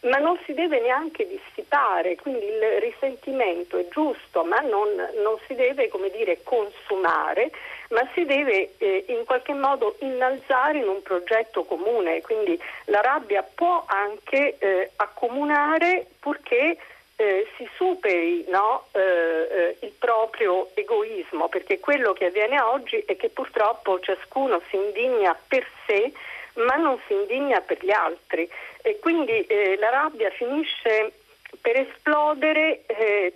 ma 0.00 0.18
non 0.18 0.38
si 0.44 0.52
deve 0.52 0.80
neanche 0.80 1.26
dissipare, 1.26 2.16
quindi 2.16 2.44
il 2.44 2.80
risentimento 2.80 3.78
è 3.78 3.86
giusto, 3.88 4.44
ma 4.44 4.58
non, 4.58 4.88
non 5.22 5.38
si 5.46 5.54
deve 5.54 5.88
dire, 6.12 6.42
consumare, 6.42 7.50
ma 7.92 8.08
si 8.14 8.24
deve 8.24 8.72
eh, 8.78 9.04
in 9.08 9.24
qualche 9.24 9.52
modo 9.52 9.96
innalzare 10.00 10.78
in 10.78 10.88
un 10.88 11.02
progetto 11.02 11.64
comune, 11.64 12.20
quindi 12.22 12.58
la 12.86 13.00
rabbia 13.00 13.42
può 13.42 13.84
anche 13.86 14.56
eh, 14.58 14.90
accomunare 14.96 16.06
purché 16.18 16.76
eh, 17.16 17.46
si 17.56 17.68
superi 17.76 18.44
no, 18.48 18.86
eh, 18.92 19.00
eh, 19.00 19.76
il 19.80 19.92
proprio 19.98 20.70
egoismo, 20.74 21.48
perché 21.48 21.80
quello 21.80 22.12
che 22.14 22.26
avviene 22.26 22.60
oggi 22.60 23.02
è 23.06 23.16
che 23.16 23.28
purtroppo 23.28 24.00
ciascuno 24.00 24.60
si 24.70 24.76
indigna 24.76 25.38
per 25.46 25.66
sé, 25.86 26.12
ma 26.54 26.76
non 26.76 26.98
si 27.06 27.12
indigna 27.12 27.60
per 27.60 27.78
gli 27.84 27.92
altri 27.92 28.48
e 28.82 28.98
quindi 28.98 29.44
eh, 29.46 29.76
la 29.78 29.90
rabbia 29.90 30.30
finisce 30.30 31.12
per 31.60 31.76
esplodere 31.76 32.84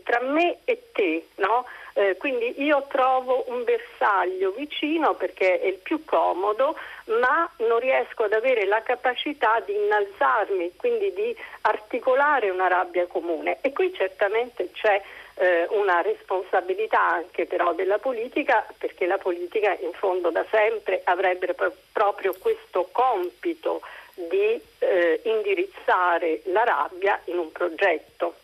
tra 0.02 0.20
me 0.20 0.58
e 0.64 0.90
te, 0.92 1.26
no? 1.36 1.66
Eh, 1.98 2.18
quindi 2.18 2.62
io 2.62 2.84
trovo 2.88 3.44
un 3.46 3.64
bersaglio 3.64 4.50
vicino 4.50 5.14
perché 5.14 5.58
è 5.58 5.66
il 5.66 5.78
più 5.78 6.04
comodo, 6.04 6.76
ma 7.06 7.50
non 7.60 7.78
riesco 7.78 8.24
ad 8.24 8.34
avere 8.34 8.66
la 8.66 8.82
capacità 8.82 9.60
di 9.60 9.74
innalzarmi, 9.74 10.76
quindi 10.76 11.10
di 11.14 11.34
articolare 11.62 12.50
una 12.50 12.68
rabbia 12.68 13.06
comune. 13.06 13.60
E 13.62 13.72
qui 13.72 13.94
certamente 13.94 14.72
c'è 14.72 15.00
eh, 15.36 15.66
una 15.70 16.02
responsabilità 16.02 17.00
anche 17.00 17.46
però 17.46 17.72
della 17.72 17.98
politica, 17.98 18.66
perché 18.76 19.06
la 19.06 19.16
politica 19.16 19.74
in 19.80 19.92
fondo 19.94 20.30
da 20.30 20.44
sempre 20.50 21.00
avrebbe 21.04 21.54
proprio 21.92 22.34
questo 22.38 22.90
compito 22.92 23.80
di 24.12 24.60
eh, 24.80 25.20
indirizzare 25.24 26.42
la 26.44 26.64
rabbia 26.64 27.18
in 27.24 27.38
un 27.38 27.50
progetto. 27.52 28.34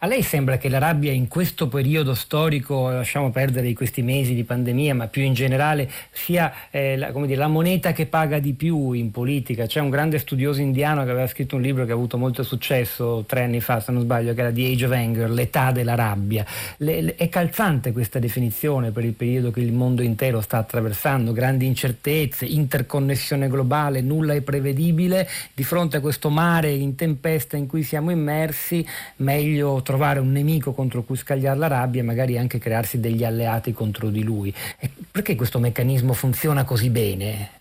A 0.00 0.06
lei 0.06 0.20
sembra 0.20 0.58
che 0.58 0.68
la 0.68 0.76
rabbia 0.76 1.10
in 1.10 1.26
questo 1.26 1.68
periodo 1.68 2.12
storico, 2.12 2.90
lasciamo 2.90 3.30
perdere 3.30 3.72
questi 3.72 4.02
mesi 4.02 4.34
di 4.34 4.44
pandemia, 4.44 4.94
ma 4.94 5.06
più 5.06 5.22
in 5.22 5.32
generale, 5.32 5.90
sia 6.10 6.52
eh, 6.70 6.98
la, 6.98 7.10
dire, 7.12 7.36
la, 7.36 7.48
moneta 7.48 7.92
che 7.92 8.04
paga 8.04 8.38
di 8.38 8.52
più 8.52 8.92
in 8.92 9.10
politica? 9.10 9.64
C'è 9.64 9.80
un 9.80 9.88
grande 9.88 10.18
studioso 10.18 10.60
indiano 10.60 11.02
che 11.02 11.10
aveva 11.10 11.26
scritto 11.26 11.56
un 11.56 11.62
libro 11.62 11.86
che 11.86 11.92
ha 11.92 11.94
avuto 11.94 12.18
molto 12.18 12.42
successo 12.42 13.24
tre 13.26 13.44
anni 13.44 13.62
fa, 13.62 13.80
se 13.80 13.90
non 13.90 14.02
sbaglio, 14.02 14.34
che 14.34 14.40
era 14.42 14.52
The 14.52 14.66
Age 14.66 14.84
of 14.84 14.92
Anger, 14.92 15.30
l'età 15.30 15.72
della 15.72 15.94
rabbia. 15.94 16.44
Le, 16.76 17.00
le, 17.00 17.14
è 17.14 17.30
calzante 17.30 17.92
questa 17.92 18.18
definizione 18.18 18.90
per 18.90 19.02
il 19.02 19.14
periodo 19.14 19.50
che 19.50 19.60
il 19.60 19.72
mondo 19.72 20.02
intero 20.02 20.42
sta 20.42 20.58
attraversando, 20.58 21.32
grandi 21.32 21.64
incertezze, 21.64 22.44
interconnessione 22.44 23.48
globale, 23.48 24.02
nulla 24.02 24.34
è 24.34 24.42
prevedibile. 24.42 25.26
Di 25.54 25.64
fronte 25.64 25.96
a 25.96 26.00
questo 26.00 26.28
mare 26.28 26.70
in 26.70 26.96
tempesta 26.96 27.56
in 27.56 27.66
cui 27.66 27.82
siamo 27.82 28.10
immersi, 28.10 28.86
meglio 29.16 29.84
trovare 29.86 30.18
un 30.18 30.32
nemico 30.32 30.72
contro 30.72 31.04
cui 31.04 31.14
scagliare 31.14 31.56
la 31.56 31.68
rabbia 31.68 32.00
e 32.00 32.04
magari 32.04 32.36
anche 32.36 32.58
crearsi 32.58 32.98
degli 32.98 33.22
alleati 33.22 33.72
contro 33.72 34.08
di 34.08 34.24
lui. 34.24 34.52
E 34.80 34.90
perché 35.08 35.36
questo 35.36 35.60
meccanismo 35.60 36.12
funziona 36.12 36.64
così 36.64 36.90
bene? 36.90 37.52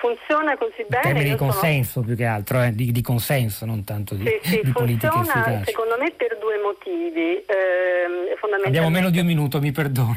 Funziona 0.00 0.56
così 0.56 0.86
bene. 0.88 0.96
In 0.96 1.12
termini 1.12 1.30
di 1.32 1.36
consenso 1.36 1.90
sono... 1.90 2.06
più 2.06 2.16
che 2.16 2.24
altro, 2.24 2.62
eh, 2.62 2.74
di, 2.74 2.90
di, 2.90 3.02
consenso, 3.02 3.66
non 3.66 3.84
tanto 3.84 4.14
di, 4.14 4.24
sì, 4.24 4.48
sì, 4.48 4.60
di 4.64 4.72
politica 4.72 5.20
efficace. 5.20 5.64
Secondo 5.66 5.96
me 5.98 6.10
per 6.16 6.38
due 6.40 6.56
motivi. 6.64 7.44
Eh, 7.44 8.64
Abbiamo 8.64 8.88
meno 8.88 9.10
di 9.10 9.18
un 9.18 9.26
minuto, 9.26 9.60
mi 9.60 9.70
perdoni. 9.70 10.16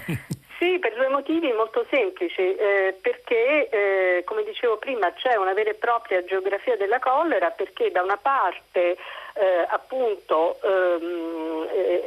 Motivi 1.14 1.54
molto 1.54 1.86
semplici, 1.92 2.42
eh, 2.56 2.98
perché 3.00 3.70
eh, 3.70 4.24
come 4.26 4.44
dicevo 4.44 4.78
prima 4.78 5.14
c'è 5.14 5.36
una 5.36 5.54
vera 5.54 5.70
e 5.70 5.76
propria 5.76 6.26
geografia 6.26 6.76
della 6.76 6.98
collera, 6.98 7.52
perché 7.52 7.92
da 7.92 8.02
una 8.02 8.18
parte 8.18 8.98
eh, 9.36 9.66
appunto 9.68 10.58
ehm, 10.64 11.68
è, 11.68 12.04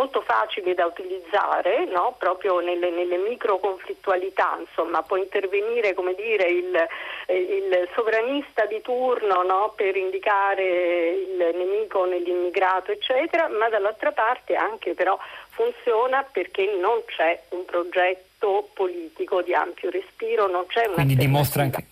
molto 0.00 0.22
facile 0.22 0.72
da 0.72 0.86
utilizzare 0.86 1.84
no? 1.84 2.14
proprio 2.18 2.60
nelle, 2.60 2.90
nelle 2.90 3.18
micro 3.18 3.58
conflittualità, 3.58 4.56
insomma 4.58 5.02
può 5.02 5.16
intervenire 5.16 5.92
come 5.92 6.14
dire 6.14 6.48
il, 6.48 6.88
il 7.28 7.88
sovranista 7.94 8.64
di 8.64 8.80
turno 8.80 9.42
no? 9.42 9.74
per 9.76 9.96
indicare 9.96 11.10
il 11.10 11.50
nemico 11.54 12.06
nell'immigrato 12.06 12.92
eccetera, 12.92 13.48
ma 13.48 13.68
dall'altra 13.68 14.12
parte 14.12 14.54
anche 14.54 14.94
però 14.94 15.18
funziona 15.50 16.22
perché 16.22 16.64
non 16.80 17.02
c'è 17.04 17.38
un 17.50 17.66
progetto 17.66 18.70
politico 18.72 19.42
di 19.42 19.52
ampio 19.52 19.90
respiro, 19.90 20.46
non 20.46 20.64
c'è 20.66 20.86
una 20.86 20.94
Quindi 20.94 21.16
dimostra 21.16 21.62
anche 21.62 21.89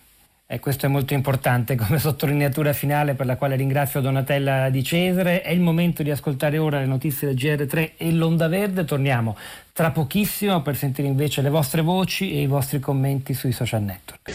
e 0.51 0.59
questo 0.59 0.87
è 0.87 0.89
molto 0.89 1.13
importante 1.13 1.75
come 1.75 1.99
sottolineatura 1.99 2.73
finale 2.73 3.13
per 3.13 3.27
la 3.27 3.35
quale 3.35 3.55
ringrazio 3.55 4.01
Donatella 4.01 4.71
Di 4.71 4.83
Cesare. 4.83 5.43
È 5.43 5.51
il 5.51 5.59
momento 5.59 6.01
di 6.01 6.09
ascoltare 6.09 6.57
ora 6.57 6.79
le 6.79 6.87
notizie 6.87 7.27
del 7.27 7.35
GR3 7.35 7.91
e 7.97 8.11
l'Onda 8.11 8.47
Verde. 8.47 8.83
Torniamo 8.83 9.37
tra 9.73 9.91
pochissimo 9.91 10.63
per 10.63 10.75
sentire 10.75 11.07
invece 11.07 11.43
le 11.43 11.51
vostre 11.51 11.83
voci 11.83 12.33
e 12.33 12.41
i 12.41 12.47
vostri 12.47 12.79
commenti 12.79 13.35
sui 13.35 13.51
social 13.51 13.83
network. 13.83 14.31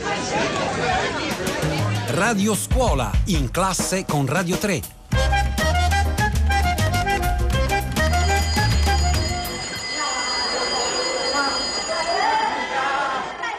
Radio 2.13 2.55
Scuola 2.55 3.11
in 3.27 3.51
classe 3.51 4.05
con 4.05 4.25
Radio 4.27 4.57
3. 4.57 5.04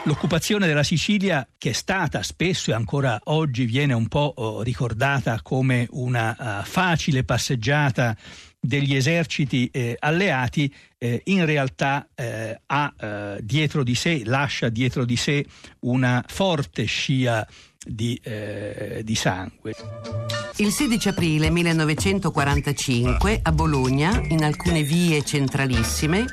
L'occupazione 0.05 0.67
della 0.67 0.83
Sicilia, 0.83 1.47
che 1.57 1.71
è 1.71 1.73
stata 1.73 2.21
spesso 2.21 2.69
e 2.69 2.75
ancora 2.75 3.19
oggi 3.25 3.65
viene 3.65 3.93
un 3.93 4.07
po' 4.07 4.33
oh, 4.35 4.61
ricordata 4.61 5.39
come 5.41 5.87
una 5.91 6.35
uh, 6.37 6.63
facile 6.63 7.23
passeggiata 7.23 8.15
degli 8.59 8.95
eserciti 8.95 9.67
eh, 9.71 9.95
alleati, 9.97 10.71
eh, 10.99 11.21
in 11.25 11.45
realtà 11.45 12.07
eh, 12.13 12.59
ha 12.67 12.93
eh, 12.99 13.37
dietro 13.41 13.83
di 13.83 13.95
sé, 13.95 14.21
lascia 14.25 14.69
dietro 14.69 15.05
di 15.05 15.15
sé 15.15 15.43
una 15.81 16.23
forte 16.27 16.85
scia 16.85 17.47
di, 17.83 18.19
eh, 18.23 19.01
di, 19.03 19.15
sangue. 19.15 19.73
Il 20.57 20.71
16 20.71 21.09
aprile 21.09 21.49
1945 21.49 23.39
a 23.41 23.51
Bologna, 23.51 24.21
in 24.29 24.43
alcune 24.43 24.83
vie 24.83 25.23
centralissime, 25.23 26.25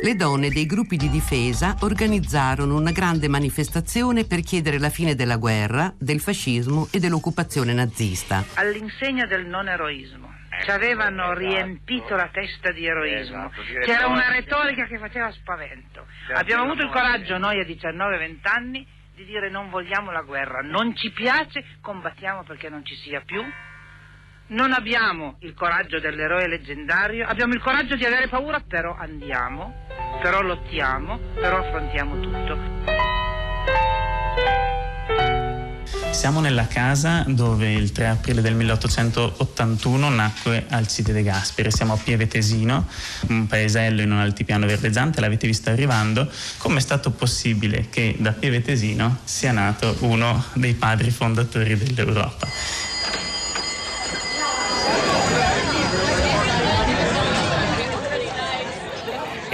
le 0.00 0.14
donne 0.14 0.50
dei 0.50 0.64
gruppi 0.64 0.96
di 0.96 1.10
difesa 1.10 1.76
organizzarono 1.80 2.76
una 2.76 2.92
grande 2.92 3.28
manifestazione 3.28 4.24
per 4.24 4.40
chiedere 4.42 4.78
la 4.78 4.90
fine 4.90 5.14
della 5.14 5.36
guerra, 5.36 5.92
del 5.98 6.20
fascismo 6.20 6.88
e 6.92 7.00
dell'occupazione 7.00 7.72
nazista. 7.72 8.44
All'insegna 8.54 9.26
del 9.26 9.46
non 9.46 9.68
eroismo. 9.68 10.36
Ci 10.62 10.70
avevano 10.70 11.34
riempito 11.34 12.14
la 12.14 12.28
testa 12.32 12.72
di 12.72 12.86
eroismo. 12.86 13.50
C'era 13.84 14.06
una 14.06 14.30
retorica 14.30 14.86
che 14.86 14.98
faceva 14.98 15.30
spavento. 15.32 16.06
Abbiamo 16.34 16.64
avuto 16.64 16.82
il 16.82 16.90
coraggio, 16.90 17.36
noi 17.38 17.60
a 17.60 17.64
19-20 17.64 18.36
anni, 18.42 18.86
di 19.14 19.24
dire 19.24 19.50
non 19.50 19.68
vogliamo 19.68 20.12
la 20.12 20.22
guerra, 20.22 20.60
non 20.62 20.94
ci 20.96 21.10
piace, 21.10 21.64
combattiamo 21.80 22.44
perché 22.44 22.68
non 22.68 22.84
ci 22.84 22.94
sia 22.94 23.20
più 23.20 23.42
non 24.48 24.72
abbiamo 24.72 25.36
il 25.40 25.54
coraggio 25.54 25.98
dell'eroe 25.98 26.48
leggendario, 26.48 27.26
abbiamo 27.26 27.54
il 27.54 27.60
coraggio 27.60 27.96
di 27.96 28.04
avere 28.04 28.28
paura, 28.28 28.62
però 28.66 28.96
andiamo, 28.98 29.86
però 30.22 30.40
lottiamo, 30.40 31.18
però 31.34 31.58
affrontiamo 31.58 32.20
tutto. 32.20 32.86
Siamo 36.10 36.40
nella 36.40 36.66
casa 36.66 37.24
dove 37.28 37.72
il 37.72 37.92
3 37.92 38.08
aprile 38.08 38.40
del 38.40 38.54
1881 38.54 40.08
nacque 40.08 40.64
Alcide 40.70 41.12
De 41.12 41.22
Gasperi. 41.22 41.70
Siamo 41.70 41.92
a 41.92 41.96
Pieve 41.96 42.26
Tesino, 42.26 42.88
un 43.28 43.46
paesello 43.46 44.00
in 44.00 44.10
un 44.10 44.18
altipiano 44.18 44.66
verdeggiante, 44.66 45.20
l'avete 45.20 45.46
visto 45.46 45.70
arrivando. 45.70 46.28
Come 46.56 46.78
è 46.78 46.80
stato 46.80 47.10
possibile 47.10 47.88
che 47.88 48.16
da 48.18 48.32
Pieve 48.32 48.62
Tesino 48.62 49.18
sia 49.24 49.52
nato 49.52 49.96
uno 50.00 50.44
dei 50.54 50.74
padri 50.74 51.10
fondatori 51.10 51.76
dell'Europa? 51.76 52.48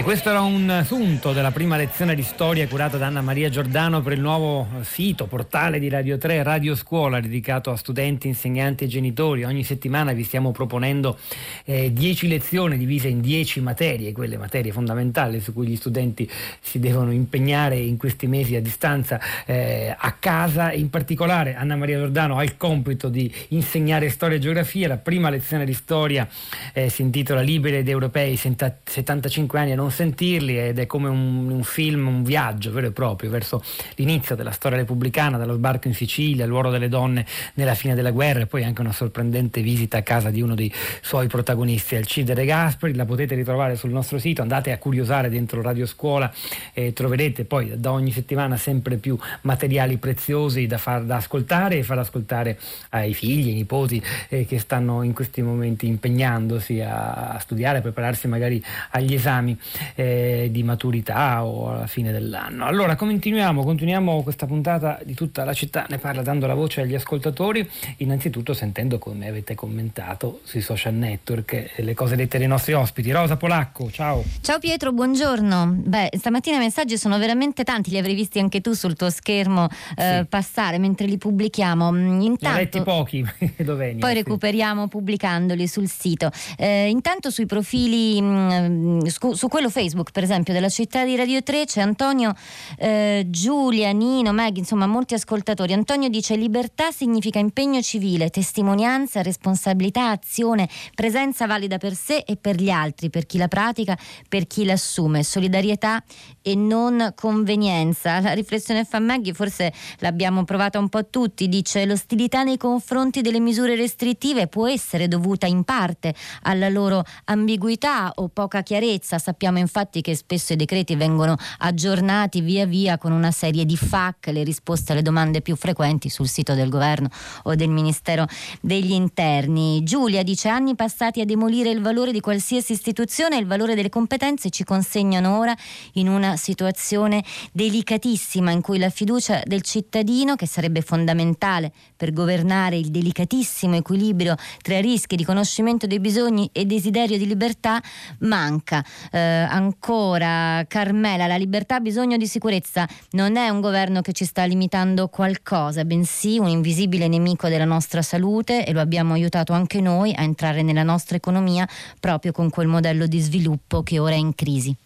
Questo 0.05 0.28
era 0.28 0.42
un 0.42 0.68
assunto 0.68 1.32
della 1.32 1.50
prima 1.50 1.78
lezione 1.78 2.14
di 2.14 2.22
storia 2.22 2.68
curata 2.68 2.98
da 2.98 3.07
Anna 3.07 3.22
Maria 3.22 3.48
Giordano 3.48 4.02
per 4.02 4.12
il 4.12 4.20
nuovo 4.20 4.68
sito, 4.82 5.24
portale 5.24 5.78
di 5.78 5.88
Radio 5.88 6.18
3, 6.18 6.42
Radio 6.42 6.74
Scuola, 6.74 7.20
dedicato 7.20 7.70
a 7.70 7.76
studenti, 7.76 8.28
insegnanti 8.28 8.84
e 8.84 8.86
genitori. 8.86 9.44
Ogni 9.44 9.64
settimana 9.64 10.12
vi 10.12 10.22
stiamo 10.22 10.52
proponendo 10.52 11.16
10 11.64 11.96
eh, 12.26 12.28
lezioni 12.28 12.76
divise 12.76 13.09
in 13.09 13.22
10 13.22 13.61
materie, 13.62 14.12
quelle 14.12 14.36
materie 14.36 14.72
fondamentali 14.72 15.40
su 15.40 15.55
cui 15.55 15.68
gli 15.68 15.76
studenti 15.76 16.30
si 16.61 16.78
devono 16.78 17.11
impegnare 17.11 17.78
in 17.78 17.96
questi 17.96 18.26
mesi 18.26 18.57
a 18.57 18.61
distanza 18.61 19.18
eh, 19.46 19.94
a 19.96 20.12
casa. 20.12 20.70
In 20.72 20.90
particolare 20.90 21.55
Anna 21.55 21.76
Maria 21.76 21.96
Giordano 21.96 22.36
ha 22.36 22.44
il 22.44 22.59
compito 22.59 23.09
di 23.09 23.32
insegnare 23.48 24.11
storia 24.11 24.36
e 24.36 24.40
geografia. 24.40 24.86
La 24.86 24.98
prima 24.98 25.30
lezione 25.30 25.64
di 25.64 25.72
storia 25.72 26.28
eh, 26.74 26.90
si 26.90 27.00
intitola 27.00 27.40
Liberi 27.40 27.76
ed 27.76 27.88
europei 27.88 28.36
75 28.36 29.59
anni 29.59 29.72
a 29.72 29.76
non 29.76 29.92
sentirli 29.95 30.59
ed 30.59 30.78
è 30.78 30.86
come 30.86 31.09
un, 31.09 31.51
un, 31.51 31.62
film, 31.62 32.07
un 32.07 32.22
viaggio 32.24 32.72
vero 32.72 32.88
e 32.88 32.90
proprio 32.90 33.30
verso 33.30 33.62
l'inizio 33.95 34.34
della 34.34 34.51
storia 34.51 34.76
repubblicana, 34.78 35.38
dallo 35.38 35.55
sbarco 35.55 35.88
in 35.88 35.95
Sicilia, 35.95 36.45
il 36.45 36.51
ruolo 36.51 36.70
delle 36.70 36.88
donne 36.88 37.24
nella 37.55 37.74
fine 37.74 37.95
della 37.95 38.11
guerra 38.11 38.40
e 38.40 38.47
poi 38.47 38.64
anche 38.64 38.80
una 38.80 38.92
sorprendente 38.92 39.62
visita 39.62 39.99
a 39.99 40.03
casa 40.03 40.30
di 40.30 40.42
uno 40.42 40.55
dei 40.55 40.72
suoi 41.01 41.28
protagonisti, 41.28 41.97
Alcide 41.97 42.34
De 42.34 42.45
Gasperi, 42.45 42.95
la 42.95 43.05
potete 43.05 43.34
ritrovare 43.34 43.76
sul 43.76 43.90
nostro 43.90 44.18
sito, 44.18 44.42
andate 44.42 44.72
a 44.72 44.78
curiosare 44.78 45.30
dentro 45.30 45.62
Radio 45.62 45.86
Scuola 45.86 46.32
e 46.72 46.92
troverete 46.92 47.45
poi 47.45 47.72
da 47.78 47.92
ogni 47.92 48.11
settimana 48.11 48.57
sempre 48.57 48.97
più 48.97 49.16
materiali 49.42 49.97
preziosi 49.97 50.66
da 50.66 50.78
far 50.78 51.05
da 51.05 51.16
ascoltare 51.16 51.78
e 51.78 51.82
far 51.82 51.99
ascoltare 51.99 52.59
ai 52.90 53.14
figli, 53.14 53.49
ai 53.49 53.55
nipoti 53.55 54.03
eh, 54.28 54.45
che 54.45 54.59
stanno 54.59 55.03
in 55.03 55.12
questi 55.12 55.42
momenti 55.42 55.86
impegnandosi 55.86 56.80
a, 56.80 57.12
a 57.30 57.38
studiare, 57.38 57.78
a 57.78 57.80
prepararsi 57.80 58.28
magari 58.28 58.62
agli 58.90 59.14
esami 59.14 59.57
eh, 59.95 60.49
di 60.51 60.62
maturità 60.62 61.45
o 61.45 61.70
alla 61.70 61.87
fine 61.87 62.12
dell'anno. 62.12 62.66
Allora 62.66 62.97
continuiamo, 62.97 63.64
continuiamo 63.64 64.22
questa 64.22 64.47
puntata 64.47 64.99
di 65.05 65.14
tutta 65.14 65.45
la 65.45 65.53
città, 65.53 65.87
ne 65.89 65.99
parla 65.99 66.22
dando 66.22 66.47
la 66.47 66.55
voce 66.55 66.82
agli 66.82 66.95
ascoltatori, 66.95 67.68
innanzitutto 67.99 68.55
sentendo 68.55 68.99
come 68.99 69.28
avete 69.28 69.55
commentato 69.55 70.41
sui 70.45 70.61
social 70.61 70.95
network 70.95 71.72
le 71.76 71.95
cose 71.95 72.16
dette 72.16 72.39
dai 72.39 72.47
nostri 72.47 72.72
ospiti. 72.72 73.11
Rosa 73.11 73.37
Polacco, 73.37 73.91
ciao. 73.91 74.24
Ciao 74.41 74.59
Pietro, 74.59 74.93
buongiorno. 74.93 75.82
Beh, 75.85 76.11
stamattina 76.16 76.57
i 76.57 76.61
messaggi 76.61 76.97
sono 76.97 77.18
veramente 77.18 77.64
tanti, 77.64 77.91
li 77.91 77.99
avrei 77.99 78.14
visti 78.14 78.39
anche 78.39 78.61
tu 78.61 78.72
sul 78.72 78.97
tuo 78.97 79.11
schermo 79.11 79.68
eh, 79.97 80.20
sì. 80.20 80.26
passare 80.28 80.78
mentre 80.78 81.07
li 81.07 81.18
pubblichiamo. 81.18 81.93
Mm, 81.93 82.20
intanto, 82.20 82.57
ne 82.57 82.62
letti 82.62 82.82
pochi, 82.82 83.24
Dov'è, 83.57 83.97
poi 83.97 84.14
recuperiamo 84.14 84.89
pubblicandoli 84.89 85.66
sul 85.66 85.89
sito. 85.89 86.30
Eh, 86.57 86.89
intanto 86.89 87.30
sui 87.30 87.47
profili, 87.47 88.20
mh, 88.20 88.26
mm, 88.26 89.01
su, 89.07 89.32
su 89.32 89.49
quello 89.49 89.70
Facebook 89.75 90.12
per 90.12 90.22
esempio 90.22 90.53
della 90.53 90.68
città 90.68 91.05
di 91.05 91.16
Radio 91.16 91.43
3 91.43 91.64
c'è 91.64 91.81
Antonio, 91.81 92.33
eh, 92.79 93.27
Giulia, 93.27 93.91
Nino, 93.91 94.33
Meg, 94.33 94.57
insomma 94.57 94.87
molti 94.87 95.14
ascoltatori. 95.14 95.72
Antonio 95.72 96.09
dice 96.09 96.37
libertà 96.37 96.93
significa 96.93 97.41
impegno 97.41 97.83
civile, 97.83 98.31
testimonianza, 98.31 99.20
responsabilità, 99.20 100.11
azione, 100.11 100.68
presenza 100.95 101.47
valida 101.47 101.79
per 101.79 101.95
sé 101.95 102.22
e 102.25 102.37
per 102.37 102.55
gli 102.55 102.70
altri, 102.70 103.11
per 103.11 103.27
chi 103.27 103.37
la 103.37 103.49
pratica, 103.49 103.99
per 104.29 104.47
chi 104.47 104.64
l'assume, 104.64 105.25
solidarietà 105.25 106.01
e 106.41 106.55
non 106.55 107.12
convenienza. 107.16 108.20
La 108.20 108.33
riflessione 108.33 108.85
fa 108.85 109.01
Maggie 109.01 109.33
forse 109.35 109.72
l'abbiamo 109.99 110.45
provata 110.45 110.79
un 110.79 110.89
po' 110.89 111.09
tutti, 111.09 111.49
dice 111.49 111.85
l'ostilità 111.85 112.45
nei 112.45 112.59
confronti 112.59 113.22
delle 113.22 113.41
misure 113.41 113.75
restrittive 113.75 114.47
può 114.47 114.68
essere 114.68 115.09
dovuta 115.09 115.47
in 115.47 115.64
parte 115.64 116.14
alla 116.43 116.68
loro 116.68 117.03
ambiguità 117.25 118.12
o 118.14 118.29
poca 118.29 118.62
chiarezza, 118.62 119.18
sappiamo 119.18 119.62
infatti 119.64 120.00
che 120.00 120.14
spesso 120.14 120.52
i 120.52 120.56
decreti 120.56 120.94
vengono 120.94 121.36
aggiornati 121.58 122.40
via 122.40 122.66
via 122.66 122.98
con 122.98 123.12
una 123.12 123.30
serie 123.30 123.64
di 123.64 123.76
FAC, 123.76 124.26
le 124.26 124.44
risposte 124.44 124.92
alle 124.92 125.02
domande 125.02 125.40
più 125.40 125.56
frequenti 125.56 126.08
sul 126.08 126.28
sito 126.28 126.54
del 126.54 126.68
governo 126.68 127.08
o 127.44 127.54
del 127.54 127.70
Ministero 127.70 128.26
degli 128.60 128.92
Interni. 128.92 129.82
Giulia 129.82 130.22
dice 130.22 130.48
anni 130.48 130.74
passati 130.74 131.20
a 131.20 131.24
demolire 131.24 131.70
il 131.70 131.80
valore 131.80 132.12
di 132.12 132.20
qualsiasi 132.20 132.72
istituzione 132.72 133.36
il 133.36 133.46
valore 133.46 133.74
delle 133.74 133.88
competenze 133.88 134.50
ci 134.50 134.64
consegnano 134.64 135.38
ora 135.38 135.54
in 135.94 136.08
una 136.08 136.36
situazione 136.36 137.24
delicatissima 137.52 138.50
in 138.50 138.60
cui 138.60 138.78
la 138.78 138.90
fiducia 138.90 139.42
del 139.44 139.62
cittadino, 139.62 140.36
che 140.36 140.46
sarebbe 140.46 140.82
fondamentale 140.82 141.72
per 142.05 142.12
governare 142.12 142.76
il 142.76 142.90
delicatissimo 142.90 143.76
equilibrio 143.76 144.36
tra 144.61 144.78
rischi, 144.78 145.16
riconoscimento 145.16 145.86
dei 145.86 146.00
bisogni 146.00 146.50
e 146.52 146.66
desiderio 146.66 147.16
di 147.16 147.26
libertà, 147.26 147.80
manca. 148.18 148.84
Eh, 149.11 149.18
ancora 149.18 150.62
Carmela, 150.68 151.26
la 151.26 151.36
libertà 151.36 151.76
ha 151.76 151.80
bisogno 151.80 152.18
di 152.18 152.26
sicurezza, 152.26 152.86
non 153.12 153.36
è 153.36 153.48
un 153.48 153.62
governo 153.62 154.02
che 154.02 154.12
ci 154.12 154.26
sta 154.26 154.44
limitando 154.44 155.09
qualcosa, 155.09 155.86
bensì 155.86 156.38
un 156.38 156.48
invisibile 156.48 157.09
nemico 157.09 157.48
della 157.48 157.64
nostra 157.64 158.02
salute 158.02 158.66
e 158.66 158.72
lo 158.74 158.80
abbiamo 158.80 159.14
aiutato 159.14 159.55
anche 159.55 159.80
noi 159.80 160.12
a 160.14 160.22
entrare 160.22 160.61
nella 160.61 160.82
nostra 160.82 161.16
economia 161.16 161.66
proprio 161.98 162.32
con 162.32 162.50
quel 162.50 162.66
modello 162.66 163.07
di 163.07 163.18
sviluppo 163.18 163.82
che 163.82 163.98
ora 163.98 164.12
è 164.12 164.18
in 164.18 164.34
crisi. 164.34 164.76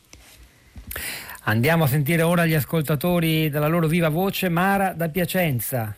Andiamo 1.45 1.83
a 1.83 1.89
sentire 1.89 2.23
ora 2.23 2.47
gli 2.47 2.55
ascoltatori 2.55 3.49
dalla 3.49 3.67
loro 3.67 3.89
viva 3.89 4.09
voce. 4.09 4.49
Mara 4.49 4.93
da 4.93 5.09
Piacenza. 5.09 5.97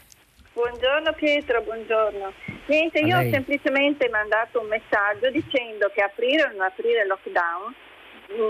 Buongiorno 0.91 1.17
Pietro, 1.19 1.63
buongiorno. 1.63 2.33
Niente, 2.67 2.99
io 2.99 3.17
ho 3.17 3.31
semplicemente 3.31 4.09
mandato 4.09 4.59
un 4.59 4.67
messaggio 4.67 5.31
dicendo 5.31 5.89
che 5.95 6.03
aprire 6.03 6.43
o 6.43 6.49
non 6.49 6.63
aprire 6.63 7.03
il 7.03 7.07
lockdown 7.07 7.75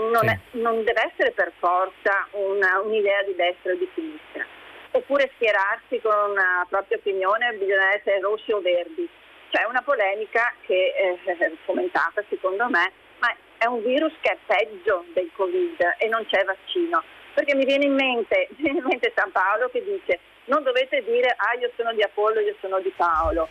non, 0.09 0.21
sì. 0.21 0.25
è, 0.25 0.39
non 0.57 0.83
deve 0.83 1.11
essere 1.13 1.33
per 1.33 1.51
forza 1.59 2.27
una, 2.31 2.79
un'idea 2.79 3.21
di 3.25 3.35
destra 3.35 3.73
o 3.73 3.75
di 3.75 3.87
sinistra. 3.93 4.43
Oppure 4.89 5.29
schierarsi 5.35 6.01
con 6.01 6.31
una 6.31 6.65
propria 6.67 6.97
opinione, 6.97 7.53
bisogna 7.59 7.93
essere 7.93 8.19
rossi 8.21 8.51
o 8.51 8.59
verdi. 8.59 9.07
C'è 9.51 9.63
una 9.65 9.83
polemica 9.83 10.51
che 10.65 10.93
è 10.93 11.29
eh, 11.29 11.57
fomentata 11.65 12.23
secondo 12.27 12.67
me, 12.69 12.91
ma 13.19 13.31
è 13.59 13.67
un 13.67 13.83
virus 13.83 14.13
che 14.19 14.31
è 14.31 14.37
peggio 14.47 15.05
del 15.13 15.29
Covid 15.35 15.77
e 15.99 16.07
non 16.07 16.25
c'è 16.25 16.43
vaccino. 16.43 17.03
Perché 17.35 17.53
mi 17.53 17.65
viene 17.65 17.85
in 17.85 17.93
mente, 17.93 18.47
viene 18.57 18.79
in 18.79 18.85
mente 18.85 19.13
San 19.15 19.31
Paolo 19.31 19.69
che 19.69 19.83
dice 19.83 20.19
non 20.45 20.63
dovete 20.63 21.03
dire 21.03 21.35
ah 21.37 21.57
io 21.59 21.71
sono 21.75 21.93
di 21.93 22.01
Apollo, 22.01 22.39
io 22.39 22.55
sono 22.59 22.79
di 22.79 22.91
Paolo. 22.95 23.47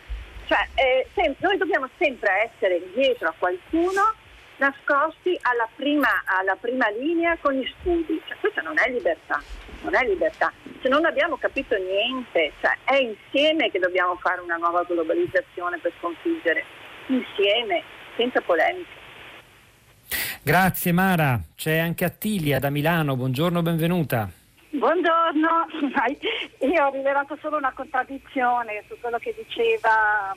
Cioè, 0.47 0.67
eh, 0.75 1.07
sempre, 1.13 1.47
noi 1.47 1.57
dobbiamo 1.57 1.89
sempre 1.97 2.51
essere 2.51 2.81
dietro 2.93 3.29
a 3.29 3.33
qualcuno 3.37 4.13
nascosti 4.57 5.37
alla 5.41 5.67
prima, 5.75 6.23
alla 6.25 6.55
prima 6.55 6.89
linea 6.89 7.37
con 7.41 7.53
gli 7.53 7.67
studi. 7.79 8.21
Cioè, 8.27 8.37
questa 8.39 8.61
non 8.61 8.77
è 8.77 8.89
libertà, 8.89 9.41
non 9.81 9.95
è 9.95 10.05
libertà. 10.05 10.51
Se 10.81 10.89
non 10.89 11.05
abbiamo 11.05 11.37
capito 11.37 11.75
niente, 11.77 12.53
cioè, 12.61 12.77
è 12.83 12.95
insieme 12.95 13.71
che 13.71 13.79
dobbiamo 13.79 14.15
fare 14.17 14.41
una 14.41 14.57
nuova 14.57 14.83
globalizzazione 14.83 15.77
per 15.79 15.91
sconfiggere, 15.99 16.63
insieme, 17.07 17.83
senza 18.17 18.41
polemiche. 18.41 18.99
Grazie 20.43 20.91
Mara, 20.91 21.39
c'è 21.55 21.77
anche 21.77 22.03
Attilia 22.03 22.59
da 22.59 22.69
Milano, 22.69 23.15
buongiorno, 23.15 23.61
benvenuta. 23.61 24.40
Buongiorno, 24.73 25.67
io 26.59 26.85
ho 26.85 26.91
rilevato 26.91 27.37
solo 27.41 27.57
una 27.57 27.73
contraddizione 27.73 28.83
su 28.87 28.95
quello 29.01 29.17
che 29.17 29.35
diceva 29.37 30.33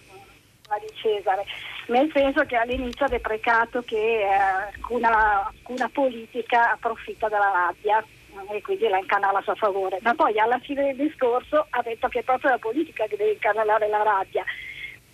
Maria 0.68 0.88
Cesare, 0.92 1.44
nel 1.86 2.10
senso 2.12 2.44
che 2.44 2.56
all'inizio 2.56 3.06
ha 3.06 3.08
deprecato 3.08 3.82
che 3.82 4.22
eh, 4.22 4.26
alcuna, 4.26 5.46
alcuna 5.46 5.88
politica 5.88 6.72
approfitta 6.72 7.28
della 7.28 7.52
rabbia 7.52 8.04
e 8.50 8.60
quindi 8.60 8.88
la 8.88 8.98
incanala 8.98 9.38
a 9.38 9.42
suo 9.42 9.54
favore, 9.54 10.00
ma 10.02 10.14
poi 10.14 10.36
alla 10.40 10.58
fine 10.58 10.82
del 10.82 11.06
discorso 11.06 11.66
ha 11.70 11.82
detto 11.82 12.08
che 12.08 12.18
è 12.18 12.24
proprio 12.24 12.50
la 12.50 12.58
politica 12.58 13.06
che 13.06 13.16
deve 13.16 13.34
incanalare 13.34 13.86
la 13.86 14.02
rabbia 14.02 14.44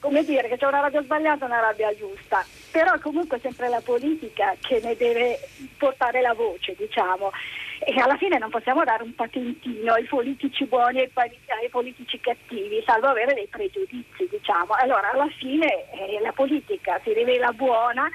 come 0.01 0.25
dire 0.25 0.49
che 0.49 0.57
c'è 0.57 0.67
una 0.67 0.81
rabbia 0.81 1.03
sbagliata 1.03 1.45
e 1.45 1.49
una 1.49 1.61
rabbia 1.61 1.95
giusta, 1.95 2.45
però 2.73 2.95
è 2.95 2.99
comunque 2.99 3.39
sempre 3.39 3.69
la 3.69 3.81
politica 3.81 4.57
che 4.61 4.81
ne 4.83 4.97
deve 4.97 5.39
portare 5.79 6.21
la 6.21 6.35
voce, 6.35 6.75
diciamo. 6.77 7.31
E 7.81 7.99
alla 8.01 8.17
fine 8.17 8.39
non 8.39 8.51
possiamo 8.51 8.85
dare 8.85 9.03
un 9.03 9.15
patentino 9.15 9.93
ai 9.93 10.05
politici 10.05 10.65
buoni 10.65 11.01
e 11.01 11.11
ai 11.15 11.69
politici 11.71 12.19
cattivi, 12.21 12.83
salvo 12.85 13.09
avere 13.09 13.35
dei 13.35 13.47
pregiudizi, 13.47 14.27
diciamo. 14.29 14.73
Allora 14.73 15.11
alla 15.13 15.29
fine 15.39 15.91
eh, 15.93 16.21
la 16.21 16.33
politica 16.33 17.01
si 17.05 17.13
rivela 17.13 17.53
buona 17.53 18.11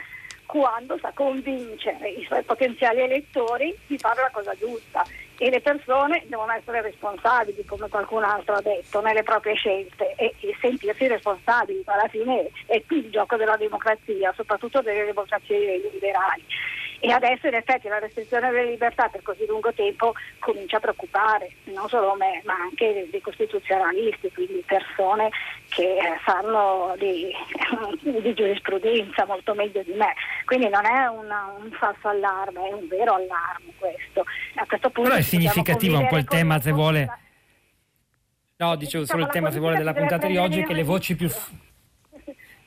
quando 0.56 0.98
sa 1.00 1.12
convincere 1.14 2.08
i 2.08 2.24
suoi 2.24 2.42
potenziali 2.44 3.02
elettori 3.02 3.78
di 3.88 3.98
fare 3.98 4.22
la 4.22 4.30
cosa 4.32 4.54
giusta 4.58 5.04
e 5.38 5.50
le 5.50 5.60
persone 5.60 6.24
devono 6.28 6.54
essere 6.54 6.82
responsabili, 6.82 7.66
come 7.66 7.90
qualcun 7.90 8.24
altro 8.24 8.56
ha 8.56 8.62
detto, 8.62 9.02
nelle 9.02 9.24
proprie 9.24 9.56
scelte 9.56 10.14
e, 10.16 10.34
e 10.40 10.56
sentirsi 10.62 11.08
responsabili. 11.08 11.82
Alla 11.84 12.08
fine 12.08 12.50
è 12.68 12.82
qui 12.86 13.00
il 13.00 13.12
gioco 13.12 13.36
della 13.36 13.58
democrazia, 13.58 14.32
soprattutto 14.34 14.82
delle 14.82 15.04
democrazie 15.04 15.90
liberali 15.92 16.46
e 17.06 17.12
adesso 17.12 17.46
in 17.48 17.54
effetti 17.54 17.88
la 17.88 18.00
restrizione 18.00 18.50
delle 18.50 18.72
libertà 18.72 19.08
per 19.10 19.22
così 19.22 19.46
lungo 19.46 19.72
tempo 19.74 20.14
comincia 20.40 20.78
a 20.78 20.80
preoccupare 20.80 21.52
non 21.66 21.88
solo 21.88 22.16
me 22.16 22.42
ma 22.46 22.54
anche 22.54 23.08
dei 23.12 23.22
costituzionalisti, 23.22 24.32
quindi 24.34 24.64
persone 24.66 25.30
che 25.70 25.98
eh, 25.98 26.18
fanno 26.24 26.96
di, 26.98 27.32
di, 28.22 28.34
giurisprudenza 28.34 29.26
molto 29.26 29.54
meglio 29.54 29.84
di 29.84 29.94
me. 29.94 30.14
Quindi 30.46 30.68
non 30.70 30.86
è 30.86 31.06
una, 31.06 31.54
un 31.60 31.70
falso 31.72 32.08
allarme, 32.08 32.70
è 32.70 32.74
un 32.74 32.88
vero 32.88 33.14
allarme 33.14 33.72
questo. 33.78 34.26
A 34.56 34.66
questo 34.66 34.90
punto 34.90 35.10
Però 35.10 35.22
è 35.22 35.24
significativo 35.24 36.00
un 36.00 36.08
po' 36.08 36.18
il 36.18 36.26
tema 36.26 36.60
se 36.60 36.72
vuole... 36.72 37.20
No, 38.58 38.76
dicevo 38.78 39.04
diciamo, 39.04 39.06
solo 39.06 39.24
il 39.24 39.30
tema 39.30 39.52
se 39.52 39.60
vuole 39.60 39.78
della 39.78 39.94
puntata 39.94 40.26
di 40.26 40.38
oggi 40.38 40.64
che 40.64 40.74
le 40.74 40.84
voci 40.84 41.16
più 41.16 41.30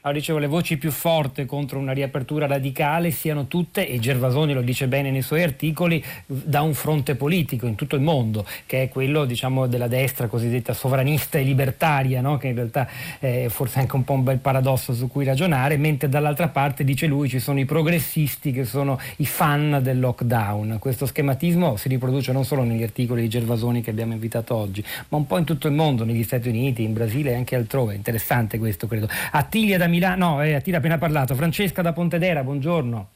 allora 0.09 0.13
dicevo, 0.13 0.39
le 0.39 0.47
voci 0.47 0.79
più 0.79 0.91
forti 0.91 1.45
contro 1.45 1.79
una 1.79 1.93
riapertura 1.93 2.47
radicale 2.47 3.11
siano 3.11 3.47
tutte, 3.47 3.87
e 3.87 3.99
Gervasoni 3.99 4.55
lo 4.55 4.63
dice 4.63 4.89
bene 4.89 5.11
nei 5.11 5.23
suoi 5.23 5.43
articoli, 5.43 6.03
da 6.27 6.63
un 6.63 6.75
fronte 6.75 7.15
politico 7.15 7.67
in 7.67 7.75
tutto 7.75 7.95
il 7.95 8.03
mondo, 8.03 8.47
che 8.67 8.85
è 8.85 8.89
quello 8.89 9.25
diciamo, 9.25 9.67
della 9.67 9.87
destra 9.87 10.27
cosiddetta 10.27 10.73
sovranista 10.73 11.39
e 11.39 11.43
libertaria, 11.43 12.21
no? 12.21 12.39
che 12.39 12.49
in 12.49 12.55
realtà 12.55 12.89
è 13.19 13.47
forse 13.49 13.81
anche 13.81 13.97
un 13.97 14.05
po' 14.05 14.15
un 14.15 14.25
bel 14.25 14.39
paradosso 14.39 14.95
su 14.95 15.09
cui 15.09 15.25
ragionare, 15.25 15.77
mentre 15.77 16.09
dall'altra 16.09 16.49
parte, 16.49 16.85
dice 16.85 17.07
lui, 17.07 17.29
ci 17.29 17.39
sono 17.39 17.59
i 17.59 17.65
progressisti 17.65 18.53
che 18.53 18.65
sono 18.65 18.99
i 19.17 19.27
fan 19.27 19.81
del 19.83 20.01
lockdown. 20.01 20.79
Questo 20.79 21.07
schematismo 21.07 21.77
si 21.77 21.89
riproduce 21.89 22.33
non 22.33 22.45
solo 22.45 22.63
negli 22.63 22.83
articoli 22.83 23.23
di 23.23 23.29
Gervasoni 23.29 23.83
che 23.83 23.91
abbiamo 23.91 24.15
invitato 24.15 24.55
oggi, 24.55 24.83
ma 25.09 25.19
un 25.19 25.27
po' 25.27 25.37
in 25.37 25.45
tutto 25.45 25.69
il 25.69 25.75
mondo, 25.75 26.05
negli 26.05 26.23
Stati 26.23 26.49
Uniti, 26.49 26.83
in 26.83 26.95
Brasile 26.95 27.33
e 27.33 27.35
anche 27.35 27.57
altrove. 27.57 27.95
Interessante 27.95 28.59
questo, 28.59 28.87
credo. 28.87 29.09
Attilia 29.33 29.77
da 29.77 29.87
Milano, 29.87 29.98
no, 30.17 30.43
eh, 30.43 30.61
ti 30.61 30.75
appena 30.75 30.99
parlato. 30.99 31.35
Francesca 31.35 31.83
da 31.83 31.93
Pontedera, 31.93 32.43
buongiorno. 32.43 33.11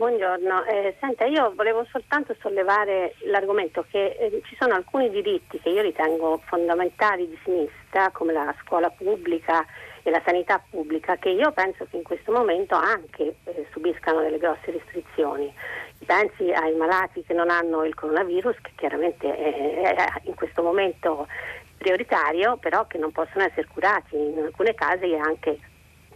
Buongiorno, 0.00 0.64
eh, 0.64 0.96
senta, 0.98 1.26
io 1.26 1.52
volevo 1.54 1.86
soltanto 1.90 2.34
sollevare 2.40 3.16
l'argomento 3.24 3.84
che 3.90 4.16
eh, 4.18 4.40
ci 4.46 4.56
sono 4.58 4.72
alcuni 4.72 5.10
diritti 5.10 5.60
che 5.60 5.68
io 5.68 5.82
ritengo 5.82 6.40
fondamentali 6.46 7.28
di 7.28 7.38
sinistra, 7.44 8.10
come 8.10 8.32
la 8.32 8.54
scuola 8.62 8.88
pubblica 8.88 9.62
e 10.02 10.10
la 10.10 10.22
sanità 10.24 10.58
pubblica, 10.70 11.16
che 11.16 11.28
io 11.28 11.52
penso 11.52 11.86
che 11.90 11.98
in 11.98 12.02
questo 12.02 12.32
momento 12.32 12.76
anche 12.76 13.34
eh, 13.44 13.66
subiscano 13.72 14.22
delle 14.22 14.38
grosse 14.38 14.70
restrizioni. 14.70 15.52
Pensi 16.06 16.50
ai 16.50 16.74
malati 16.76 17.22
che 17.22 17.34
non 17.34 17.50
hanno 17.50 17.84
il 17.84 17.94
coronavirus, 17.94 18.56
che 18.62 18.70
chiaramente 18.76 19.36
è 19.36 19.94
in 20.22 20.34
questo 20.34 20.62
momento 20.62 21.26
prioritario, 21.76 22.56
però 22.56 22.86
che 22.86 22.96
non 22.96 23.12
possono 23.12 23.44
essere 23.44 23.66
curati 23.66 24.16
in 24.16 24.38
alcune 24.38 24.72
casi 24.72 25.14
anche 25.14 25.58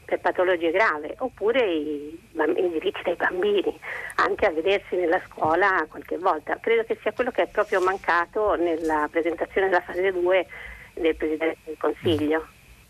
per 0.05 0.21
patologie 0.21 0.71
grave, 0.71 1.15
oppure 1.19 1.61
i, 1.65 2.19
i, 2.33 2.69
diritti 2.71 3.01
dei 3.03 3.17
bambini, 3.17 3.79
anche 4.17 4.47
a 4.47 4.51
vedersi 4.51 4.97
nella 4.97 5.21
scuola 5.27 5.87
qualche 5.89 6.19
volta. 6.19 6.59
Credo 6.61 6.85
che 6.85 6.99
sia 7.03 7.13
quello 7.13 7.31
che 7.31 7.43
è 7.43 7.49
proprio 7.49 7.81
mancato 7.81 8.55
nella 8.55 9.09
presentazione 9.11 9.69
della 9.69 9.81
fase 9.81 10.13
2 10.13 10.47
del 10.95 11.17
Presidente 11.17 11.59
del 11.65 11.77
Consiglio. 11.79 12.47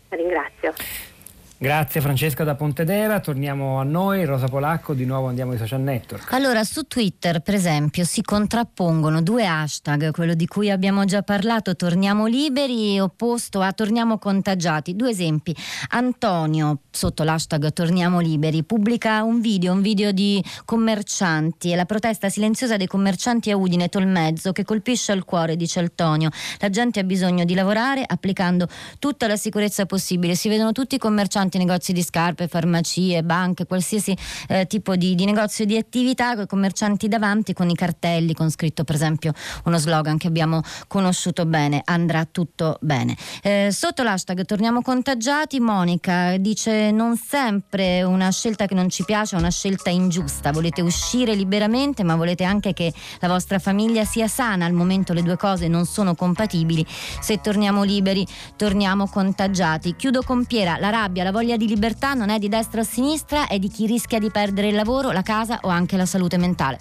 Ringrazio. 0.09 1.14
Grazie 1.57 2.01
Francesca 2.01 2.43
da 2.43 2.53
Pontedera, 2.55 3.21
torniamo 3.21 3.79
a 3.79 3.83
noi, 3.83 4.25
Rosa 4.25 4.47
Polacco, 4.47 4.93
di 4.93 5.05
nuovo 5.05 5.27
andiamo 5.29 5.53
ai 5.53 5.57
social 5.57 5.79
network. 5.79 6.33
Allora, 6.33 6.65
su 6.65 6.83
Twitter 6.83 7.39
per 7.39 7.53
esempio 7.53 8.03
si 8.03 8.21
contrappongono 8.21 9.21
due 9.21 9.47
hashtag, 9.47 10.11
quello 10.11 10.33
di 10.33 10.47
cui 10.47 10.69
abbiamo 10.69 11.05
già 11.05 11.21
parlato, 11.21 11.73
torniamo 11.77 12.25
liberi, 12.25 12.99
opposto 12.99 13.61
a 13.61 13.71
torniamo 13.71 14.17
contagiati. 14.17 14.97
Due 14.97 15.11
esempi, 15.11 15.55
Antonio, 15.91 16.79
sotto 16.91 17.23
l'hashtag 17.23 17.71
torniamo 17.71 18.19
liberi, 18.19 18.65
pubblica 18.65 19.23
un 19.23 19.39
video, 19.39 19.71
un 19.71 19.81
video 19.81 20.11
di 20.11 20.43
commercianti 20.65 21.71
e 21.71 21.77
la 21.77 21.85
protesta 21.85 22.27
silenziosa 22.27 22.75
dei 22.75 22.87
commercianti 22.87 23.49
a 23.49 23.55
Udine 23.55 23.87
Tolmezzo 23.87 24.51
che 24.51 24.65
colpisce 24.65 25.13
al 25.13 25.23
cuore, 25.23 25.55
dice 25.55 25.79
Antonio. 25.79 26.31
La 26.59 26.69
gente 26.69 26.99
ha 26.99 27.03
bisogno 27.03 27.45
di 27.45 27.53
lavorare 27.53 28.03
applicando 28.05 28.67
tutta 28.99 29.25
la 29.25 29.37
sicurezza 29.37 29.85
possibile, 29.85 30.35
si 30.35 30.49
vedono 30.49 30.73
tutti 30.73 30.95
i 30.95 30.97
commercianti 30.97 31.43
tanti 31.45 31.57
negozi 31.59 31.93
di 31.93 32.01
scarpe, 32.01 32.47
farmacie, 32.47 33.21
banche, 33.21 33.67
qualsiasi 33.67 34.17
eh, 34.47 34.65
tipo 34.65 34.95
di, 34.95 35.13
di, 35.13 35.25
negozio 35.25 35.65
di 35.65 35.77
attività, 35.77 36.33
con 36.33 36.43
i 36.43 36.47
commercianti 36.47 37.07
davanti 37.07 37.53
con 37.53 37.69
i 37.69 37.75
cartelli 37.75 38.33
con 38.33 38.49
scritto 38.49 38.83
per 38.83 38.95
esempio 38.95 39.31
uno 39.65 39.77
slogan 39.77 40.17
che 40.17 40.27
abbiamo 40.27 40.61
conosciuto 40.87 41.45
bene, 41.45 41.81
andrà 41.85 42.25
tutto 42.25 42.77
bene. 42.81 43.15
Eh, 43.43 43.69
sotto 43.71 44.01
l'hashtag 44.01 44.43
torniamo 44.45 44.81
contagiati, 44.81 45.59
Monica 45.59 46.37
dice 46.37 46.89
non 46.89 47.15
sempre 47.15 48.01
una 48.01 48.31
scelta 48.31 48.65
che 48.65 48.73
non 48.73 48.89
ci 48.89 49.03
piace 49.03 49.35
è 49.35 49.39
una 49.39 49.51
scelta 49.51 49.91
ingiusta, 49.91 50.51
volete 50.51 50.81
uscire 50.81 51.35
liberamente 51.35 52.03
ma 52.03 52.15
volete 52.15 52.43
anche 52.43 52.73
che 52.73 52.91
la 53.19 53.27
vostra 53.27 53.59
famiglia 53.59 54.03
sia 54.03 54.27
sana, 54.27 54.65
al 54.65 54.73
momento 54.73 55.13
le 55.13 55.21
due 55.21 55.37
cose 55.37 55.67
non 55.67 55.85
sono 55.85 56.15
compatibili, 56.15 56.83
se 57.21 57.39
torniamo 57.39 57.83
liberi 57.83 58.25
torniamo 58.55 59.07
contagiati. 59.07 59.95
Chiudo 59.95 60.23
con 60.23 60.45
Piera, 60.45 60.77
la 60.77 60.89
rabbia, 60.89 61.23
la 61.23 61.33
voglia 61.35 61.57
di 61.57 61.67
libertà 61.67 62.13
non 62.13 62.29
è 62.29 62.39
di 62.39 62.47
destra 62.47 62.79
o 62.79 62.83
sinistra, 62.85 63.47
è 63.47 63.59
di 63.59 63.67
chi 63.67 63.85
rischia 63.85 64.19
di 64.19 64.31
perdere 64.31 64.69
il 64.69 64.75
lavoro, 64.75 65.11
la 65.11 65.21
casa 65.21 65.59
o 65.63 65.67
anche 65.67 65.97
la 65.97 66.05
salute 66.05 66.37
mentale. 66.37 66.77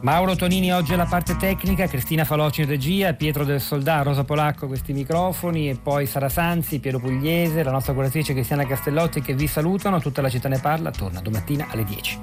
Mauro 0.00 0.34
Tonini 0.34 0.72
oggi 0.72 0.94
alla 0.94 1.04
parte 1.04 1.36
tecnica, 1.36 1.86
Cristina 1.86 2.24
Faloci 2.24 2.62
in 2.62 2.68
regia, 2.68 3.12
Pietro 3.12 3.44
del 3.44 3.60
Soldà, 3.60 4.00
Rosa 4.00 4.24
Polacco 4.24 4.66
questi 4.66 4.94
microfoni 4.94 5.68
e 5.68 5.76
poi 5.76 6.06
Sara 6.06 6.30
Sanzi, 6.30 6.80
Piero 6.80 6.98
Pugliese, 6.98 7.62
la 7.62 7.70
nostra 7.70 7.92
curatrice 7.92 8.32
Cristiana 8.32 8.66
Castellotti 8.66 9.20
che 9.20 9.34
vi 9.34 9.46
salutano, 9.46 10.00
tutta 10.00 10.22
la 10.22 10.30
città 10.30 10.48
ne 10.48 10.58
parla, 10.58 10.90
torna 10.90 11.20
domattina 11.20 11.66
alle 11.68 11.84
10. 11.84 12.20